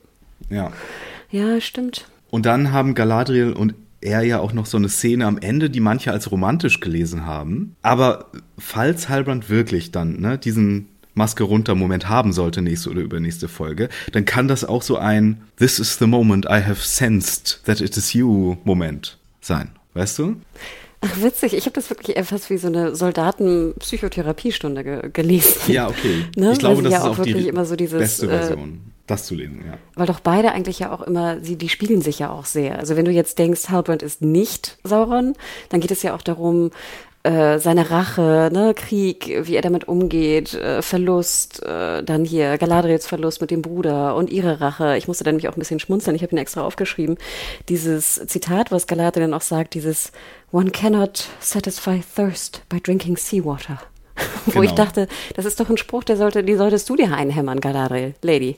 Ja. 0.50 0.70
Ja, 1.30 1.62
stimmt. 1.62 2.08
Und 2.30 2.44
dann 2.44 2.72
haben 2.72 2.94
Galadriel 2.94 3.52
und 3.52 3.74
er 4.06 4.22
ja 4.22 4.38
auch 4.38 4.52
noch 4.52 4.66
so 4.66 4.76
eine 4.76 4.88
Szene 4.88 5.26
am 5.26 5.38
Ende, 5.38 5.68
die 5.68 5.80
manche 5.80 6.12
als 6.12 6.30
romantisch 6.30 6.80
gelesen 6.80 7.26
haben. 7.26 7.76
Aber 7.82 8.30
falls 8.56 9.08
Halbrand 9.08 9.50
wirklich 9.50 9.90
dann 9.90 10.20
ne, 10.20 10.38
diesen 10.38 10.88
Maske 11.14 11.44
runter 11.44 11.74
Moment 11.74 12.08
haben 12.08 12.32
sollte, 12.32 12.62
nächste 12.62 12.90
oder 12.90 13.00
übernächste 13.00 13.48
Folge, 13.48 13.88
dann 14.12 14.24
kann 14.24 14.48
das 14.48 14.64
auch 14.64 14.82
so 14.82 14.96
ein 14.96 15.42
This 15.58 15.78
is 15.78 15.98
the 15.98 16.06
moment 16.06 16.44
I 16.46 16.62
have 16.62 16.76
sensed 16.76 17.60
that 17.64 17.80
it 17.80 17.96
is 17.96 18.12
you 18.12 18.56
Moment 18.64 19.18
sein. 19.40 19.70
Weißt 19.94 20.18
du? 20.18 20.36
Ach, 21.00 21.22
witzig. 21.22 21.54
Ich 21.54 21.64
habe 21.64 21.74
das 21.74 21.90
wirklich 21.90 22.16
etwas 22.16 22.50
wie 22.50 22.58
so 22.58 22.68
eine 22.68 22.94
Soldaten-Psychotherapiestunde 22.94 24.84
ge 24.84 25.10
gelesen. 25.12 25.72
Ja, 25.72 25.88
okay. 25.88 26.24
Ne? 26.36 26.52
Ich 26.52 26.58
glaube, 26.58 26.82
das 26.82 26.92
ja 26.92 26.98
ist 26.98 27.04
auch, 27.04 27.18
wirklich 27.18 27.44
die 27.44 27.48
immer 27.48 27.64
so 27.64 27.76
dieses, 27.76 27.98
beste 27.98 28.28
Version. 28.28 28.80
Äh, 28.86 28.95
das 29.06 29.24
zu 29.24 29.34
lesen, 29.34 29.62
ja. 29.66 29.78
Weil 29.94 30.06
doch 30.06 30.20
beide 30.20 30.52
eigentlich 30.52 30.80
ja 30.80 30.92
auch 30.92 31.02
immer, 31.02 31.40
sie, 31.40 31.56
die 31.56 31.68
spiegeln 31.68 32.02
sich 32.02 32.18
ja 32.18 32.30
auch 32.30 32.44
sehr. 32.44 32.78
Also 32.78 32.96
wenn 32.96 33.04
du 33.04 33.12
jetzt 33.12 33.38
denkst, 33.38 33.68
Halbrand 33.68 34.02
ist 34.02 34.22
nicht 34.22 34.78
Sauron, 34.82 35.34
dann 35.68 35.80
geht 35.80 35.90
es 35.90 36.02
ja 36.02 36.14
auch 36.14 36.22
darum, 36.22 36.70
äh, 37.26 37.58
seine 37.58 37.90
Rache, 37.90 38.50
ne, 38.52 38.72
Krieg, 38.74 39.40
wie 39.42 39.56
er 39.56 39.62
damit 39.62 39.88
umgeht, 39.88 40.54
äh, 40.54 40.80
Verlust, 40.80 41.62
äh, 41.64 42.02
dann 42.02 42.24
hier 42.24 42.56
Galadriels 42.56 43.06
Verlust 43.06 43.40
mit 43.40 43.50
dem 43.50 43.62
Bruder 43.62 44.14
und 44.14 44.30
ihre 44.30 44.60
Rache. 44.60 44.96
Ich 44.96 45.08
musste 45.08 45.24
dann 45.24 45.36
mich 45.36 45.48
auch 45.48 45.56
ein 45.56 45.58
bisschen 45.58 45.80
schmunzeln, 45.80 46.14
ich 46.14 46.22
habe 46.22 46.34
ihn 46.34 46.38
extra 46.38 46.62
aufgeschrieben. 46.62 47.16
Dieses 47.68 48.14
Zitat, 48.26 48.70
was 48.70 48.86
Galadriel 48.86 49.26
dann 49.26 49.34
auch 49.34 49.42
sagt, 49.42 49.74
dieses 49.74 50.12
One 50.52 50.70
cannot 50.70 51.28
satisfy 51.40 52.00
thirst 52.14 52.62
by 52.68 52.80
drinking 52.80 53.16
seawater. 53.16 53.78
Wo 54.46 54.52
genau. 54.52 54.64
ich 54.64 54.72
dachte, 54.72 55.08
das 55.34 55.44
ist 55.44 55.58
doch 55.58 55.68
ein 55.68 55.76
Spruch, 55.76 56.04
der 56.04 56.16
sollte, 56.16 56.44
die 56.44 56.54
solltest 56.54 56.88
du 56.88 56.96
dir 56.96 57.12
einhämmern, 57.12 57.60
Galadriel, 57.60 58.14
Lady 58.22 58.56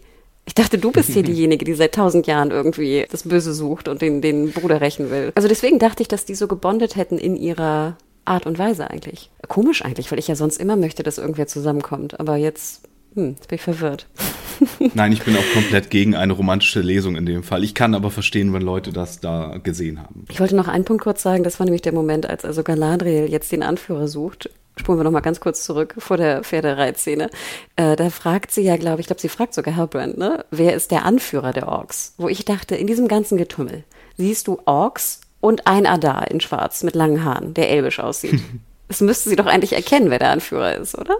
Ich 0.48 0.54
dachte, 0.54 0.78
du 0.78 0.90
bist 0.90 1.10
hier 1.10 1.22
diejenige, 1.24 1.66
die 1.66 1.74
seit 1.74 1.94
tausend 1.94 2.26
Jahren 2.26 2.50
irgendwie 2.50 3.06
das 3.10 3.24
Böse 3.24 3.52
sucht 3.52 3.86
und 3.86 4.00
den, 4.00 4.22
den 4.22 4.50
Bruder 4.52 4.80
rächen 4.80 5.10
will. 5.10 5.30
Also 5.34 5.46
deswegen 5.46 5.78
dachte 5.78 6.02
ich, 6.02 6.08
dass 6.08 6.24
die 6.24 6.34
so 6.34 6.48
gebondet 6.48 6.96
hätten 6.96 7.18
in 7.18 7.36
ihrer 7.36 7.98
Art 8.24 8.46
und 8.46 8.58
Weise 8.58 8.90
eigentlich. 8.90 9.30
Komisch 9.46 9.84
eigentlich, 9.84 10.10
weil 10.10 10.18
ich 10.18 10.26
ja 10.26 10.36
sonst 10.36 10.56
immer 10.56 10.76
möchte, 10.76 11.02
dass 11.02 11.18
irgendwer 11.18 11.46
zusammenkommt. 11.48 12.18
Aber 12.18 12.36
jetzt, 12.36 12.88
hm, 13.14 13.34
jetzt 13.36 13.48
bin 13.48 13.56
ich 13.56 13.62
verwirrt. 13.62 14.06
Nein, 14.94 15.12
ich 15.12 15.22
bin 15.22 15.36
auch 15.36 15.52
komplett 15.52 15.90
gegen 15.90 16.14
eine 16.14 16.32
romantische 16.32 16.80
Lesung 16.80 17.14
in 17.16 17.26
dem 17.26 17.42
Fall. 17.42 17.62
Ich 17.62 17.74
kann 17.74 17.94
aber 17.94 18.10
verstehen, 18.10 18.54
wenn 18.54 18.62
Leute 18.62 18.90
das 18.90 19.20
da 19.20 19.58
gesehen 19.62 20.00
haben. 20.00 20.24
Ich 20.30 20.40
wollte 20.40 20.56
noch 20.56 20.68
einen 20.68 20.86
Punkt 20.86 21.04
kurz 21.04 21.22
sagen, 21.22 21.44
das 21.44 21.60
war 21.60 21.66
nämlich 21.66 21.82
der 21.82 21.92
Moment, 21.92 22.24
als 22.24 22.46
also 22.46 22.62
Galadriel 22.62 23.26
jetzt 23.28 23.52
den 23.52 23.62
Anführer 23.62 24.08
sucht. 24.08 24.48
Spulen 24.78 24.98
wir 24.98 25.04
noch 25.04 25.10
mal 25.10 25.20
ganz 25.20 25.40
kurz 25.40 25.64
zurück 25.64 25.94
vor 25.98 26.16
der 26.16 26.42
Pferdereitszene. 26.42 27.30
Äh, 27.76 27.96
da 27.96 28.10
fragt 28.10 28.50
sie 28.50 28.62
ja, 28.62 28.76
glaube 28.76 29.00
ich, 29.00 29.06
glaube, 29.06 29.20
sie 29.20 29.28
fragt 29.28 29.54
sogar 29.54 29.76
Halbrand, 29.76 30.18
ne? 30.18 30.44
Wer 30.50 30.74
ist 30.74 30.90
der 30.90 31.04
Anführer 31.04 31.52
der 31.52 31.68
Orks? 31.68 32.14
Wo 32.16 32.28
ich 32.28 32.44
dachte, 32.44 32.74
in 32.74 32.86
diesem 32.86 33.08
ganzen 33.08 33.36
Getümmel 33.36 33.84
siehst 34.16 34.46
du 34.46 34.60
Orks 34.64 35.20
und 35.40 35.66
ein 35.66 35.86
Adar 35.86 36.30
in 36.30 36.40
Schwarz 36.40 36.82
mit 36.82 36.94
langen 36.94 37.24
Haaren, 37.24 37.54
der 37.54 37.70
elbisch 37.70 38.00
aussieht. 38.00 38.40
Das 38.90 39.02
müsste 39.02 39.28
sie 39.28 39.36
doch 39.36 39.44
eigentlich 39.44 39.74
erkennen, 39.74 40.08
wer 40.08 40.18
der 40.18 40.30
Anführer 40.30 40.74
ist, 40.74 40.96
oder? 40.96 41.18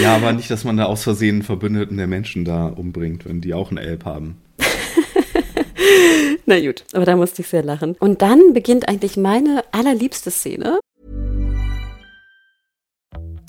Ja, 0.00 0.16
aber 0.16 0.32
nicht, 0.32 0.50
dass 0.50 0.64
man 0.64 0.76
da 0.76 0.84
aus 0.86 1.02
Versehen 1.02 1.42
Verbündeten 1.42 1.96
der 1.96 2.06
Menschen 2.06 2.44
da 2.44 2.66
umbringt, 2.66 3.24
wenn 3.26 3.40
die 3.40 3.54
auch 3.54 3.70
einen 3.70 3.78
Elb 3.78 4.04
haben. 4.04 4.40
Na 6.46 6.60
gut, 6.60 6.84
aber 6.92 7.04
da 7.04 7.16
musste 7.16 7.42
ich 7.42 7.48
sehr 7.48 7.62
lachen. 7.62 7.96
Und 7.98 8.22
dann 8.22 8.52
beginnt 8.52 8.88
eigentlich 8.88 9.16
meine 9.16 9.62
allerliebste 9.72 10.30
Szene. 10.30 10.80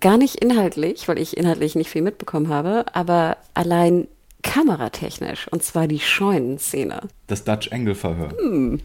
Gar 0.00 0.18
nicht 0.18 0.36
inhaltlich, 0.36 1.08
weil 1.08 1.18
ich 1.18 1.36
inhaltlich 1.36 1.74
nicht 1.74 1.90
viel 1.90 2.02
mitbekommen 2.02 2.48
habe, 2.48 2.84
aber 2.92 3.38
allein 3.54 4.08
kameratechnisch, 4.42 5.48
und 5.50 5.62
zwar 5.62 5.88
die 5.88 5.98
Scheunenszene. 5.98 7.00
Das 7.26 7.44
Dutch 7.44 7.72
Angle 7.72 7.94
Verhör. 7.94 8.30
Hm. 8.38 8.80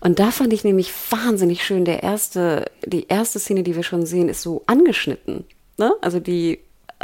Und 0.00 0.18
da 0.18 0.30
fand 0.30 0.52
ich 0.52 0.62
nämlich 0.62 0.92
wahnsinnig 1.10 1.64
schön, 1.64 1.84
der 1.84 2.02
erste, 2.02 2.70
die 2.86 3.08
erste 3.08 3.38
Szene, 3.40 3.62
die 3.62 3.74
wir 3.74 3.82
schon 3.82 4.06
sehen, 4.06 4.28
ist 4.28 4.42
so 4.42 4.62
angeschnitten. 4.66 5.44
Ne? 5.78 5.92
Also 6.00 6.20
die 6.20 6.60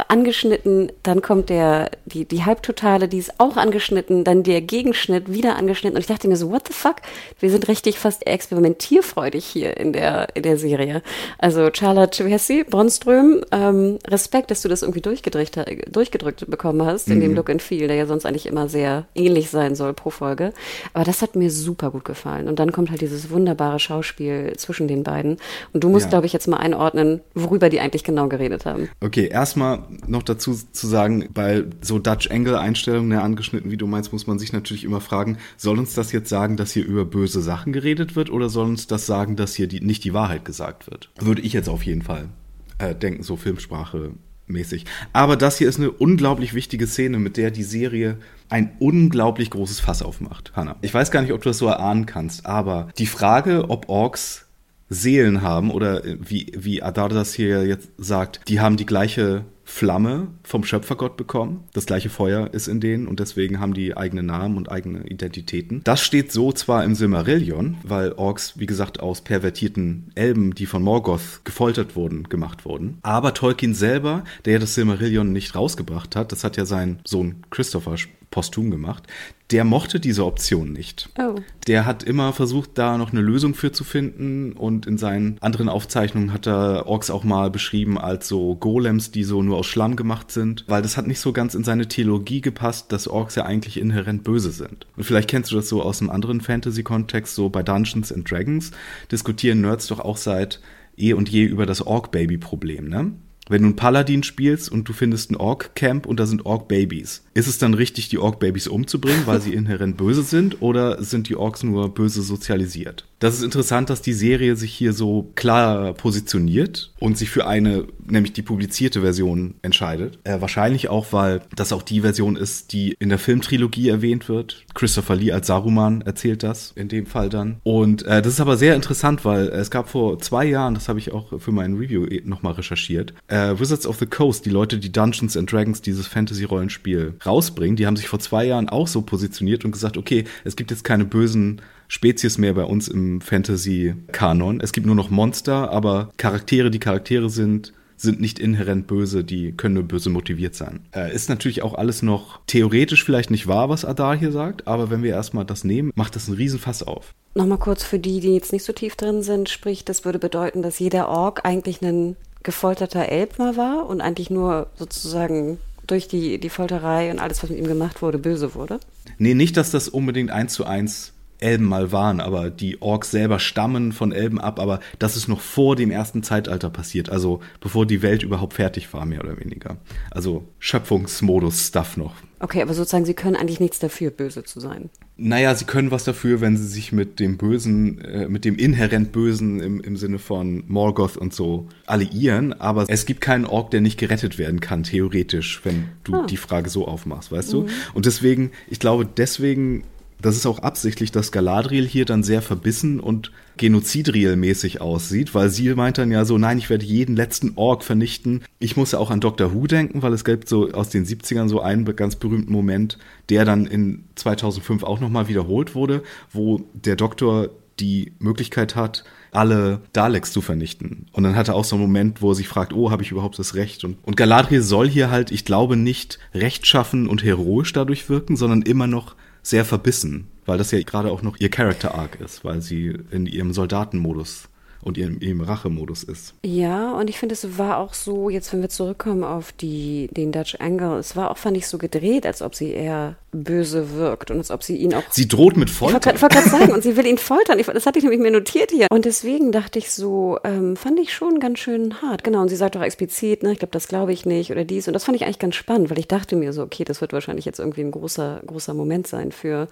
angeschnitten, 0.07 0.91
dann 1.01 1.21
kommt 1.21 1.49
der, 1.49 1.89
die, 2.05 2.25
die 2.25 2.45
Halbtotale, 2.45 3.07
die 3.07 3.17
ist 3.17 3.39
auch 3.39 3.57
angeschnitten, 3.57 4.23
dann 4.23 4.43
der 4.43 4.61
Gegenschnitt 4.61 5.33
wieder 5.33 5.55
angeschnitten. 5.55 5.97
Und 5.97 6.01
ich 6.01 6.07
dachte 6.07 6.27
mir 6.27 6.37
so, 6.37 6.51
what 6.51 6.67
the 6.67 6.73
fuck? 6.73 6.97
Wir 7.39 7.49
sind 7.49 7.67
richtig 7.67 7.97
fast 7.97 8.27
experimentierfreudig 8.27 9.43
hier 9.43 9.75
in 9.77 9.93
der, 9.93 10.27
in 10.35 10.43
der 10.43 10.57
Serie. 10.57 11.01
Also 11.39 11.69
Charlotte 11.73 12.15
Chevessi, 12.15 12.63
Bronström, 12.63 13.41
ähm, 13.51 13.97
Respekt, 14.07 14.51
dass 14.51 14.61
du 14.61 14.69
das 14.69 14.83
irgendwie 14.83 15.01
durchgedrückt, 15.01 15.59
durchgedrückt 15.91 16.49
bekommen 16.49 16.85
hast, 16.85 17.09
in 17.09 17.19
dem 17.19 17.31
mhm. 17.31 17.37
Look 17.37 17.49
and 17.49 17.61
Feel, 17.61 17.87
der 17.87 17.97
ja 17.97 18.05
sonst 18.05 18.25
eigentlich 18.25 18.45
immer 18.45 18.69
sehr 18.69 19.05
ähnlich 19.15 19.49
sein 19.49 19.73
soll 19.73 19.93
pro 19.93 20.11
Folge. 20.11 20.53
Aber 20.93 21.05
das 21.05 21.23
hat 21.23 21.35
mir 21.35 21.49
super 21.49 21.89
gut 21.89 22.05
gefallen. 22.05 22.47
Und 22.47 22.59
dann 22.59 22.71
kommt 22.71 22.91
halt 22.91 23.01
dieses 23.01 23.31
wunderbare 23.31 23.79
Schauspiel 23.79 24.53
zwischen 24.57 24.87
den 24.87 25.03
beiden. 25.03 25.37
Und 25.73 25.83
du 25.83 25.89
musst, 25.89 26.05
ja. 26.05 26.09
glaube 26.11 26.27
ich, 26.27 26.33
jetzt 26.33 26.47
mal 26.47 26.57
einordnen, 26.57 27.21
worüber 27.33 27.69
die 27.69 27.79
eigentlich 27.79 28.03
genau 28.03 28.27
geredet 28.27 28.65
haben. 28.65 28.89
Okay, 29.01 29.27
erstmal 29.27 29.86
noch 30.07 30.23
dazu 30.23 30.53
zu 30.53 30.87
sagen, 30.87 31.29
bei 31.33 31.65
so 31.81 31.99
Dutch 31.99 32.29
Angle 32.31 32.59
Einstellungen, 32.59 33.09
der 33.09 33.23
angeschnitten, 33.23 33.71
wie 33.71 33.77
du 33.77 33.87
meinst, 33.87 34.11
muss 34.11 34.27
man 34.27 34.39
sich 34.39 34.53
natürlich 34.53 34.83
immer 34.83 35.01
fragen, 35.01 35.37
soll 35.57 35.79
uns 35.79 35.93
das 35.93 36.11
jetzt 36.11 36.29
sagen, 36.29 36.57
dass 36.57 36.71
hier 36.71 36.85
über 36.85 37.05
böse 37.05 37.41
Sachen 37.41 37.73
geredet 37.73 38.15
wird 38.15 38.29
oder 38.29 38.49
soll 38.49 38.67
uns 38.67 38.87
das 38.87 39.05
sagen, 39.05 39.35
dass 39.35 39.55
hier 39.55 39.67
die, 39.67 39.81
nicht 39.81 40.03
die 40.03 40.13
Wahrheit 40.13 40.45
gesagt 40.45 40.89
wird? 40.89 41.09
Würde 41.19 41.41
ich 41.41 41.53
jetzt 41.53 41.69
auf 41.69 41.83
jeden 41.83 42.01
Fall 42.01 42.29
äh, 42.77 42.95
denken, 42.95 43.23
so 43.23 43.35
Filmsprache 43.35 44.11
mäßig. 44.47 44.85
Aber 45.13 45.35
das 45.35 45.57
hier 45.57 45.67
ist 45.67 45.79
eine 45.79 45.91
unglaublich 45.91 46.53
wichtige 46.53 46.87
Szene, 46.87 47.19
mit 47.19 47.37
der 47.37 47.51
die 47.51 47.63
Serie 47.63 48.17
ein 48.49 48.71
unglaublich 48.79 49.49
großes 49.49 49.79
Fass 49.79 50.01
aufmacht, 50.01 50.53
Hannah. 50.55 50.77
Ich 50.81 50.93
weiß 50.93 51.11
gar 51.11 51.21
nicht, 51.21 51.33
ob 51.33 51.41
du 51.41 51.49
das 51.49 51.57
so 51.57 51.67
erahnen 51.67 52.05
kannst, 52.05 52.45
aber 52.45 52.87
die 52.97 53.07
Frage, 53.07 53.69
ob 53.69 53.89
Orks 53.89 54.45
Seelen 54.89 55.41
haben 55.41 55.69
oder 55.69 56.01
wie, 56.05 56.53
wie 56.57 56.81
Adar 56.81 57.09
das 57.09 57.33
hier 57.33 57.65
jetzt 57.65 57.89
sagt, 57.97 58.41
die 58.47 58.61
haben 58.61 58.77
die 58.77 58.85
gleiche 58.85 59.43
Flamme 59.67 60.29
vom 60.43 60.63
Schöpfergott 60.63 61.17
bekommen. 61.17 61.65
Das 61.73 61.85
gleiche 61.85 62.09
Feuer 62.09 62.53
ist 62.53 62.67
in 62.67 62.79
denen 62.79 63.05
und 63.05 63.19
deswegen 63.19 63.59
haben 63.59 63.73
die 63.73 63.95
eigene 63.97 64.23
Namen 64.23 64.55
und 64.55 64.71
eigene 64.71 65.05
Identitäten. 65.07 65.81
Das 65.83 66.01
steht 66.01 66.31
so 66.31 66.53
zwar 66.53 66.85
im 66.85 66.95
Silmarillion, 66.95 67.77
weil 67.83 68.13
Orks, 68.13 68.57
wie 68.57 68.65
gesagt, 68.65 69.01
aus 69.01 69.21
pervertierten 69.21 70.11
Elben, 70.15 70.55
die 70.55 70.65
von 70.65 70.81
Morgoth 70.81 71.41
gefoltert 71.43 71.97
wurden, 71.97 72.23
gemacht 72.23 72.65
wurden. 72.65 72.97
Aber 73.01 73.33
Tolkien 73.33 73.73
selber, 73.73 74.23
der 74.45 74.53
ja 74.53 74.59
das 74.59 74.73
Silmarillion 74.73 75.33
nicht 75.33 75.53
rausgebracht 75.53 76.15
hat, 76.15 76.31
das 76.31 76.45
hat 76.45 76.55
ja 76.55 76.65
sein 76.65 76.99
Sohn 77.05 77.43
Christopher 77.49 77.97
posthum 78.31 78.71
gemacht, 78.71 79.03
der 79.51 79.63
mochte 79.63 79.99
diese 79.99 80.25
Option 80.25 80.73
nicht. 80.73 81.09
Oh. 81.17 81.35
Der 81.67 81.85
hat 81.85 82.03
immer 82.03 82.33
versucht, 82.33 82.71
da 82.73 82.97
noch 82.97 83.11
eine 83.11 83.21
Lösung 83.21 83.55
für 83.55 83.71
zu 83.71 83.83
finden 83.83 84.51
und 84.53 84.85
in 84.85 84.97
seinen 84.97 85.37
anderen 85.41 85.69
Aufzeichnungen 85.69 86.33
hat 86.33 86.47
er 86.47 86.85
Orks 86.87 87.09
auch 87.09 87.23
mal 87.23 87.49
beschrieben 87.49 87.97
als 87.97 88.27
so 88.27 88.55
Golems, 88.55 89.11
die 89.11 89.23
so 89.23 89.41
nur 89.41 89.57
aus 89.57 89.65
Schlamm 89.65 89.95
gemacht 89.95 90.31
sind, 90.31 90.65
weil 90.67 90.81
das 90.81 90.97
hat 90.97 91.07
nicht 91.07 91.21
so 91.21 91.31
ganz 91.31 91.55
in 91.55 91.63
seine 91.63 91.87
Theologie 91.87 92.41
gepasst, 92.41 92.91
dass 92.91 93.07
Orks 93.07 93.35
ja 93.35 93.45
eigentlich 93.45 93.77
inhärent 93.77 94.23
böse 94.23 94.51
sind. 94.51 94.85
Und 94.97 95.03
vielleicht 95.03 95.29
kennst 95.29 95.51
du 95.51 95.55
das 95.55 95.69
so 95.69 95.81
aus 95.81 96.01
einem 96.01 96.09
anderen 96.09 96.41
Fantasy-Kontext, 96.41 97.33
so 97.33 97.49
bei 97.49 97.63
Dungeons 97.63 98.11
and 98.11 98.29
Dragons 98.29 98.71
diskutieren 99.11 99.61
Nerds 99.61 99.87
doch 99.87 99.99
auch 99.99 100.17
seit 100.17 100.59
eh 100.97 101.13
und 101.13 101.29
je 101.29 101.45
über 101.45 101.65
das 101.65 101.85
Ork-Baby-Problem, 101.85 102.89
ne? 102.89 103.13
Wenn 103.49 103.61
du 103.61 103.67
einen 103.67 103.75
Paladin 103.75 104.23
spielst 104.23 104.71
und 104.71 104.87
du 104.87 104.93
findest 104.93 105.31
ein 105.31 105.35
Ork-Camp 105.35 106.05
und 106.05 106.19
da 106.19 106.25
sind 106.25 106.45
Ork-Babys, 106.45 107.23
ist 107.33 107.47
es 107.47 107.57
dann 107.57 107.73
richtig, 107.73 108.09
die 108.09 108.19
Ork-Babys 108.19 108.67
umzubringen, 108.67 109.23
weil 109.25 109.41
sie 109.41 109.53
inhärent 109.55 109.97
böse 109.97 110.23
sind, 110.23 110.61
oder 110.61 111.01
sind 111.03 111.29
die 111.29 111.35
Orks 111.35 111.63
nur 111.63 111.93
böse 111.93 112.21
sozialisiert? 112.21 113.05
Das 113.19 113.35
ist 113.35 113.43
interessant, 113.43 113.89
dass 113.89 114.01
die 114.01 114.13
Serie 114.13 114.55
sich 114.55 114.71
hier 114.73 114.93
so 114.93 115.31
klar 115.33 115.93
positioniert 115.93 116.93
und 116.99 117.17
sich 117.17 117.31
für 117.31 117.47
eine, 117.47 117.85
nämlich 118.05 118.33
die 118.33 118.43
publizierte 118.43 119.01
Version 119.01 119.55
entscheidet. 119.63 120.19
Äh, 120.23 120.39
wahrscheinlich 120.39 120.89
auch, 120.89 121.13
weil 121.13 121.41
das 121.55 121.73
auch 121.73 121.81
die 121.81 122.01
Version 122.01 122.35
ist, 122.35 122.73
die 122.73 122.95
in 122.99 123.09
der 123.09 123.17
Filmtrilogie 123.17 123.89
erwähnt 123.89 124.29
wird. 124.29 124.65
Christopher 124.75 125.15
Lee 125.15 125.31
als 125.31 125.47
Saruman 125.47 126.01
erzählt 126.01 126.43
das 126.43 126.73
in 126.75 126.89
dem 126.89 127.07
Fall 127.07 127.29
dann. 127.29 127.57
Und 127.63 128.03
äh, 128.05 128.21
das 128.21 128.33
ist 128.33 128.39
aber 128.39 128.55
sehr 128.55 128.75
interessant, 128.75 129.25
weil 129.25 129.47
es 129.47 129.71
gab 129.71 129.89
vor 129.89 130.19
zwei 130.19 130.45
Jahren, 130.45 130.75
das 130.75 130.87
habe 130.87 130.99
ich 130.99 131.11
auch 131.11 131.39
für 131.39 131.51
mein 131.51 131.73
Review 131.73 132.05
eh 132.05 132.21
nochmal 132.23 132.53
recherchiert, 132.53 133.13
äh, 133.27 133.36
Wizards 133.59 133.85
of 133.87 133.97
the 133.97 134.05
Coast, 134.05 134.45
die 134.45 134.49
Leute, 134.49 134.77
die 134.77 134.91
Dungeons 134.91 135.35
and 135.37 135.51
Dragons, 135.51 135.81
dieses 135.81 136.07
Fantasy-Rollenspiel 136.07 137.13
rausbringen, 137.25 137.75
die 137.75 137.85
haben 137.85 137.97
sich 137.97 138.07
vor 138.07 138.19
zwei 138.19 138.45
Jahren 138.45 138.69
auch 138.69 138.87
so 138.87 139.01
positioniert 139.01 139.65
und 139.65 139.71
gesagt, 139.71 139.97
okay, 139.97 140.25
es 140.43 140.55
gibt 140.55 140.71
jetzt 140.71 140.83
keine 140.83 141.05
bösen 141.05 141.61
Spezies 141.87 142.37
mehr 142.37 142.53
bei 142.53 142.63
uns 142.63 142.87
im 142.87 143.21
Fantasy-Kanon. 143.21 144.59
Es 144.61 144.73
gibt 144.73 144.85
nur 144.85 144.95
noch 144.95 145.09
Monster, 145.09 145.71
aber 145.71 146.09
Charaktere, 146.17 146.69
die 146.69 146.79
Charaktere 146.79 147.29
sind, 147.29 147.73
sind 147.95 148.21
nicht 148.21 148.39
inhärent 148.39 148.87
böse, 148.87 149.23
die 149.23 149.53
können 149.53 149.75
nur 149.75 149.83
böse 149.83 150.09
motiviert 150.09 150.55
sein. 150.55 150.81
Äh, 150.93 151.13
ist 151.13 151.29
natürlich 151.29 151.63
auch 151.63 151.73
alles 151.73 152.01
noch 152.01 152.39
theoretisch 152.45 153.03
vielleicht 153.03 153.31
nicht 153.31 153.47
wahr, 153.47 153.69
was 153.69 153.85
Adar 153.85 154.15
hier 154.15 154.31
sagt, 154.31 154.67
aber 154.67 154.89
wenn 154.89 155.01
wir 155.01 155.11
erstmal 155.11 155.45
das 155.45 155.63
nehmen, 155.63 155.91
macht 155.95 156.15
das 156.15 156.27
einen 156.27 156.37
Riesenfass 156.37 156.83
auf. 156.83 157.13
Nochmal 157.33 157.57
kurz 157.57 157.83
für 157.83 157.99
die, 157.99 158.19
die 158.19 158.33
jetzt 158.33 158.51
nicht 158.51 158.63
so 158.63 158.73
tief 158.73 158.95
drin 158.95 159.21
sind, 159.23 159.49
sprich, 159.49 159.85
das 159.85 160.05
würde 160.05 160.19
bedeuten, 160.19 160.61
dass 160.61 160.79
jeder 160.79 161.07
Ork 161.07 161.41
eigentlich 161.43 161.81
ein 161.81 162.15
gefolterter 162.47 163.09
Elbmer 163.09 163.57
war 163.57 163.87
und 163.87 163.99
eigentlich 163.99 164.29
nur 164.29 164.67
sozusagen 164.77 165.59
durch 165.85 166.07
die, 166.07 166.39
die 166.39 166.47
Folterei 166.49 167.11
und 167.11 167.19
alles, 167.19 167.43
was 167.43 167.49
mit 167.49 167.59
ihm 167.59 167.67
gemacht 167.67 168.01
wurde, 168.01 168.17
böse 168.17 168.55
wurde? 168.55 168.79
Nee, 169.17 169.33
nicht, 169.33 169.57
dass 169.57 169.69
das 169.69 169.89
unbedingt 169.89 170.31
eins 170.31 170.53
zu 170.53 170.63
eins 170.65 171.11
Elben 171.39 171.65
mal 171.65 171.91
waren, 171.91 172.21
aber 172.21 172.49
die 172.49 172.81
Orks 172.81 173.11
selber 173.11 173.39
stammen 173.39 173.91
von 173.91 174.13
Elben 174.13 174.39
ab, 174.39 174.61
aber 174.61 174.79
das 174.97 175.17
ist 175.17 175.27
noch 175.27 175.41
vor 175.41 175.75
dem 175.75 175.91
ersten 175.91 176.23
Zeitalter 176.23 176.69
passiert, 176.69 177.09
also 177.09 177.41
bevor 177.59 177.85
die 177.85 178.01
Welt 178.01 178.23
überhaupt 178.23 178.53
fertig 178.53 178.93
war, 178.93 179.05
mehr 179.05 179.25
oder 179.25 179.37
weniger. 179.37 179.75
Also 180.09 180.45
Schöpfungsmodus-Stuff 180.59 181.97
noch. 181.97 182.15
Okay, 182.39 182.61
aber 182.61 182.73
sozusagen, 182.73 183.05
sie 183.05 183.15
können 183.15 183.35
eigentlich 183.35 183.59
nichts 183.59 183.79
dafür, 183.79 184.11
böse 184.11 184.43
zu 184.43 184.59
sein. 184.59 184.89
Naja, 185.17 185.55
sie 185.55 185.65
können 185.65 185.89
was 185.89 186.03
dafür, 186.03 186.39
wenn 186.41 186.55
sie 186.55 186.67
sich 186.67 186.91
mit 186.91 187.19
dem 187.19 187.37
Bösen, 187.37 187.99
äh, 188.01 188.27
mit 188.27 188.45
dem 188.45 188.55
inhärent 188.55 189.11
Bösen 189.11 189.59
im, 189.59 189.81
im 189.81 189.97
Sinne 189.97 190.19
von 190.19 190.63
Morgoth 190.67 191.17
und 191.17 191.33
so 191.33 191.67
alliieren, 191.87 192.53
aber 192.53 192.85
es 192.87 193.07
gibt 193.07 193.21
keinen 193.21 193.45
Ork, 193.45 193.71
der 193.71 193.81
nicht 193.81 193.97
gerettet 193.97 194.37
werden 194.37 194.59
kann, 194.59 194.83
theoretisch, 194.83 195.61
wenn 195.63 195.89
du 196.03 196.13
ah. 196.13 196.25
die 196.27 196.37
Frage 196.37 196.69
so 196.69 196.87
aufmachst, 196.87 197.31
weißt 197.31 197.53
mhm. 197.53 197.67
du? 197.67 197.67
Und 197.95 198.05
deswegen, 198.05 198.51
ich 198.67 198.79
glaube, 198.79 199.05
deswegen 199.05 199.83
das 200.21 200.35
ist 200.35 200.45
auch 200.45 200.59
absichtlich, 200.59 201.11
dass 201.11 201.31
Galadriel 201.31 201.85
hier 201.85 202.05
dann 202.05 202.23
sehr 202.23 202.41
verbissen 202.41 202.99
und 202.99 203.31
Genozidriel-mäßig 203.57 204.81
aussieht, 204.81 205.33
weil 205.35 205.49
sie 205.49 205.73
meint 205.75 205.97
dann 205.97 206.11
ja 206.11 206.25
so, 206.25 206.37
nein, 206.37 206.57
ich 206.57 206.69
werde 206.69 206.85
jeden 206.85 207.15
letzten 207.15 207.53
Ork 207.55 207.83
vernichten. 207.83 208.43
Ich 208.59 208.77
muss 208.77 208.91
ja 208.91 208.99
auch 208.99 209.11
an 209.11 209.19
Doctor 209.19 209.53
Who 209.53 209.67
denken, 209.67 210.01
weil 210.01 210.13
es 210.13 210.25
gibt 210.25 210.47
so 210.47 210.71
aus 210.71 210.89
den 210.89 211.05
70ern 211.05 211.49
so 211.49 211.61
einen 211.61 211.85
ganz 211.95 212.15
berühmten 212.15 212.51
Moment, 212.51 212.97
der 213.29 213.45
dann 213.45 213.65
in 213.65 214.05
2005 214.15 214.83
auch 214.83 214.99
nochmal 214.99 215.27
wiederholt 215.27 215.75
wurde, 215.75 216.03
wo 216.31 216.61
der 216.73 216.95
Doktor 216.95 217.49
die 217.79 218.13
Möglichkeit 218.19 218.75
hat, 218.75 219.03
alle 219.31 219.81
Daleks 219.93 220.31
zu 220.31 220.41
vernichten. 220.41 221.07
Und 221.11 221.23
dann 221.23 221.35
hat 221.35 221.47
er 221.47 221.55
auch 221.55 221.65
so 221.65 221.75
einen 221.75 221.83
Moment, 221.83 222.21
wo 222.21 222.31
er 222.31 222.35
sich 222.35 222.47
fragt, 222.47 222.73
oh, 222.73 222.89
habe 222.89 223.03
ich 223.03 223.11
überhaupt 223.11 223.37
das 223.37 223.55
Recht? 223.55 223.83
Und, 223.83 223.97
und 224.03 224.17
Galadriel 224.17 224.61
soll 224.61 224.89
hier 224.89 225.11
halt, 225.11 225.31
ich 225.31 225.45
glaube, 225.45 225.75
nicht 225.75 226.17
rechtschaffen 226.33 227.07
und 227.07 227.23
heroisch 227.23 227.73
dadurch 227.73 228.09
wirken, 228.09 228.35
sondern 228.35 228.63
immer 228.63 228.87
noch 228.87 229.15
sehr 229.47 229.63
verbissen, 229.63 230.27
weil 230.45 230.57
das 230.57 230.71
ja 230.71 230.81
gerade 230.81 231.09
auch 231.09 231.21
noch 231.21 231.37
ihr 231.39 231.49
Character 231.49 231.95
Arc 231.95 232.19
ist, 232.19 232.43
weil 232.43 232.61
sie 232.61 232.97
in 233.11 233.25
ihrem 233.25 233.53
Soldatenmodus 233.53 234.49
und 234.81 234.97
ihrem, 234.97 235.19
ihrem 235.19 235.41
Rachemodus 235.41 236.03
ist. 236.03 236.33
Ja, 236.45 236.93
und 236.93 237.09
ich 237.09 237.17
finde, 237.17 237.33
es 237.33 237.57
war 237.57 237.77
auch 237.77 237.93
so, 237.93 238.29
jetzt 238.29 238.51
wenn 238.53 238.61
wir 238.61 238.69
zurückkommen 238.69 239.23
auf 239.23 239.51
die, 239.51 240.09
den 240.11 240.31
Dutch 240.31 240.55
Angle, 240.59 240.97
es 240.97 241.15
war 241.15 241.31
auch, 241.31 241.37
fand 241.37 241.57
ich, 241.57 241.67
so 241.67 241.77
gedreht, 241.77 242.25
als 242.25 242.41
ob 242.41 242.55
sie 242.55 242.71
eher 242.71 243.15
böse 243.31 243.93
wirkt 243.93 244.31
und 244.31 244.37
als 244.37 244.51
ob 244.51 244.63
sie 244.63 244.77
ihn 244.77 244.93
auch. 244.93 245.03
Sie 245.09 245.27
droht 245.27 245.57
mit 245.57 245.69
Folter. 245.69 246.13
Ich 246.15 246.21
wollte 246.21 246.35
gerade 246.35 246.49
sagen, 246.49 246.71
und 246.71 246.83
sie 246.83 246.95
will 246.95 247.05
ihn 247.07 247.17
foltern. 247.17 247.59
Ich, 247.59 247.67
das 247.67 247.85
hatte 247.85 247.99
ich 247.99 248.03
nämlich 248.03 248.21
mir 248.21 248.31
notiert 248.31 248.71
hier. 248.71 248.87
Und 248.89 249.05
deswegen 249.05 249.51
dachte 249.51 249.79
ich 249.79 249.91
so, 249.91 250.39
ähm, 250.43 250.75
fand 250.75 250.99
ich 250.99 251.13
schon 251.13 251.39
ganz 251.39 251.59
schön 251.59 252.01
hart. 252.01 252.23
Genau, 252.23 252.41
und 252.41 252.49
sie 252.49 252.55
sagt 252.55 252.77
auch 252.77 252.81
explizit, 252.81 253.43
ne, 253.43 253.51
ich 253.51 253.59
glaube, 253.59 253.71
das 253.71 253.87
glaube 253.87 254.13
ich 254.13 254.25
nicht 254.25 254.51
oder 254.51 254.63
dies. 254.63 254.87
Und 254.87 254.93
das 254.93 255.05
fand 255.05 255.15
ich 255.15 255.25
eigentlich 255.25 255.39
ganz 255.39 255.55
spannend, 255.55 255.89
weil 255.89 255.99
ich 255.99 256.07
dachte 256.07 256.35
mir 256.35 256.53
so, 256.53 256.63
okay, 256.63 256.83
das 256.83 257.01
wird 257.01 257.13
wahrscheinlich 257.13 257.45
jetzt 257.45 257.59
irgendwie 257.59 257.81
ein 257.81 257.91
großer, 257.91 258.41
großer 258.45 258.73
Moment 258.73 259.07
sein 259.07 259.31
für 259.31 259.67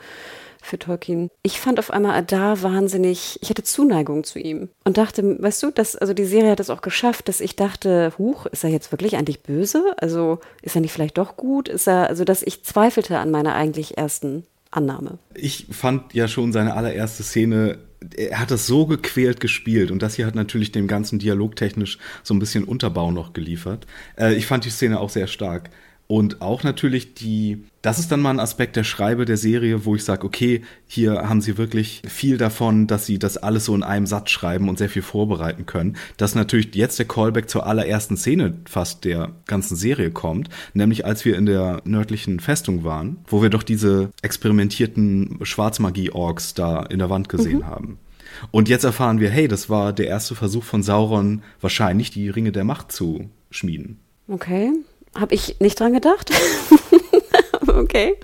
für 0.65 0.79
Tolkien. 0.79 1.29
Ich 1.43 1.59
fand 1.59 1.79
auf 1.79 1.91
einmal 1.91 2.15
Adar 2.15 2.61
wahnsinnig, 2.63 3.39
ich 3.41 3.49
hatte 3.49 3.63
Zuneigung 3.63 4.23
zu 4.23 4.39
ihm 4.39 4.69
und 4.83 4.97
dachte, 4.97 5.41
weißt 5.41 5.63
du, 5.63 5.71
dass, 5.71 5.95
also 5.95 6.13
die 6.13 6.25
Serie 6.25 6.51
hat 6.51 6.59
es 6.59 6.69
auch 6.69 6.81
geschafft, 6.81 7.27
dass 7.27 7.39
ich 7.39 7.55
dachte, 7.55 8.13
huch, 8.17 8.45
ist 8.47 8.63
er 8.63 8.69
jetzt 8.69 8.91
wirklich 8.91 9.15
eigentlich 9.15 9.41
böse? 9.41 9.95
Also 9.97 10.39
ist 10.61 10.75
er 10.75 10.81
nicht 10.81 10.91
vielleicht 10.91 11.17
doch 11.17 11.37
gut? 11.37 11.69
Ist 11.69 11.87
er, 11.87 12.07
also 12.07 12.23
dass 12.23 12.43
ich 12.43 12.63
zweifelte 12.63 13.19
an 13.19 13.31
meiner 13.31 13.55
eigentlich 13.55 13.97
ersten 13.97 14.45
Annahme. 14.71 15.19
Ich 15.33 15.67
fand 15.71 16.13
ja 16.13 16.27
schon 16.27 16.51
seine 16.51 16.73
allererste 16.73 17.23
Szene 17.23 17.77
er 18.15 18.39
hat 18.39 18.51
das 18.51 18.67
so 18.67 18.85
gequält 18.85 19.39
gespielt 19.39 19.91
und 19.91 20.01
das 20.01 20.15
hier 20.15 20.25
hat 20.25 20.35
natürlich 20.35 20.71
dem 20.71 20.87
ganzen 20.87 21.19
Dialog 21.19 21.55
technisch 21.55 21.97
so 22.23 22.33
ein 22.33 22.39
bisschen 22.39 22.63
Unterbau 22.63 23.11
noch 23.11 23.33
geliefert. 23.33 23.87
Äh, 24.17 24.35
ich 24.35 24.45
fand 24.45 24.65
die 24.65 24.69
Szene 24.69 24.99
auch 24.99 25.09
sehr 25.09 25.27
stark. 25.27 25.69
Und 26.07 26.41
auch 26.41 26.63
natürlich 26.63 27.15
die, 27.15 27.63
das 27.81 27.97
ist 27.97 28.11
dann 28.11 28.21
mal 28.21 28.29
ein 28.29 28.39
Aspekt 28.39 28.75
der 28.75 28.83
Schreibe 28.83 29.25
der 29.25 29.37
Serie, 29.37 29.85
wo 29.85 29.95
ich 29.95 30.03
sage, 30.03 30.25
okay, 30.25 30.61
hier 30.85 31.27
haben 31.27 31.41
sie 31.41 31.57
wirklich 31.57 32.03
viel 32.07 32.37
davon, 32.37 32.85
dass 32.85 33.07
sie 33.07 33.17
das 33.17 33.37
alles 33.37 33.65
so 33.65 33.73
in 33.73 33.81
einem 33.81 34.05
Satz 34.05 34.29
schreiben 34.29 34.69
und 34.69 34.77
sehr 34.77 34.89
viel 34.89 35.01
vorbereiten 35.01 35.65
können. 35.65 35.97
Dass 36.17 36.35
natürlich 36.35 36.75
jetzt 36.75 36.99
der 36.99 37.07
Callback 37.07 37.49
zur 37.49 37.65
allerersten 37.65 38.17
Szene 38.17 38.53
fast 38.65 39.03
der 39.03 39.31
ganzen 39.47 39.75
Serie 39.75 40.11
kommt, 40.11 40.49
nämlich 40.73 41.05
als 41.05 41.25
wir 41.25 41.35
in 41.37 41.47
der 41.47 41.81
nördlichen 41.85 42.39
Festung 42.39 42.83
waren, 42.83 43.17
wo 43.27 43.41
wir 43.41 43.49
doch 43.49 43.63
diese 43.63 44.11
experimentierten 44.21 45.39
Schwarzmagie-Orks 45.41 46.53
da 46.53 46.83
in 46.83 46.99
der 46.99 47.09
Wand 47.09 47.29
gesehen 47.29 47.59
mhm. 47.59 47.67
haben. 47.67 47.99
Und 48.51 48.69
jetzt 48.69 48.83
erfahren 48.83 49.19
wir, 49.19 49.29
hey, 49.29 49.47
das 49.47 49.69
war 49.69 49.91
der 49.93 50.07
erste 50.07 50.35
Versuch 50.35 50.63
von 50.63 50.83
Sauron, 50.83 51.41
wahrscheinlich 51.61 52.11
die 52.11 52.29
Ringe 52.29 52.51
der 52.51 52.63
Macht 52.63 52.91
zu 52.91 53.29
schmieden. 53.49 53.99
Okay. 54.27 54.71
Habe 55.17 55.33
ich 55.33 55.59
nicht 55.59 55.79
dran 55.79 55.93
gedacht. 55.93 56.31
okay. 57.67 58.15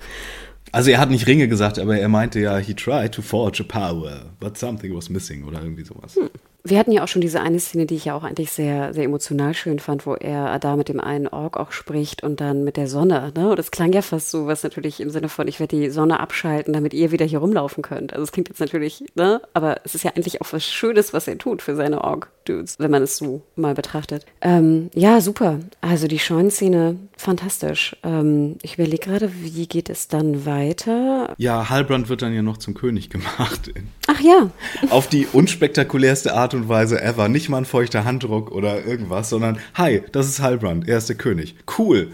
Also 0.72 0.90
er 0.90 0.98
hat 0.98 1.10
nicht 1.10 1.26
Ringe 1.26 1.48
gesagt, 1.48 1.78
aber 1.78 1.98
er 1.98 2.08
meinte 2.08 2.40
ja, 2.40 2.56
he 2.58 2.74
tried 2.74 3.12
to 3.12 3.22
forge 3.22 3.62
a 3.62 3.64
power, 3.66 4.26
but 4.40 4.56
something 4.56 4.94
was 4.94 5.10
missing 5.10 5.44
oder 5.44 5.62
irgendwie 5.62 5.84
sowas. 5.84 6.16
Hm. 6.16 6.30
Wir 6.64 6.78
hatten 6.78 6.92
ja 6.92 7.02
auch 7.02 7.08
schon 7.08 7.22
diese 7.22 7.40
eine 7.40 7.58
Szene, 7.58 7.86
die 7.86 7.96
ich 7.96 8.04
ja 8.04 8.14
auch 8.14 8.22
eigentlich 8.22 8.52
sehr, 8.52 8.94
sehr 8.94 9.04
emotional 9.04 9.54
schön 9.54 9.78
fand, 9.78 10.06
wo 10.06 10.14
er 10.14 10.58
da 10.58 10.76
mit 10.76 10.88
dem 10.88 11.00
einen 11.00 11.26
Ork 11.26 11.56
auch 11.56 11.72
spricht 11.72 12.22
und 12.22 12.40
dann 12.40 12.62
mit 12.62 12.76
der 12.76 12.86
Sonne. 12.86 13.32
Ne? 13.36 13.50
Und 13.50 13.58
das 13.58 13.70
klang 13.70 13.92
ja 13.92 14.02
fast 14.02 14.30
so, 14.30 14.46
was 14.46 14.62
natürlich 14.62 15.00
im 15.00 15.10
Sinne 15.10 15.28
von, 15.28 15.48
ich 15.48 15.58
werde 15.58 15.76
die 15.76 15.90
Sonne 15.90 16.20
abschalten, 16.20 16.72
damit 16.72 16.94
ihr 16.94 17.10
wieder 17.10 17.26
hier 17.26 17.40
rumlaufen 17.40 17.82
könnt. 17.82 18.12
Also 18.12 18.22
es 18.24 18.32
klingt 18.32 18.48
jetzt 18.48 18.60
natürlich, 18.60 19.04
ne? 19.14 19.40
aber 19.54 19.80
es 19.84 19.94
ist 19.94 20.04
ja 20.04 20.12
eigentlich 20.12 20.40
auch 20.40 20.52
was 20.52 20.64
Schönes, 20.64 21.12
was 21.12 21.26
er 21.26 21.38
tut 21.38 21.62
für 21.62 21.74
seine 21.74 22.02
Ork-Dudes, 22.02 22.78
wenn 22.78 22.90
man 22.90 23.02
es 23.02 23.16
so 23.16 23.42
mal 23.56 23.74
betrachtet. 23.74 24.24
Ähm, 24.40 24.90
ja, 24.94 25.20
super. 25.20 25.58
Also 25.80 26.06
die 26.06 26.18
Scheunenszene, 26.18 26.96
fantastisch. 27.16 27.96
Ähm, 28.04 28.56
ich 28.62 28.74
überlege 28.74 29.08
gerade, 29.08 29.32
wie 29.42 29.66
geht 29.66 29.90
es 29.90 30.06
dann 30.06 30.46
weiter? 30.46 31.34
Ja, 31.38 31.70
Halbrand 31.70 32.08
wird 32.08 32.22
dann 32.22 32.32
ja 32.32 32.42
noch 32.42 32.58
zum 32.58 32.74
König 32.74 33.10
gemacht. 33.10 33.72
Ach 34.12 34.20
ja. 34.20 34.50
Auf 34.90 35.06
die 35.06 35.26
unspektakulärste 35.32 36.34
Art 36.34 36.54
und 36.54 36.68
Weise 36.68 37.00
ever. 37.00 37.28
Nicht 37.28 37.48
mal 37.48 37.58
ein 37.58 37.64
feuchter 37.64 38.04
Handdruck 38.04 38.50
oder 38.50 38.84
irgendwas, 38.84 39.30
sondern 39.30 39.58
hi, 39.74 40.02
das 40.12 40.26
ist 40.26 40.40
Halbrand, 40.40 40.88
er 40.88 40.98
ist 40.98 41.08
der 41.08 41.16
König. 41.16 41.54
Cool. 41.78 42.12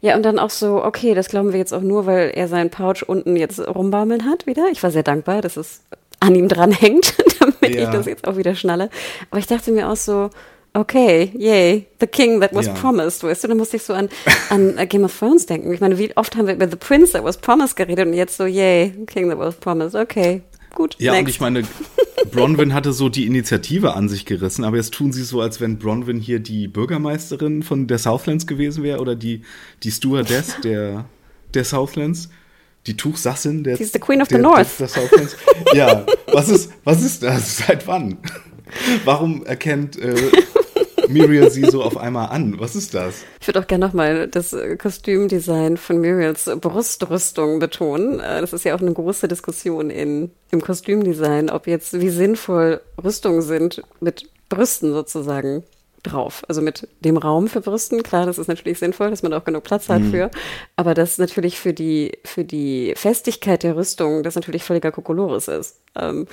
Ja, 0.00 0.16
und 0.16 0.22
dann 0.22 0.38
auch 0.38 0.48
so, 0.48 0.82
okay, 0.82 1.12
das 1.12 1.28
glauben 1.28 1.52
wir 1.52 1.58
jetzt 1.58 1.74
auch 1.74 1.82
nur, 1.82 2.06
weil 2.06 2.30
er 2.34 2.48
seinen 2.48 2.70
Pouch 2.70 3.02
unten 3.06 3.36
jetzt 3.36 3.60
rumbaumeln 3.60 4.24
hat 4.24 4.46
wieder. 4.46 4.68
Ich 4.72 4.82
war 4.82 4.90
sehr 4.90 5.02
dankbar, 5.02 5.42
dass 5.42 5.58
es 5.58 5.82
an 6.20 6.34
ihm 6.34 6.48
dranhängt, 6.48 7.14
damit 7.38 7.74
ja. 7.74 7.82
ich 7.82 7.88
das 7.90 8.06
jetzt 8.06 8.26
auch 8.26 8.38
wieder 8.38 8.54
schnalle. 8.54 8.88
Aber 9.30 9.40
ich 9.40 9.46
dachte 9.46 9.72
mir 9.72 9.90
auch 9.90 9.96
so, 9.96 10.30
okay, 10.72 11.32
yay, 11.36 11.86
the 12.00 12.06
king 12.06 12.40
that 12.40 12.54
was 12.54 12.66
ja. 12.66 12.72
promised, 12.72 13.22
weißt 13.24 13.44
du, 13.44 13.48
da 13.48 13.54
musste 13.54 13.76
ich 13.76 13.82
so 13.82 13.92
an, 13.92 14.08
an 14.48 14.76
Game 14.88 15.04
of 15.04 15.18
Thrones 15.18 15.44
denken. 15.44 15.70
Ich 15.74 15.80
meine, 15.80 15.98
wie 15.98 16.16
oft 16.16 16.36
haben 16.36 16.46
wir 16.46 16.54
über 16.54 16.68
The 16.68 16.76
Prince 16.76 17.12
that 17.12 17.24
was 17.24 17.36
promised 17.36 17.76
geredet 17.76 18.06
und 18.06 18.14
jetzt 18.14 18.38
so, 18.38 18.46
yay, 18.46 18.92
king 19.06 19.28
that 19.28 19.38
was 19.38 19.56
promised, 19.56 19.94
okay, 19.94 20.42
gut. 20.74 20.96
Ja, 20.98 21.12
next. 21.12 21.22
und 21.22 21.30
ich 21.30 21.40
meine, 21.40 21.62
Bronwyn 22.30 22.74
hatte 22.74 22.92
so 22.92 23.08
die 23.08 23.26
Initiative 23.26 23.94
an 23.94 24.08
sich 24.08 24.24
gerissen, 24.24 24.64
aber 24.64 24.76
jetzt 24.76 24.94
tun 24.94 25.12
sie 25.12 25.22
so, 25.22 25.40
als 25.40 25.60
wenn 25.60 25.78
Bronwyn 25.78 26.20
hier 26.20 26.40
die 26.40 26.68
Bürgermeisterin 26.68 27.62
von 27.62 27.86
der 27.86 27.98
Southlands 27.98 28.46
gewesen 28.46 28.82
wäre 28.82 29.00
oder 29.00 29.16
die, 29.16 29.42
die 29.82 29.90
Stewardess 29.90 30.56
der, 30.64 31.06
der 31.54 31.64
Southlands. 31.64 32.28
Die 32.86 32.96
Tuchsassin 32.96 33.62
der, 33.62 33.76
She's 33.76 33.92
the 33.92 33.98
Queen 33.98 34.22
of 34.22 34.28
der, 34.28 34.38
the 34.38 34.42
North. 34.42 34.78
Der, 34.78 34.86
der 34.86 34.88
Southlands. 34.88 35.36
Ja, 35.74 36.06
was 36.32 36.48
ist, 36.48 36.72
was 36.82 37.02
ist 37.02 37.22
das? 37.22 37.58
Seit 37.66 37.86
wann? 37.86 38.16
Warum 39.04 39.44
erkennt 39.44 39.98
äh, 39.98 40.14
Muriel 41.12 41.50
sie 41.50 41.64
so 41.64 41.82
auf 41.82 41.96
einmal 41.96 42.28
an? 42.28 42.58
Was 42.58 42.76
ist 42.76 42.94
das? 42.94 43.24
Ich 43.40 43.46
würde 43.46 43.60
auch 43.60 43.66
gerne 43.66 43.86
nochmal 43.86 44.28
das 44.28 44.52
äh, 44.52 44.76
Kostümdesign 44.76 45.76
von 45.76 45.98
Muriels 45.98 46.50
Brustrüstung 46.60 47.58
betonen. 47.58 48.20
Äh, 48.20 48.40
das 48.40 48.52
ist 48.52 48.64
ja 48.64 48.74
auch 48.74 48.80
eine 48.80 48.92
große 48.92 49.28
Diskussion 49.28 49.90
in, 49.90 50.30
im 50.50 50.60
Kostümdesign, 50.60 51.50
ob 51.50 51.66
jetzt 51.66 52.00
wie 52.00 52.10
sinnvoll 52.10 52.80
Rüstungen 53.02 53.42
sind 53.42 53.82
mit 54.00 54.28
Brüsten 54.48 54.92
sozusagen 54.92 55.64
drauf. 56.02 56.42
Also 56.48 56.62
mit 56.62 56.88
dem 57.00 57.16
Raum 57.16 57.48
für 57.48 57.60
Brüsten. 57.60 58.02
Klar, 58.02 58.26
das 58.26 58.38
ist 58.38 58.48
natürlich 58.48 58.78
sinnvoll, 58.78 59.10
dass 59.10 59.22
man 59.22 59.32
auch 59.32 59.44
genug 59.44 59.64
Platz 59.64 59.88
hat 59.88 60.00
mhm. 60.00 60.10
für. 60.10 60.30
Aber 60.76 60.94
das 60.94 61.18
natürlich 61.18 61.58
für 61.58 61.72
die, 61.72 62.18
für 62.24 62.44
die 62.44 62.94
Festigkeit 62.96 63.62
der 63.62 63.76
Rüstung, 63.76 64.22
das 64.22 64.34
natürlich 64.34 64.64
völliger 64.64 64.92
Kokolores 64.92 65.48
ist. 65.48 65.80
Ähm, 65.98 66.26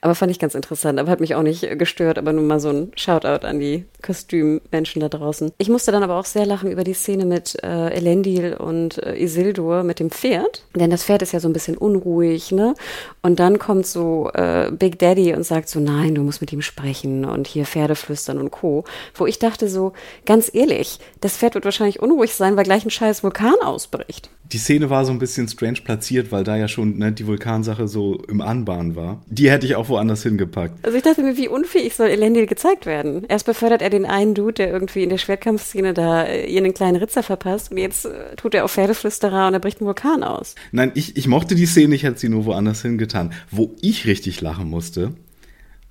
aber 0.00 0.14
fand 0.14 0.30
ich 0.30 0.38
ganz 0.38 0.54
interessant, 0.54 0.98
aber 0.98 1.10
hat 1.10 1.20
mich 1.20 1.34
auch 1.34 1.42
nicht 1.42 1.78
gestört, 1.78 2.16
aber 2.16 2.32
nur 2.32 2.44
mal 2.44 2.60
so 2.60 2.70
ein 2.70 2.92
Shoutout 2.96 3.46
an 3.46 3.60
die 3.60 3.84
Kostümmenschen 4.02 5.00
da 5.00 5.08
draußen. 5.10 5.52
Ich 5.58 5.68
musste 5.68 5.92
dann 5.92 6.02
aber 6.02 6.16
auch 6.16 6.24
sehr 6.24 6.46
lachen 6.46 6.70
über 6.70 6.82
die 6.82 6.94
Szene 6.94 7.26
mit 7.26 7.62
äh, 7.62 7.90
Elendil 7.90 8.54
und 8.54 8.98
äh, 8.98 9.14
Isildur 9.16 9.82
mit 9.82 10.00
dem 10.00 10.10
Pferd, 10.10 10.64
denn 10.74 10.90
das 10.90 11.04
Pferd 11.04 11.20
ist 11.20 11.32
ja 11.32 11.40
so 11.40 11.48
ein 11.48 11.52
bisschen 11.52 11.76
unruhig, 11.76 12.52
ne? 12.52 12.74
Und 13.20 13.38
dann 13.38 13.58
kommt 13.58 13.86
so 13.86 14.30
äh, 14.32 14.70
Big 14.72 14.98
Daddy 14.98 15.34
und 15.34 15.44
sagt 15.44 15.68
so, 15.68 15.78
nein, 15.78 16.14
du 16.14 16.22
musst 16.22 16.40
mit 16.40 16.52
ihm 16.52 16.62
sprechen 16.62 17.26
und 17.26 17.46
hier 17.46 17.66
Pferde 17.66 17.96
flüstern 17.96 18.38
und 18.38 18.50
Co. 18.50 18.84
Wo 19.14 19.26
ich 19.26 19.38
dachte 19.38 19.68
so, 19.68 19.92
ganz 20.24 20.50
ehrlich, 20.52 20.98
das 21.20 21.36
Pferd 21.36 21.54
wird 21.54 21.66
wahrscheinlich 21.66 22.00
unruhig 22.00 22.34
sein, 22.34 22.56
weil 22.56 22.64
gleich 22.64 22.84
ein 22.86 22.90
scheiß 22.90 23.22
Vulkan 23.22 23.56
ausbricht. 23.62 24.30
Die 24.52 24.58
Szene 24.58 24.90
war 24.90 25.06
so 25.06 25.12
ein 25.12 25.18
bisschen 25.18 25.48
strange 25.48 25.78
platziert, 25.82 26.30
weil 26.30 26.44
da 26.44 26.56
ja 26.56 26.68
schon 26.68 26.98
ne, 26.98 27.10
die 27.10 27.26
Vulkansache 27.26 27.88
so 27.88 28.22
im 28.28 28.42
Anbahn 28.42 28.96
war. 28.96 29.22
Die 29.26 29.50
hätte 29.50 29.64
ich 29.64 29.76
auch 29.76 29.88
woanders 29.88 30.22
hingepackt. 30.24 30.84
Also 30.84 30.96
ich 30.96 31.02
dachte 31.02 31.22
mir, 31.22 31.38
wie 31.38 31.48
unfähig 31.48 31.94
soll 31.94 32.08
Elendil 32.08 32.46
gezeigt 32.46 32.84
werden? 32.84 33.24
Erst 33.28 33.46
befördert 33.46 33.80
er 33.80 33.88
den 33.88 34.04
einen 34.04 34.34
Dude, 34.34 34.52
der 34.52 34.70
irgendwie 34.70 35.04
in 35.04 35.08
der 35.08 35.16
Schwertkampfszene 35.16 35.94
da 35.94 36.24
äh, 36.24 36.46
ihr 36.46 36.58
einen 36.58 36.74
kleinen 36.74 36.96
Ritzer 36.96 37.22
verpasst 37.22 37.70
und 37.70 37.78
jetzt 37.78 38.04
äh, 38.04 38.36
tut 38.36 38.54
er 38.54 38.64
auf 38.64 38.72
Pferdeflüsterer 38.72 39.48
und 39.48 39.54
er 39.54 39.60
bricht 39.60 39.80
einen 39.80 39.86
Vulkan 39.86 40.22
aus. 40.22 40.54
Nein, 40.70 40.92
ich, 40.94 41.16
ich 41.16 41.26
mochte 41.26 41.54
die 41.54 41.66
Szene, 41.66 41.94
ich 41.94 42.02
hätte 42.02 42.18
sie 42.18 42.28
nur 42.28 42.44
woanders 42.44 42.82
hingetan. 42.82 43.32
Wo 43.50 43.74
ich 43.80 44.06
richtig 44.06 44.42
lachen 44.42 44.68
musste, 44.68 45.14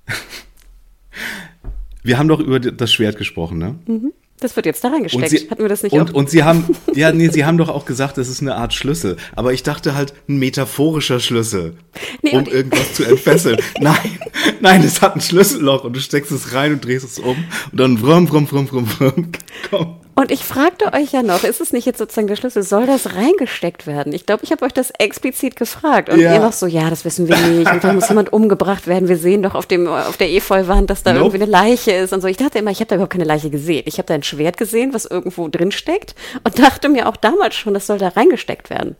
wir 2.04 2.16
haben 2.16 2.28
doch 2.28 2.38
über 2.38 2.60
das 2.60 2.92
Schwert 2.92 3.18
gesprochen, 3.18 3.58
ne? 3.58 3.74
Mhm. 3.86 4.12
Das 4.42 4.56
wird 4.56 4.66
jetzt 4.66 4.82
da 4.82 4.88
reingesteckt. 4.88 5.30
Sie, 5.30 5.48
Hatten 5.48 5.62
wir 5.62 5.68
das 5.68 5.84
nicht 5.84 5.92
und, 5.92 6.10
auch? 6.10 6.14
und 6.14 6.28
sie 6.28 6.42
haben, 6.42 6.64
ja, 6.94 7.12
nee, 7.12 7.28
sie 7.28 7.44
haben 7.44 7.58
doch 7.58 7.68
auch 7.68 7.84
gesagt, 7.84 8.18
das 8.18 8.28
ist 8.28 8.40
eine 8.40 8.56
Art 8.56 8.74
Schlüssel. 8.74 9.16
Aber 9.36 9.52
ich 9.52 9.62
dachte 9.62 9.94
halt, 9.94 10.14
ein 10.28 10.38
metaphorischer 10.38 11.20
Schlüssel, 11.20 11.74
Nee, 12.22 12.36
um 12.36 12.46
irgendwas 12.46 12.94
zu 12.94 13.04
entfesseln. 13.04 13.58
nein, 13.80 14.18
nein, 14.60 14.82
es 14.82 15.00
hat 15.00 15.14
ein 15.14 15.20
Schlüsselloch 15.20 15.84
und 15.84 15.94
du 15.94 16.00
steckst 16.00 16.32
es 16.32 16.54
rein 16.54 16.72
und 16.72 16.84
drehst 16.84 17.04
es 17.04 17.18
um 17.20 17.36
und 17.70 17.78
dann 17.78 17.98
vrum, 17.98 18.26
vrum, 18.26 18.46
vrum, 18.48 18.66
vrum, 18.66 18.86
vrum. 18.86 19.32
Komm. 19.70 19.96
Und 20.14 20.30
ich 20.30 20.44
fragte 20.44 20.92
euch 20.92 21.12
ja 21.12 21.22
noch, 21.22 21.42
ist 21.42 21.60
es 21.62 21.72
nicht 21.72 21.86
jetzt 21.86 21.96
sozusagen 21.98 22.26
der 22.26 22.36
Schlüssel, 22.36 22.62
soll 22.62 22.86
das 22.86 23.14
reingesteckt 23.14 23.86
werden? 23.86 24.12
Ich 24.12 24.26
glaube, 24.26 24.44
ich 24.44 24.52
habe 24.52 24.64
euch 24.64 24.72
das 24.72 24.90
explizit 24.98 25.56
gefragt. 25.56 26.10
Und 26.10 26.20
Ja. 26.20 26.34
ihr 26.34 26.40
noch 26.40 26.52
so, 26.52 26.66
ja, 26.66 26.90
das 26.90 27.04
wissen 27.06 27.28
wir 27.28 27.36
nicht. 27.38 27.70
Und 27.70 27.82
da 27.82 27.92
muss 27.94 28.08
jemand 28.10 28.30
umgebracht 28.32 28.86
werden. 28.86 29.08
Wir 29.08 29.16
sehen 29.16 29.42
doch 29.42 29.54
auf, 29.54 29.64
dem, 29.66 29.86
auf 29.88 30.18
der 30.18 30.28
Efeuwand, 30.30 30.90
dass 30.90 31.02
da 31.02 31.12
Nope. 31.14 31.24
irgendwie 31.26 31.42
eine 31.44 31.50
Leiche 31.50 31.92
ist 31.92 32.12
und 32.12 32.20
so. 32.20 32.28
Ich 32.28 32.36
dachte 32.36 32.58
immer, 32.58 32.70
ich 32.70 32.80
habe 32.80 32.88
da 32.88 32.96
überhaupt 32.96 33.12
keine 33.12 33.24
Leiche 33.24 33.48
gesehen. 33.48 33.84
Ich 33.86 33.98
habe 33.98 34.06
da 34.06 34.14
ein 34.14 34.22
Schwert 34.22 34.58
gesehen, 34.58 34.92
was 34.92 35.06
irgendwo 35.06 35.48
drin 35.48 35.72
steckt 35.72 36.14
und 36.44 36.58
dachte 36.58 36.88
mir 36.90 37.08
auch 37.08 37.16
damals 37.16 37.54
schon, 37.54 37.72
das 37.72 37.86
soll 37.86 37.98
da 37.98 38.08
reingesteckt 38.08 38.68
werden. 38.68 38.96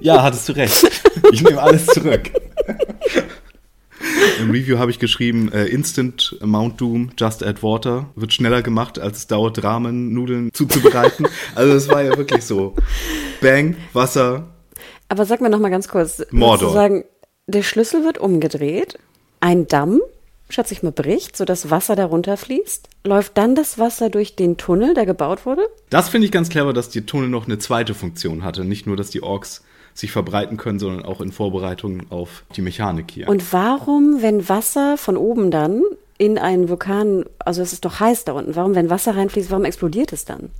Ja, 0.00 0.22
hattest 0.22 0.48
du 0.48 0.52
recht. 0.52 0.90
Ich 1.32 1.42
nehme 1.42 1.60
alles 1.60 1.86
zurück. 1.86 2.30
Im 4.40 4.50
Review 4.50 4.78
habe 4.78 4.90
ich 4.90 4.98
geschrieben, 4.98 5.50
äh, 5.52 5.66
Instant 5.66 6.36
Mount 6.42 6.80
Doom, 6.80 7.10
Just 7.18 7.42
Add 7.44 7.62
Water, 7.62 8.06
wird 8.16 8.32
schneller 8.32 8.62
gemacht, 8.62 8.98
als 8.98 9.18
es 9.18 9.26
dauert, 9.26 9.62
Ramen-Nudeln 9.62 10.50
zuzubereiten. 10.52 11.26
Also 11.54 11.74
es 11.74 11.88
war 11.88 12.02
ja 12.02 12.16
wirklich 12.16 12.44
so. 12.44 12.74
Bang, 13.40 13.76
Wasser. 13.92 14.48
Aber 15.08 15.24
sag 15.24 15.40
mir 15.40 15.50
noch 15.50 15.58
mal 15.58 15.70
ganz 15.70 15.88
kurz, 15.88 16.24
Mordor. 16.30 16.68
sozusagen, 16.68 17.04
der 17.46 17.62
Schlüssel 17.62 18.04
wird 18.04 18.18
umgedreht, 18.18 18.98
ein 19.40 19.66
Damm, 19.66 20.00
schätze 20.48 20.74
ich 20.74 20.82
mal, 20.82 20.92
bricht, 20.92 21.36
sodass 21.36 21.70
Wasser 21.70 21.96
darunter 21.96 22.36
fließt. 22.36 22.88
Läuft 23.04 23.36
dann 23.36 23.54
das 23.54 23.78
Wasser 23.78 24.10
durch 24.10 24.36
den 24.36 24.56
Tunnel, 24.56 24.94
der 24.94 25.06
gebaut 25.06 25.46
wurde? 25.46 25.68
Das 25.90 26.08
finde 26.08 26.26
ich 26.26 26.32
ganz 26.32 26.48
clever, 26.48 26.72
dass 26.72 26.88
die 26.88 27.06
Tunnel 27.06 27.28
noch 27.28 27.46
eine 27.46 27.58
zweite 27.58 27.94
Funktion 27.94 28.42
hatte. 28.42 28.64
Nicht 28.64 28.86
nur, 28.86 28.96
dass 28.96 29.10
die 29.10 29.22
Orks 29.22 29.62
sich 29.94 30.12
verbreiten 30.12 30.56
können, 30.56 30.78
sondern 30.78 31.04
auch 31.04 31.20
in 31.20 31.32
Vorbereitung 31.32 32.10
auf 32.10 32.44
die 32.56 32.62
Mechanik 32.62 33.10
hier. 33.10 33.28
Und 33.28 33.52
warum, 33.52 34.20
wenn 34.20 34.48
Wasser 34.48 34.96
von 34.98 35.16
oben 35.16 35.50
dann 35.50 35.82
in 36.18 36.36
einen 36.38 36.68
Vulkan, 36.68 37.24
also 37.38 37.62
es 37.62 37.72
ist 37.72 37.84
doch 37.84 38.00
heiß 38.00 38.24
da 38.24 38.32
unten, 38.32 38.56
warum, 38.56 38.74
wenn 38.74 38.90
Wasser 38.90 39.16
reinfließt, 39.16 39.50
warum 39.50 39.64
explodiert 39.64 40.12
es 40.12 40.24
dann? 40.24 40.50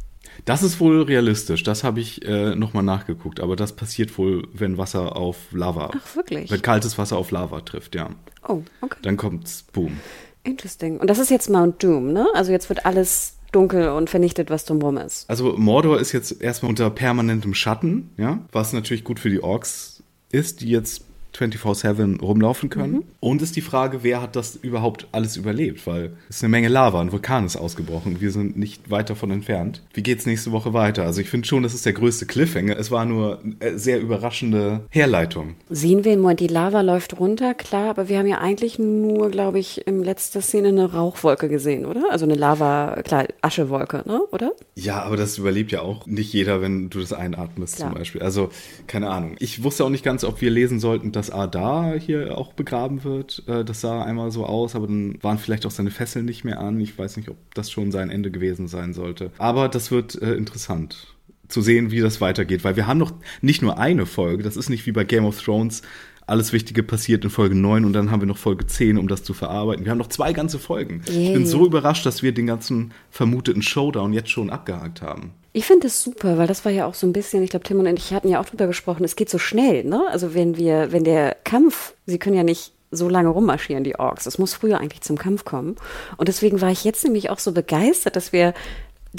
das 0.45 0.63
ist 0.63 0.81
wohl 0.81 1.03
realistisch. 1.03 1.63
Das 1.63 1.85
habe 1.85 2.01
ich 2.01 2.25
äh, 2.25 2.55
nochmal 2.55 2.83
nachgeguckt. 2.83 3.41
Aber 3.41 3.57
das 3.57 3.75
passiert 3.75 4.17
wohl, 4.19 4.47
wenn 4.53 4.79
Wasser 4.79 5.17
auf 5.17 5.37
Lava. 5.53 5.91
Ach, 5.95 6.17
wirklich? 6.17 6.51
Wenn 6.51 6.63
kaltes 6.63 6.99
Wasser 6.99 7.17
auf 7.17 7.31
Lava 7.31 7.61
trifft, 7.61 7.95
ja. 7.95 8.11
Oh, 8.47 8.63
okay. 8.81 8.99
Dann 9.03 9.17
kommt's, 9.17 9.65
boom. 9.73 9.99
Interesting. 10.43 10.99
Und 10.99 11.09
das 11.09 11.19
ist 11.19 11.31
jetzt 11.31 11.49
Mount 11.49 11.83
Doom, 11.83 12.13
ne? 12.13 12.27
Also 12.35 12.53
jetzt 12.53 12.69
wird 12.69 12.85
alles 12.85 13.37
dunkel 13.55 13.89
und 13.89 14.11
vernichtet, 14.11 14.51
was 14.51 14.65
drumherum 14.65 14.97
ist. 14.99 15.29
Also 15.29 15.57
Mordor 15.57 16.01
ist 16.01 16.13
jetzt 16.13 16.43
erstmal 16.43 16.71
unter 16.71 16.91
permanentem 16.91 17.55
Schatten, 17.55 18.11
ja, 18.17 18.41
was 18.53 18.73
natürlich 18.73 19.05
gut 19.05 19.21
für 19.21 19.31
die 19.31 19.43
Orks 19.43 20.03
ist, 20.31 20.61
die 20.61 20.71
jetzt 20.71 21.05
24-7 21.37 22.21
rumlaufen 22.21 22.71
können. 22.71 23.05
Und 23.21 23.43
ist 23.43 23.57
die 23.57 23.61
Frage, 23.61 24.03
wer 24.03 24.23
hat 24.23 24.37
das 24.37 24.57
überhaupt 24.57 25.09
alles 25.13 25.37
überlebt? 25.37 25.87
Weil 25.87 26.13
es 26.29 26.37
ist 26.37 26.45
eine 26.45 26.51
Menge 26.51 26.69
Lava, 26.69 27.01
ein 27.01 27.13
Vulkan 27.13 27.47
ist 27.47 27.57
ausgebrochen. 27.57 28.21
Wir 28.21 28.31
sind 28.31 28.57
nicht 28.57 28.91
weit 28.91 29.11
davon 29.11 29.31
entfernt. 29.31 29.83
Wie 29.93 30.03
geht's 30.03 30.27
nächste 30.27 30.53
Woche 30.53 30.73
weiter? 30.73 31.05
Also 31.05 31.21
ich 31.21 31.29
finde 31.29 31.47
schon, 31.47 31.63
das 31.63 31.75
ist 31.75 31.87
der 31.87 31.93
größte 31.93 32.27
Cliffhanger. 32.27 32.79
Es 32.79 32.91
war 32.91 33.05
nur 33.05 33.41
eine 33.61 33.79
sehr 33.79 34.01
überraschende 34.01 34.81
Herleitung. 34.91 35.55
Sehen 35.69 36.05
wir 36.05 36.13
im 36.13 36.21
Moment, 36.21 36.41
die 36.41 36.47
Lava 36.47 36.81
läuft 36.81 37.19
runter, 37.19 37.55
klar, 37.55 37.91
aber 37.91 38.09
wir 38.09 38.19
haben 38.19 38.27
ja 38.27 38.39
eigentlich 38.39 38.79
nur, 38.79 39.31
glaube 39.31 39.59
ich, 39.59 39.87
in 39.87 40.03
letzter 40.03 40.41
Szene 40.41 40.69
eine 40.69 40.93
Rauchwolke 40.93 41.49
gesehen, 41.49 41.87
oder? 41.87 42.05
Also 42.11 42.25
eine 42.25 42.35
Lava, 42.35 43.03
klar, 43.03 43.27
Aschewolke, 43.43 44.03
ne? 44.07 44.21
Oder? 44.33 44.53
Ja, 44.75 45.03
aber 45.03 45.17
das 45.17 45.39
überlebt 45.39 45.73
ja 45.73 45.83
auch 45.83 46.07
nicht 46.07 46.33
jeder, 46.33 46.61
wenn 46.61 46.91
du 46.91 47.01
das 47.01 47.13
einatmest 47.13 47.77
Klar. 47.77 47.91
zum 47.91 47.99
Beispiel. 47.99 48.23
Also, 48.23 48.51
keine 48.87 49.11
Ahnung. 49.11 49.37
Ich 49.39 49.63
wusste 49.63 49.85
auch 49.85 49.91
nicht 49.91 50.05
ganz, 50.05 50.25
ob 50.25 50.41
wir 50.41 50.51
lesen 50.51 50.81
sollten, 50.81 51.13
dass 51.13 51.24
Adar 51.31 51.99
hier 51.99 52.37
auch 52.39 52.53
begraben 52.53 53.05
wird. 53.05 53.43
Äh, 53.47 53.65
Das 53.65 53.81
sah 53.81 54.03
einmal 54.05 54.31
so 54.31 54.47
aus, 54.47 54.75
aber 54.75 54.87
dann 54.87 55.19
waren 55.23 55.39
vielleicht 55.39 55.67
auch 55.67 55.71
seine 55.71 55.91
Fesseln 55.91 56.25
nicht 56.25 56.45
mehr 56.45 56.61
an. 56.61 56.81
Ich 56.81 56.97
weiß 56.99 57.17
nicht, 57.17 57.29
ob 57.29 57.37
das 57.55 57.71
schon 57.71 57.93
sein 57.93 58.11
Ende 58.11 58.31
gewesen 58.31 58.69
sein 58.69 58.93
sollte. 58.95 59.31
Aber 59.39 59.69
das 59.69 59.91
wird 59.91 60.21
äh, 60.21 60.35
interessant 60.35 61.09
zu 61.49 61.61
sehen, 61.61 61.91
wie 61.91 62.01
das 62.01 62.21
weitergeht, 62.21 62.65
weil 62.65 62.77
wir 62.77 62.87
haben 62.87 62.99
noch 62.99 63.13
nicht 63.43 63.61
nur 63.63 63.79
eine 63.79 64.07
Folge. 64.07 64.43
Das 64.43 64.57
ist 64.57 64.71
nicht 64.71 64.87
wie 64.87 64.93
bei 64.93 65.05
Game 65.05 65.27
of 65.27 65.41
Thrones. 65.43 65.83
Alles 66.27 66.53
Wichtige 66.55 66.83
passiert 66.83 67.23
in 67.25 67.31
Folge 67.31 67.55
9 67.55 67.85
und 67.85 67.93
dann 67.93 68.11
haben 68.11 68.21
wir 68.21 68.27
noch 68.27 68.39
Folge 68.39 68.67
10, 68.67 68.97
um 68.97 69.09
das 69.09 69.23
zu 69.25 69.35
verarbeiten. 69.35 69.85
Wir 69.85 69.91
haben 69.91 69.99
noch 69.99 70.09
zwei 70.09 70.33
ganze 70.33 70.59
Folgen. 70.59 71.03
Ich 71.07 71.13
bin 71.15 71.43
Yay. 71.43 71.47
so 71.47 71.67
überrascht, 71.67 72.07
dass 72.07 72.23
wir 72.23 72.33
den 72.33 72.47
ganzen 72.47 72.93
vermuteten 73.11 73.61
Showdown 73.61 74.15
jetzt 74.15 74.31
schon 74.31 74.49
abgehakt 74.49 75.03
haben. 75.03 75.33
Ich 75.53 75.67
finde 75.67 75.89
es 75.89 76.03
super, 76.03 76.39
weil 76.39 76.47
das 76.47 76.65
war 76.65 76.73
ja 76.73 76.87
auch 76.87 76.95
so 76.95 77.07
ein 77.07 77.13
bisschen, 77.13 77.43
ich 77.43 77.51
glaube, 77.51 77.65
Tim 77.65 77.79
und 77.79 77.87
ich 77.87 78.13
hatten 78.15 78.29
ja 78.29 78.41
auch 78.41 78.47
drüber 78.47 78.67
gesprochen, 78.67 79.05
es 79.05 79.17
geht 79.17 79.29
so 79.29 79.39
schnell, 79.39 79.85
ne? 79.85 80.03
Also 80.11 80.35
wenn 80.35 80.57
wir, 80.57 80.93
wenn 80.93 81.05
der 81.05 81.37
Kampf, 81.45 81.95
sie 82.07 82.19
können 82.19 82.37
ja 82.37 82.43
nicht 82.43 82.73
so 82.91 83.09
lange 83.09 83.29
rummarschieren, 83.29 83.85
die 83.85 83.97
Orks. 83.99 84.27
Es 84.27 84.39
muss 84.39 84.55
früher 84.55 84.81
eigentlich 84.81 85.03
zum 85.03 85.19
Kampf 85.19 85.45
kommen. 85.45 85.77
Und 86.17 86.29
deswegen 86.29 86.61
war 86.61 86.71
ich 86.71 86.85
jetzt 86.85 87.05
nämlich 87.05 87.31
auch 87.31 87.39
so 87.39 87.53
begeistert, 87.53 88.17
dass 88.17 88.33
wir 88.33 88.55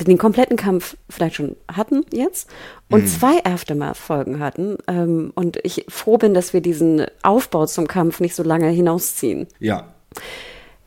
den 0.04 0.18
kompletten 0.18 0.58
Kampf 0.58 0.98
vielleicht 1.10 1.36
schon 1.36 1.56
hatten 1.72 2.06
jetzt 2.12 2.50
und 2.90 3.08
zwei 3.08 3.44
Aftermath-Folgen 3.46 4.40
hatten. 4.40 4.78
Ähm, 4.88 5.32
und 5.36 5.58
ich 5.64 5.86
froh 5.88 6.18
bin, 6.18 6.34
dass 6.34 6.54
wir 6.54 6.62
diesen 6.62 7.06
Aufbau 7.24 7.66
zum 7.66 7.88
Kampf 7.88 8.20
nicht 8.20 8.36
so 8.36 8.44
lange 8.44 8.70
hinausziehen. 8.70 9.48
Ja, 9.60 9.94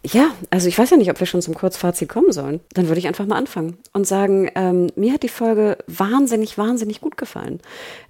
Ja, 0.05 0.31
also 0.51 0.69
ich 0.69 0.79
weiß 0.79 0.91
ja 0.91 0.97
nicht, 0.97 1.11
ob 1.11 1.19
wir 1.19 1.27
schon 1.27 1.43
zum 1.43 1.55
Kurzfazit 1.55 2.09
kommen 2.09 2.33
sollen. 2.33 2.61
Dann 2.73 2.89
würde 2.89 3.01
ich 3.01 3.09
einfach 3.09 3.27
mal 3.27 3.37
anfangen 3.37 3.79
und 3.93 4.07
sagen, 4.07 4.49
ähm, 4.55 4.89
mir 4.95 5.13
hat 5.13 5.23
die 5.23 5.29
Folge 5.29 5.77
wahnsinnig, 5.87 6.57
wahnsinnig 6.57 7.01
gut 7.01 7.17
gefallen. 7.17 7.61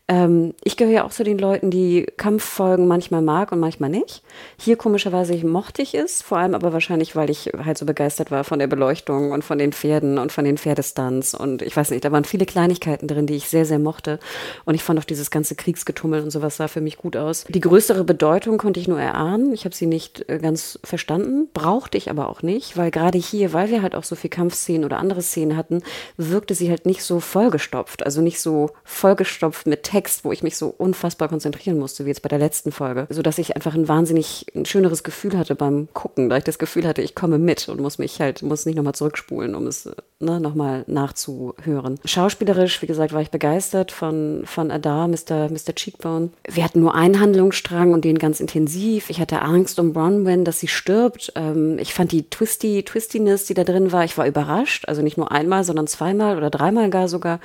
Ähm, 0.09 0.55
ich 0.65 0.79
gehöre 0.79 0.95
ja 0.95 1.05
auch 1.05 1.11
zu 1.11 1.23
den 1.23 1.39
Leuten, 1.39 1.71
die 1.71 2.07
Kampffolgen 2.17 2.89
manchmal 2.89 3.21
mag 3.21 3.53
und 3.53 3.61
manchmal 3.61 3.91
nicht. 3.91 4.23
Hier 4.59 4.77
komischerweise 4.77 5.37
mochte 5.47 5.83
ich 5.83 5.95
es, 5.95 6.23
vor 6.23 6.39
allem 6.39 6.55
aber 6.55 6.73
wahrscheinlich, 6.73 7.15
weil 7.15 7.29
ich 7.29 7.51
halt 7.63 7.77
so 7.77 7.85
begeistert 7.85 8.31
war 8.31 8.43
von 8.45 8.59
der 8.59 8.69
Beleuchtung 8.69 9.33
und 9.33 9.45
von 9.45 9.59
den 9.59 9.73
Pferden 9.73 10.17
und 10.17 10.33
von 10.33 10.47
den 10.47 10.57
Pferdestunts 10.57 11.35
und 11.35 11.61
ich 11.61 11.77
weiß 11.77 11.91
nicht, 11.91 12.05
da 12.05 12.11
waren 12.11 12.25
viele 12.25 12.47
Kleinigkeiten 12.47 13.07
drin, 13.07 13.27
die 13.27 13.37
ich 13.37 13.49
sehr, 13.49 13.67
sehr 13.67 13.79
mochte. 13.79 14.19
Und 14.65 14.75
ich 14.75 14.83
fand 14.83 14.99
auch 14.99 15.05
dieses 15.05 15.31
ganze 15.31 15.55
Kriegsgetummel 15.55 16.23
und 16.23 16.31
sowas 16.31 16.57
sah 16.57 16.69
für 16.69 16.81
mich 16.81 16.97
gut 16.97 17.17
aus. 17.17 17.45
Die 17.49 17.61
größere 17.61 18.05
Bedeutung 18.05 18.57
konnte 18.57 18.81
ich 18.81 18.89
nur 18.89 19.01
erahnen. 19.01 19.53
Ich 19.53 19.67
habe 19.67 19.75
sie 19.75 19.87
nicht 19.87 20.29
äh, 20.29 20.39
ganz 20.39 20.79
verstanden, 20.85 21.49
brauchte 21.53 21.99
ich 21.99 22.11
aber 22.11 22.31
auch 22.31 22.43
nicht, 22.43 22.79
weil 22.79 22.91
gerade 22.91 23.19
hier, 23.19 23.53
weil 23.53 23.71
wir 23.71 23.83
halt 23.83 23.95
auch 23.95 24.05
so 24.05 24.17
viel 24.17 24.31
Kampfszenen 24.31 24.87
oder 24.87 24.99
andere 24.99 25.21
Szenen 25.21 25.57
hatten, 25.57 25.83
wirkte 26.17 26.55
sie 26.55 26.71
halt 26.71 26.87
nicht 26.87 27.03
so 27.03 27.21
vollgestopft, 27.21 28.07
also 28.07 28.23
nicht 28.23 28.41
so 28.41 28.71
vollgestopft 28.85 29.67
mit 29.67 29.83
Text, 29.83 29.98
wo 30.25 30.33
ich 30.33 30.43
mich 30.43 30.57
so 30.57 30.75
unfassbar 30.77 31.29
konzentrieren 31.29 31.79
musste, 31.79 32.05
wie 32.05 32.09
jetzt 32.09 32.23
bei 32.23 32.29
der 32.29 32.39
letzten 32.39 32.73
Folge, 32.73 33.07
so 33.11 33.23
dass 33.23 33.39
ich 33.39 33.57
einfach 33.57 33.75
ein 33.75 33.89
wahnsinnig 33.89 34.47
ein 34.55 34.65
schöneres 34.65 35.03
Gefühl 35.03 35.37
hatte 35.37 35.55
beim 35.55 35.89
Gucken, 35.93 36.29
da 36.29 36.37
ich 36.37 36.45
das 36.45 36.59
Gefühl 36.59 36.87
hatte, 36.87 37.03
ich 37.03 37.15
komme 37.15 37.39
mit 37.39 37.69
und 37.69 37.81
muss 37.81 37.99
mich 37.99 38.21
halt, 38.21 38.43
muss 38.43 38.67
nicht 38.67 38.77
nochmal 38.77 38.95
zurückspulen, 38.95 39.55
um 39.55 39.67
es 39.67 39.89
ne, 40.21 40.41
nochmal 40.41 40.85
nachzuhören. 40.89 42.01
Schauspielerisch, 42.05 42.83
wie 42.83 42.87
gesagt, 42.87 43.13
war 43.13 43.23
ich 43.23 43.31
begeistert 43.31 43.93
von, 43.93 44.43
von 44.45 44.71
Adar, 44.71 45.07
Mr. 45.07 45.49
Mr. 45.49 45.75
Cheekbone. 45.75 46.31
Wir 46.49 46.65
hatten 46.65 46.81
nur 46.81 46.95
einen 46.95 47.21
Handlungsstrang 47.21 47.93
und 47.93 48.05
den 48.05 48.19
ganz 48.19 48.41
intensiv. 48.41 49.11
Ich 49.11 49.21
hatte 49.21 49.43
Angst 49.43 49.79
um 49.79 49.93
Bronwyn, 49.93 50.45
dass 50.45 50.59
sie 50.59 50.67
stirbt. 50.67 51.33
Ähm, 51.37 51.79
ich 51.79 51.95
fand 51.95 52.11
die 52.11 52.29
Twisty, 52.29 52.83
Twistiness, 52.83 53.47
die 53.47 53.55
da 53.55 53.63
drin 53.63 53.93
war, 53.93 54.05
ich 54.05 54.19
war 54.19 54.27
überrascht. 54.27 54.89
Also 54.89 55.03
nicht 55.03 55.19
nur 55.19 55.31
einmal, 55.31 55.63
sondern 55.63 55.87
zweimal 55.87 56.37
oder 56.37 56.51
dreimal 56.51 56.91
gar 56.91 57.07
sogar. 57.07 57.39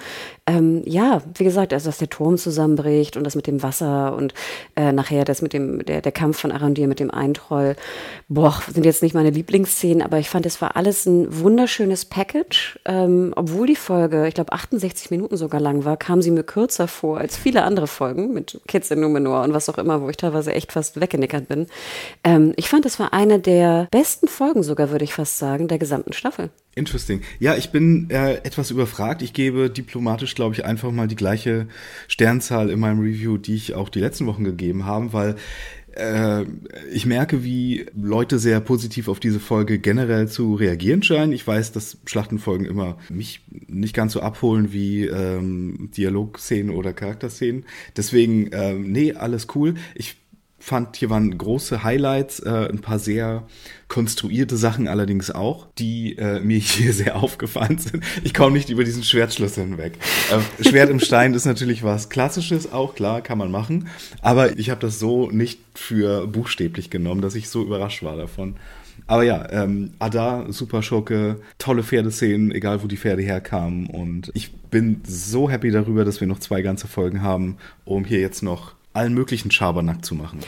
Ähm, 0.47 0.81
ja, 0.85 1.21
wie 1.35 1.43
gesagt, 1.43 1.73
also 1.73 1.89
dass 1.89 1.99
der 1.99 2.09
Turm 2.09 2.37
zusammenbricht 2.37 3.17
und 3.17 3.23
das 3.23 3.35
mit 3.35 3.45
dem 3.45 3.61
Wasser 3.61 4.15
und 4.15 4.33
äh, 4.75 4.91
nachher 4.91 5.25
das 5.25 5.43
mit 5.43 5.53
dem, 5.53 5.85
der, 5.85 6.01
der 6.01 6.11
Kampf 6.11 6.39
von 6.39 6.51
Arandir 6.51 6.87
mit 6.87 6.99
dem 6.99 7.11
Eintroll. 7.11 7.75
Boah, 8.29 8.59
sind 8.73 8.85
jetzt 8.85 9.03
nicht 9.03 9.13
meine 9.13 9.29
Lieblingsszenen, 9.29 10.01
aber 10.01 10.17
ich 10.17 10.29
fand, 10.29 10.47
es 10.47 10.59
war 10.59 10.75
alles 10.75 11.05
ein 11.05 11.27
wunderschönes 11.39 12.05
Package 12.05 12.62
komisch. 12.63 12.79
Ähm, 12.85 13.33
obwohl 13.35 13.67
die 13.67 13.75
Folge, 13.75 14.27
ich 14.27 14.33
glaube, 14.33 14.53
68 14.53 15.11
Minuten 15.11 15.37
sogar 15.37 15.59
lang 15.59 15.85
war, 15.85 15.97
kam 15.97 16.21
sie 16.21 16.31
mir 16.31 16.43
kürzer 16.43 16.87
vor 16.87 17.17
als 17.17 17.37
viele 17.37 17.63
andere 17.63 17.87
Folgen 17.87 18.33
mit 18.33 18.61
Kids 18.67 18.91
in 18.91 18.99
Numenor 18.99 19.43
und 19.43 19.53
was 19.53 19.69
auch 19.69 19.77
immer, 19.77 20.01
wo 20.01 20.09
ich 20.09 20.17
teilweise 20.17 20.53
echt 20.53 20.71
fast 20.71 20.99
weggenickert 20.99 21.47
bin. 21.47 21.67
Ähm, 22.23 22.53
ich 22.55 22.69
fand, 22.69 22.85
es 22.85 22.99
war 22.99 23.13
eine 23.13 23.39
der 23.39 23.87
besten 23.91 24.27
Folgen 24.27 24.63
sogar, 24.63 24.91
würde 24.91 25.05
ich 25.05 25.13
fast 25.13 25.37
sagen, 25.37 25.67
der 25.67 25.77
gesamten 25.77 26.13
Staffel. 26.13 26.49
Interesting. 26.75 27.21
Ja, 27.39 27.55
ich 27.55 27.69
bin 27.69 28.09
äh, 28.09 28.35
etwas 28.37 28.71
überfragt. 28.71 29.21
Ich 29.21 29.33
gebe 29.33 29.69
diplomatisch, 29.69 30.33
glaube 30.33 30.55
ich, 30.55 30.65
einfach 30.65 30.91
mal 30.91 31.07
die 31.07 31.15
gleiche 31.15 31.67
Sternzahl 32.07 32.71
in 32.71 32.79
meinem 32.79 32.99
Review, 32.99 33.37
die 33.37 33.55
ich 33.55 33.75
auch 33.75 33.89
die 33.89 33.99
letzten 33.99 34.25
Wochen 34.25 34.43
gegeben 34.43 34.85
habe, 34.85 35.13
weil 35.13 35.35
äh, 35.95 36.45
ich 36.91 37.05
merke, 37.05 37.43
wie 37.43 37.85
Leute 37.95 38.39
sehr 38.39 38.59
positiv 38.59 39.07
auf 39.07 39.19
diese 39.19 39.39
Folge 39.39 39.79
generell 39.79 40.27
zu 40.27 40.55
reagieren 40.55 41.03
scheinen. 41.03 41.33
Ich 41.33 41.45
weiß, 41.45 41.71
dass 41.71 41.97
Schlachtenfolgen 42.05 42.65
immer 42.65 42.97
mich 43.09 43.41
nicht 43.67 43.95
ganz 43.95 44.13
so 44.13 44.21
abholen 44.21 44.73
wie 44.73 45.05
ähm, 45.05 45.89
Dialogszenen 45.95 46.73
oder 46.75 46.93
Charakterszenen. 46.93 47.65
Deswegen, 47.95 48.49
ähm, 48.53 48.91
nee, 48.91 49.13
alles 49.13 49.47
cool. 49.55 49.75
Ich 49.95 50.17
fand, 50.63 50.95
hier 50.95 51.09
waren 51.09 51.37
große 51.37 51.83
Highlights, 51.83 52.39
äh, 52.39 52.69
ein 52.69 52.79
paar 52.79 52.97
sehr 52.97 53.43
konstruierte 53.89 54.55
Sachen 54.55 54.87
allerdings 54.87 55.29
auch, 55.29 55.67
die 55.77 56.17
äh, 56.17 56.39
mir 56.39 56.57
hier 56.59 56.93
sehr 56.93 57.17
aufgefallen 57.17 57.79
sind. 57.79 58.01
Ich 58.23 58.33
komme 58.33 58.53
nicht 58.53 58.69
über 58.69 58.85
diesen 58.85 59.03
Schwertschlüssel 59.03 59.65
hinweg. 59.65 59.97
Äh, 60.31 60.63
Schwert 60.63 60.89
im 60.89 61.01
Stein 61.01 61.33
ist 61.33 61.45
natürlich 61.45 61.83
was 61.83 62.09
Klassisches, 62.09 62.71
auch 62.71 62.95
klar, 62.95 63.21
kann 63.21 63.37
man 63.37 63.51
machen. 63.51 63.89
Aber 64.21 64.57
ich 64.57 64.69
habe 64.69 64.79
das 64.79 64.99
so 64.99 65.29
nicht 65.29 65.59
für 65.75 66.27
buchstäblich 66.27 66.89
genommen, 66.89 67.21
dass 67.21 67.35
ich 67.35 67.49
so 67.49 67.61
überrascht 67.61 68.01
war 68.01 68.15
davon. 68.15 68.55
Aber 69.05 69.23
ja, 69.23 69.45
ähm, 69.51 69.91
Ada, 69.99 70.45
super 70.49 70.81
Schurke, 70.81 71.41
tolle 71.57 71.83
Pferdeszenen, 71.83 72.51
egal 72.53 72.81
wo 72.83 72.87
die 72.87 72.95
Pferde 72.95 73.21
herkamen. 73.21 73.87
Und 73.87 74.31
ich 74.33 74.53
bin 74.53 75.01
so 75.05 75.49
happy 75.49 75.71
darüber, 75.71 76.05
dass 76.05 76.21
wir 76.21 76.27
noch 76.27 76.39
zwei 76.39 76.61
ganze 76.61 76.87
Folgen 76.87 77.21
haben, 77.21 77.57
um 77.83 78.05
hier 78.05 78.21
jetzt 78.21 78.43
noch 78.43 78.75
allen 78.93 79.13
möglichen 79.13 79.51
Schabernack 79.51 80.05
zu 80.05 80.15
machen. 80.15 80.39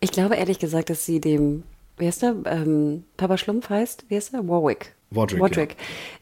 Ich 0.00 0.12
glaube 0.12 0.36
ehrlich 0.36 0.58
gesagt, 0.58 0.90
dass 0.90 1.06
sie 1.06 1.20
dem, 1.20 1.62
wie 1.98 2.06
heißt 2.06 2.22
der, 2.22 2.34
ähm, 2.46 3.04
Papa 3.16 3.38
Schlumpf 3.38 3.70
heißt, 3.70 4.06
wie 4.08 4.16
heißt 4.16 4.32
der? 4.32 4.48
Warwick. 4.48 4.94
Wodrick. 5.10 5.40
Wodrick. 5.40 5.76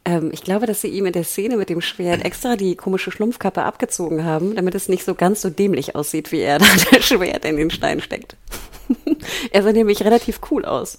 Ja. 0.07 0.17
Ähm, 0.17 0.31
ich 0.33 0.43
glaube, 0.43 0.67
dass 0.67 0.81
sie 0.81 0.89
ihm 0.89 1.07
in 1.07 1.13
der 1.13 1.25
Szene 1.25 1.57
mit 1.57 1.69
dem 1.69 1.81
Schwert 1.81 2.25
extra 2.25 2.57
die 2.57 2.75
komische 2.75 3.11
Schlumpfkappe 3.11 3.63
abgezogen 3.63 4.25
haben, 4.25 4.57
damit 4.57 4.75
es 4.75 4.89
nicht 4.89 5.05
so 5.05 5.15
ganz 5.15 5.41
so 5.41 5.51
dämlich 5.51 5.95
aussieht, 5.95 6.33
wie 6.33 6.41
er 6.41 6.59
da 6.59 6.67
das 6.93 7.07
Schwert 7.07 7.45
in 7.45 7.57
den 7.57 7.71
Stein 7.71 8.01
steckt. 8.01 8.37
er 9.53 9.63
sah 9.63 9.73
nämlich 9.73 10.05
relativ 10.05 10.41
cool 10.51 10.65
aus. 10.65 10.99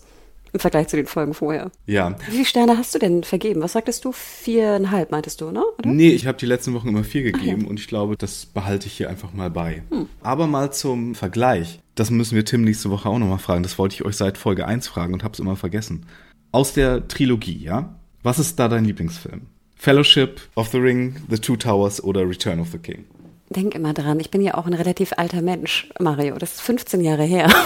Im 0.54 0.60
Vergleich 0.60 0.88
zu 0.90 0.98
den 0.98 1.06
Folgen 1.06 1.34
vorher. 1.34 1.72
Ja. 1.86 2.16
Wie 2.28 2.32
viele 2.32 2.46
Sterne 2.46 2.78
hast 2.78 2.94
du 2.94 3.00
denn 3.00 3.24
vergeben? 3.24 3.62
Was 3.62 3.74
sagtest 3.74 4.04
du? 4.04 4.12
Viereinhalb, 4.12 5.12
meintest 5.12 5.40
du, 5.42 5.52
ne? 5.52 5.64
Oder? 5.78 5.90
Nee, 5.90 6.10
ich 6.10 6.28
habe 6.28 6.38
die 6.38 6.46
letzten 6.46 6.74
Wochen 6.74 6.90
immer 6.90 7.04
vier 7.04 7.24
gegeben 7.24 7.62
ja. 7.62 7.68
und 7.68 7.80
ich 7.80 7.88
glaube, 7.88 8.18
das 8.18 8.46
behalte 8.46 8.88
ich 8.88 8.94
hier 8.94 9.10
einfach 9.10 9.34
mal 9.34 9.50
bei. 9.50 9.84
Hm. 9.90 10.08
Aber 10.22 10.48
mal 10.48 10.74
zum 10.74 11.16
Vergleich. 11.16 11.80
Das 11.96 12.10
müssen 12.10 12.36
wir 12.36 12.46
Tim 12.46 12.64
nächste 12.64 12.90
Woche 12.90 13.08
auch 13.08 13.20
nochmal 13.20 13.40
fragen. 13.40 13.64
Das 13.64 13.78
wollte 13.78 13.96
ich 13.96 14.04
euch 14.04 14.18
seit 14.18 14.38
Folge 14.38 14.66
1 14.66 14.88
fragen 14.88 15.14
und 15.14 15.24
habe 15.24 15.34
es 15.34 15.40
immer 15.40 15.56
vergessen. 15.56 16.06
Aus 16.52 16.74
der 16.74 17.08
Trilogie, 17.08 17.60
ja? 17.64 17.96
Was 18.24 18.40
ist 18.40 18.60
da 18.60 18.68
dein 18.68 18.86
Lieblingsfilm? 18.86 19.48
Fellowship 19.76 20.42
of 20.56 20.68
the 20.68 20.78
Ring, 20.78 21.16
The 21.30 21.40
Two 21.40 21.56
Towers 21.56 22.04
oder 22.04 22.28
Return 22.28 22.60
of 22.60 22.70
the 22.72 22.78
King? 22.78 23.06
Denk 23.52 23.76
immer 23.76 23.94
dran, 23.94 24.20
ich 24.22 24.32
bin 24.32 24.42
ja 24.42 24.56
auch 24.56 24.66
ein 24.66 24.74
relativ 24.74 25.14
alter 25.18 25.42
Mensch, 25.42 25.90
Mario. 26.00 26.38
Das 26.38 26.54
ist 26.54 26.62
15 26.62 27.02
Jahre 27.02 27.24
her. 27.24 27.50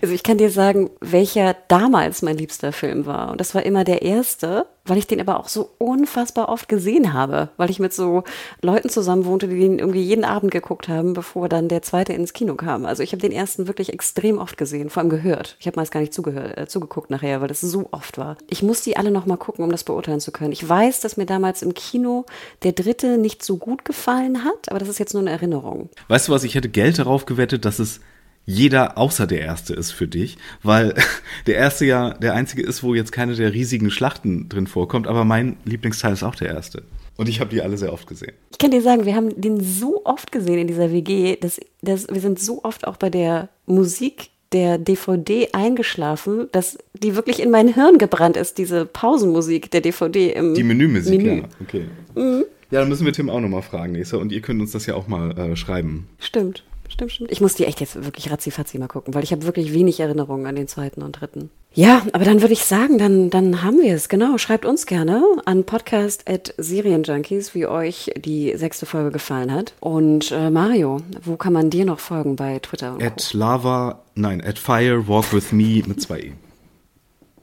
Also 0.00 0.14
ich 0.14 0.22
kann 0.22 0.38
dir 0.38 0.50
sagen, 0.50 0.90
welcher 1.00 1.56
damals 1.66 2.22
mein 2.22 2.36
liebster 2.36 2.72
Film 2.72 3.06
war. 3.06 3.32
Und 3.32 3.40
das 3.40 3.54
war 3.54 3.64
immer 3.64 3.84
der 3.84 4.02
erste, 4.02 4.66
weil 4.88 4.98
ich 4.98 5.06
den 5.06 5.20
aber 5.20 5.38
auch 5.38 5.48
so 5.48 5.70
unfassbar 5.78 6.48
oft 6.48 6.68
gesehen 6.68 7.12
habe, 7.12 7.50
weil 7.56 7.70
ich 7.70 7.78
mit 7.78 7.92
so 7.92 8.24
Leuten 8.62 8.88
zusammen 8.88 9.24
wohnte, 9.24 9.48
die 9.48 9.58
den 9.58 9.78
irgendwie 9.78 10.02
jeden 10.02 10.24
Abend 10.24 10.50
geguckt 10.50 10.88
haben, 10.88 11.14
bevor 11.14 11.48
dann 11.48 11.68
der 11.68 11.82
zweite 11.82 12.12
ins 12.12 12.32
Kino 12.32 12.54
kam. 12.54 12.86
Also 12.86 13.02
ich 13.02 13.12
habe 13.12 13.20
den 13.20 13.32
ersten 13.32 13.66
wirklich 13.66 13.92
extrem 13.92 14.38
oft 14.38 14.56
gesehen, 14.56 14.90
vor 14.90 15.00
allem 15.00 15.10
gehört. 15.10 15.56
Ich 15.60 15.66
habe 15.66 15.78
meist 15.78 15.92
gar 15.92 16.00
nicht 16.00 16.14
zugehört, 16.14 16.56
äh, 16.56 16.66
zugeguckt 16.66 17.10
nachher, 17.10 17.40
weil 17.40 17.48
das 17.48 17.60
so 17.60 17.88
oft 17.90 18.18
war. 18.18 18.36
Ich 18.48 18.62
muss 18.62 18.82
die 18.82 18.96
alle 18.96 19.10
noch 19.10 19.26
mal 19.26 19.36
gucken, 19.36 19.64
um 19.64 19.70
das 19.70 19.84
beurteilen 19.84 20.20
zu 20.20 20.32
können. 20.32 20.52
Ich 20.52 20.66
weiß, 20.66 21.00
dass 21.00 21.16
mir 21.16 21.26
damals 21.26 21.62
im 21.62 21.74
Kino 21.74 22.24
der 22.62 22.72
dritte 22.72 23.18
nicht 23.18 23.44
so 23.44 23.56
gut 23.56 23.84
gefallen 23.84 24.44
hat, 24.44 24.68
aber 24.70 24.78
das 24.78 24.88
ist 24.88 24.98
jetzt 24.98 25.14
nur 25.14 25.22
eine 25.22 25.30
Erinnerung. 25.30 25.88
Weißt 26.08 26.28
du 26.28 26.32
was, 26.32 26.44
ich 26.44 26.54
hätte 26.54 26.68
Geld 26.68 26.98
darauf 26.98 27.26
gewettet, 27.26 27.64
dass 27.64 27.78
es 27.78 28.00
jeder 28.48 28.96
außer 28.96 29.26
der 29.26 29.42
erste 29.42 29.74
ist 29.74 29.92
für 29.92 30.08
dich, 30.08 30.38
weil 30.62 30.94
der 31.46 31.56
erste 31.56 31.84
ja 31.84 32.14
der 32.14 32.32
einzige 32.32 32.62
ist, 32.62 32.82
wo 32.82 32.94
jetzt 32.94 33.12
keine 33.12 33.34
der 33.34 33.52
riesigen 33.52 33.90
Schlachten 33.90 34.48
drin 34.48 34.66
vorkommt, 34.66 35.06
aber 35.06 35.26
mein 35.26 35.58
Lieblingsteil 35.66 36.14
ist 36.14 36.22
auch 36.22 36.34
der 36.34 36.48
erste. 36.48 36.82
Und 37.18 37.28
ich 37.28 37.40
habe 37.40 37.50
die 37.50 37.60
alle 37.60 37.76
sehr 37.76 37.92
oft 37.92 38.06
gesehen. 38.06 38.32
Ich 38.50 38.56
kann 38.58 38.70
dir 38.70 38.80
sagen, 38.80 39.04
wir 39.04 39.14
haben 39.14 39.38
den 39.38 39.60
so 39.60 40.00
oft 40.04 40.32
gesehen 40.32 40.60
in 40.60 40.66
dieser 40.66 40.90
WG, 40.92 41.36
dass, 41.36 41.60
dass 41.82 42.08
wir 42.08 42.22
sind 42.22 42.40
so 42.40 42.64
oft 42.64 42.86
auch 42.86 42.96
bei 42.96 43.10
der 43.10 43.50
Musik 43.66 44.30
der 44.52 44.78
DVD 44.78 45.48
eingeschlafen, 45.52 46.48
dass 46.52 46.78
die 46.94 47.16
wirklich 47.16 47.40
in 47.42 47.50
mein 47.50 47.74
Hirn 47.74 47.98
gebrannt 47.98 48.38
ist, 48.38 48.56
diese 48.56 48.86
Pausenmusik 48.86 49.70
der 49.72 49.82
DVD 49.82 50.30
im 50.30 50.54
Die 50.54 50.62
Menümusik, 50.62 51.20
Menü. 51.20 51.40
ja, 51.42 51.48
okay. 51.60 51.84
Mhm. 52.14 52.44
Ja, 52.70 52.80
dann 52.80 52.88
müssen 52.88 53.04
wir 53.04 53.12
Tim 53.12 53.28
auch 53.28 53.40
nochmal 53.40 53.62
fragen, 53.62 53.94
Lisa, 53.94 54.16
und 54.16 54.32
ihr 54.32 54.40
könnt 54.40 54.62
uns 54.62 54.72
das 54.72 54.86
ja 54.86 54.94
auch 54.94 55.06
mal 55.06 55.36
äh, 55.38 55.56
schreiben. 55.56 56.08
Stimmt 56.18 56.64
stimmt, 56.88 57.12
stimmt. 57.12 57.32
Ich 57.32 57.40
muss 57.40 57.54
die 57.54 57.64
echt 57.64 57.80
jetzt 57.80 58.04
wirklich 58.04 58.30
ratzifatzi 58.30 58.78
mal 58.78 58.88
gucken, 58.88 59.14
weil 59.14 59.24
ich 59.24 59.32
habe 59.32 59.44
wirklich 59.44 59.72
wenig 59.72 60.00
Erinnerungen 60.00 60.46
an 60.46 60.56
den 60.56 60.68
zweiten 60.68 61.02
und 61.02 61.12
dritten. 61.12 61.50
Ja, 61.72 62.02
aber 62.12 62.24
dann 62.24 62.40
würde 62.40 62.54
ich 62.54 62.64
sagen, 62.64 62.98
dann, 62.98 63.30
dann 63.30 63.62
haben 63.62 63.78
wir 63.78 63.94
es. 63.94 64.08
Genau, 64.08 64.38
schreibt 64.38 64.64
uns 64.64 64.86
gerne 64.86 65.22
an 65.44 65.64
podcast.serienjunkies, 65.64 67.54
wie 67.54 67.66
euch 67.66 68.10
die 68.16 68.56
sechste 68.56 68.86
Folge 68.86 69.10
gefallen 69.12 69.52
hat. 69.52 69.74
Und 69.80 70.32
äh, 70.32 70.50
Mario, 70.50 71.00
wo 71.22 71.36
kann 71.36 71.52
man 71.52 71.70
dir 71.70 71.84
noch 71.84 72.00
folgen 72.00 72.36
bei 72.36 72.58
Twitter? 72.58 72.96
at 73.00 73.32
Lava, 73.32 74.02
nein, 74.14 74.42
at 74.42 74.58
Fire 74.58 75.06
Walk 75.06 75.32
With 75.32 75.52
Me 75.52 75.82
mit 75.86 76.00
zwei 76.00 76.20
E. 76.20 76.32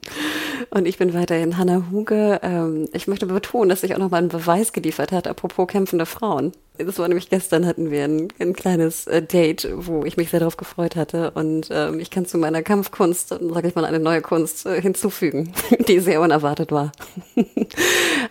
Und 0.70 0.88
ich 0.88 0.98
bin 0.98 1.14
weiterhin 1.14 1.58
Hanna 1.58 1.86
Huge. 1.92 2.40
Ähm, 2.44 2.88
ich 2.94 3.08
möchte 3.08 3.26
betonen, 3.26 3.70
dass 3.70 3.82
sich 3.82 3.94
auch 3.94 4.00
nochmal 4.00 4.24
ein 4.24 4.30
Beweis 4.30 4.74
geliefert 4.74 5.12
hat, 5.12 5.28
apropos 5.28 5.68
kämpfende 5.68 6.06
Frauen. 6.06 6.52
Das 6.78 7.00
war 7.00 7.08
nämlich 7.08 7.30
gestern 7.30 7.66
hatten 7.66 7.90
wir 7.92 8.04
ein, 8.04 8.28
ein 8.40 8.54
kleines 8.54 9.08
äh, 9.08 9.22
Date, 9.22 9.68
wo 9.76 10.04
ich 10.04 10.18
mich 10.18 10.30
sehr 10.30 10.40
darauf 10.40 10.58
gefreut 10.58 10.96
hatte. 10.96 11.32
Und 11.32 11.70
ähm, 11.72 12.00
ich 12.00 12.12
kann 12.12 12.26
zu 12.26 12.38
meiner 12.38 12.64
Kampfkunst, 12.64 13.30
sage 13.30 13.68
ich 13.68 13.76
mal, 13.76 13.86
eine 13.86 14.00
neue 14.00 14.22
Kunst 14.22 14.66
äh, 14.66 14.82
hinzufügen, 14.82 15.54
die 15.88 16.00
sehr 16.00 16.22
unerwartet 16.22 16.72
war. 16.72 16.92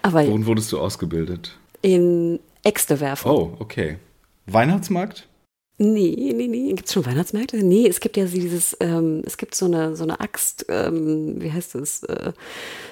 Aber 0.02 0.26
Wohin 0.26 0.46
wurdest 0.46 0.72
du 0.72 0.78
ausgebildet? 0.78 1.56
In 1.82 2.40
Äxte 2.62 3.00
werfen. 3.00 3.30
Oh, 3.30 3.56
okay. 3.58 3.98
Weihnachtsmarkt? 4.46 5.28
Nee, 5.76 6.32
nee, 6.36 6.46
nee. 6.46 6.68
Gibt 6.68 6.86
es 6.86 6.92
schon 6.92 7.04
Weihnachtsmärkte? 7.04 7.56
Nee, 7.64 7.88
es 7.88 7.98
gibt 7.98 8.16
ja 8.16 8.26
dieses, 8.26 8.76
ähm, 8.78 9.22
es 9.26 9.36
gibt 9.36 9.56
so 9.56 9.66
eine, 9.66 9.96
so 9.96 10.04
eine 10.04 10.20
Axt, 10.20 10.66
ähm, 10.68 11.34
wie 11.40 11.50
heißt 11.50 11.74
das? 11.74 12.04
Äh, 12.04 12.32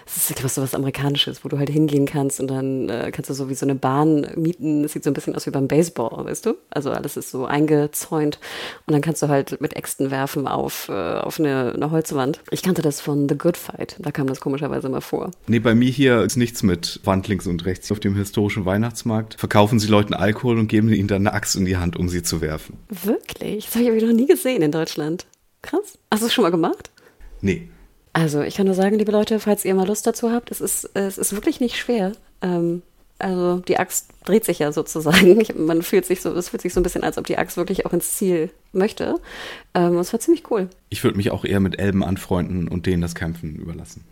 das 0.04 0.16
ist 0.16 0.30
etwas 0.32 0.56
so 0.56 0.62
was 0.62 0.74
Amerikanisches, 0.74 1.44
wo 1.44 1.48
du 1.48 1.58
halt 1.58 1.70
hingehen 1.70 2.06
kannst 2.06 2.40
und 2.40 2.48
dann 2.48 2.88
äh, 2.88 3.12
kannst 3.12 3.30
du 3.30 3.34
so 3.34 3.48
wie 3.48 3.54
so 3.54 3.64
eine 3.64 3.76
Bahn 3.76 4.26
mieten. 4.34 4.82
Das 4.82 4.92
sieht 4.92 5.04
so 5.04 5.10
ein 5.10 5.14
bisschen 5.14 5.36
aus 5.36 5.46
wie 5.46 5.50
beim 5.50 5.68
Baseball, 5.68 6.24
weißt 6.24 6.44
du? 6.44 6.54
Also 6.70 6.90
alles 6.90 7.16
ist 7.16 7.30
so 7.30 7.46
eingezäunt 7.46 8.40
und 8.86 8.92
dann 8.92 9.00
kannst 9.00 9.22
du 9.22 9.28
halt 9.28 9.60
mit 9.60 9.76
Äxten 9.76 10.10
werfen 10.10 10.48
auf, 10.48 10.88
äh, 10.88 10.92
auf 10.92 11.38
eine, 11.38 11.72
eine 11.76 11.92
Holzwand. 11.92 12.40
Ich 12.50 12.64
kannte 12.64 12.82
das 12.82 13.00
von 13.00 13.28
The 13.28 13.38
Good 13.38 13.56
Fight, 13.56 13.96
da 14.00 14.10
kam 14.10 14.26
das 14.26 14.40
komischerweise 14.40 14.88
mal 14.88 15.00
vor. 15.00 15.30
Nee, 15.46 15.60
bei 15.60 15.76
mir 15.76 15.88
hier 15.88 16.22
ist 16.22 16.36
nichts 16.36 16.64
mit 16.64 17.00
Wand 17.04 17.28
links 17.28 17.46
und 17.46 17.64
rechts. 17.64 17.92
Auf 17.92 18.00
dem 18.00 18.16
historischen 18.16 18.64
Weihnachtsmarkt 18.64 19.36
verkaufen 19.38 19.78
sie 19.78 19.86
Leuten 19.86 20.14
Alkohol 20.14 20.58
und 20.58 20.66
geben 20.66 20.92
ihnen 20.92 21.06
dann 21.06 21.26
eine 21.26 21.32
Axt 21.32 21.54
in 21.54 21.64
die 21.64 21.76
Hand, 21.76 21.96
um 21.96 22.08
sie 22.08 22.24
zu 22.24 22.40
werfen. 22.40 22.71
Wirklich? 22.88 23.66
Das 23.66 23.76
habe 23.76 23.96
ich 23.96 24.02
noch 24.02 24.12
nie 24.12 24.26
gesehen 24.26 24.62
in 24.62 24.72
Deutschland. 24.72 25.26
Krass. 25.62 25.98
Hast 26.10 26.22
du 26.22 26.26
es 26.26 26.34
schon 26.34 26.42
mal 26.42 26.50
gemacht? 26.50 26.90
Nee. 27.40 27.68
Also, 28.12 28.42
ich 28.42 28.56
kann 28.56 28.66
nur 28.66 28.74
sagen, 28.74 28.98
liebe 28.98 29.12
Leute, 29.12 29.40
falls 29.40 29.64
ihr 29.64 29.74
mal 29.74 29.86
Lust 29.86 30.06
dazu 30.06 30.30
habt, 30.30 30.50
es 30.50 30.60
ist, 30.60 30.90
es 30.94 31.16
ist 31.18 31.32
wirklich 31.32 31.60
nicht 31.60 31.78
schwer. 31.78 32.12
Ähm, 32.42 32.82
also, 33.18 33.58
die 33.60 33.78
Axt 33.78 34.10
dreht 34.24 34.44
sich 34.44 34.58
ja 34.58 34.72
sozusagen. 34.72 35.40
Ich, 35.40 35.54
man 35.54 35.82
fühlt 35.82 36.04
sich 36.04 36.20
so, 36.20 36.34
es 36.34 36.50
fühlt 36.50 36.62
sich 36.62 36.74
so 36.74 36.80
ein 36.80 36.82
bisschen, 36.82 37.04
als 37.04 37.18
ob 37.18 37.26
die 37.26 37.38
Axt 37.38 37.56
wirklich 37.56 37.86
auch 37.86 37.92
ins 37.92 38.16
Ziel 38.16 38.50
möchte. 38.72 39.14
Ähm, 39.74 39.96
es 39.98 40.12
war 40.12 40.20
ziemlich 40.20 40.50
cool. 40.50 40.68
Ich 40.90 41.04
würde 41.04 41.16
mich 41.16 41.30
auch 41.30 41.44
eher 41.44 41.60
mit 41.60 41.78
Elben 41.78 42.04
anfreunden 42.04 42.68
und 42.68 42.86
denen 42.86 43.00
das 43.00 43.14
Kämpfen 43.14 43.56
überlassen. 43.56 44.04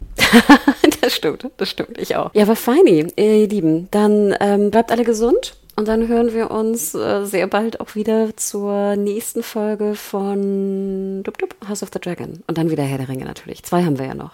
das 1.00 1.14
stimmt, 1.14 1.50
das 1.56 1.68
stimmt, 1.68 1.98
ich 1.98 2.16
auch. 2.16 2.32
Ja, 2.34 2.44
aber 2.44 2.56
feini, 2.56 3.08
ihr 3.16 3.48
Lieben. 3.48 3.88
Dann 3.90 4.34
ähm, 4.40 4.70
bleibt 4.70 4.92
alle 4.92 5.04
gesund 5.04 5.56
und 5.76 5.88
dann 5.88 6.08
hören 6.08 6.34
wir 6.34 6.50
uns 6.50 6.94
äh, 6.94 7.24
sehr 7.24 7.46
bald 7.46 7.80
auch 7.80 7.94
wieder 7.94 8.36
zur 8.36 8.96
nächsten 8.96 9.42
Folge 9.42 9.94
von 9.94 11.22
Dup 11.22 11.38
Dup, 11.38 11.54
House 11.68 11.82
of 11.82 11.90
the 11.92 12.00
Dragon. 12.00 12.42
Und 12.46 12.58
dann 12.58 12.70
wieder 12.70 12.82
Herr 12.82 12.98
der 12.98 13.08
Ringe 13.08 13.24
natürlich. 13.24 13.62
Zwei 13.62 13.84
haben 13.84 13.98
wir 13.98 14.06
ja 14.06 14.14
noch. 14.14 14.32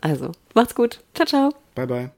Also, 0.00 0.32
macht's 0.54 0.74
gut. 0.74 1.00
Ciao, 1.14 1.26
ciao. 1.26 1.50
Bye, 1.74 1.86
bye. 1.86 2.17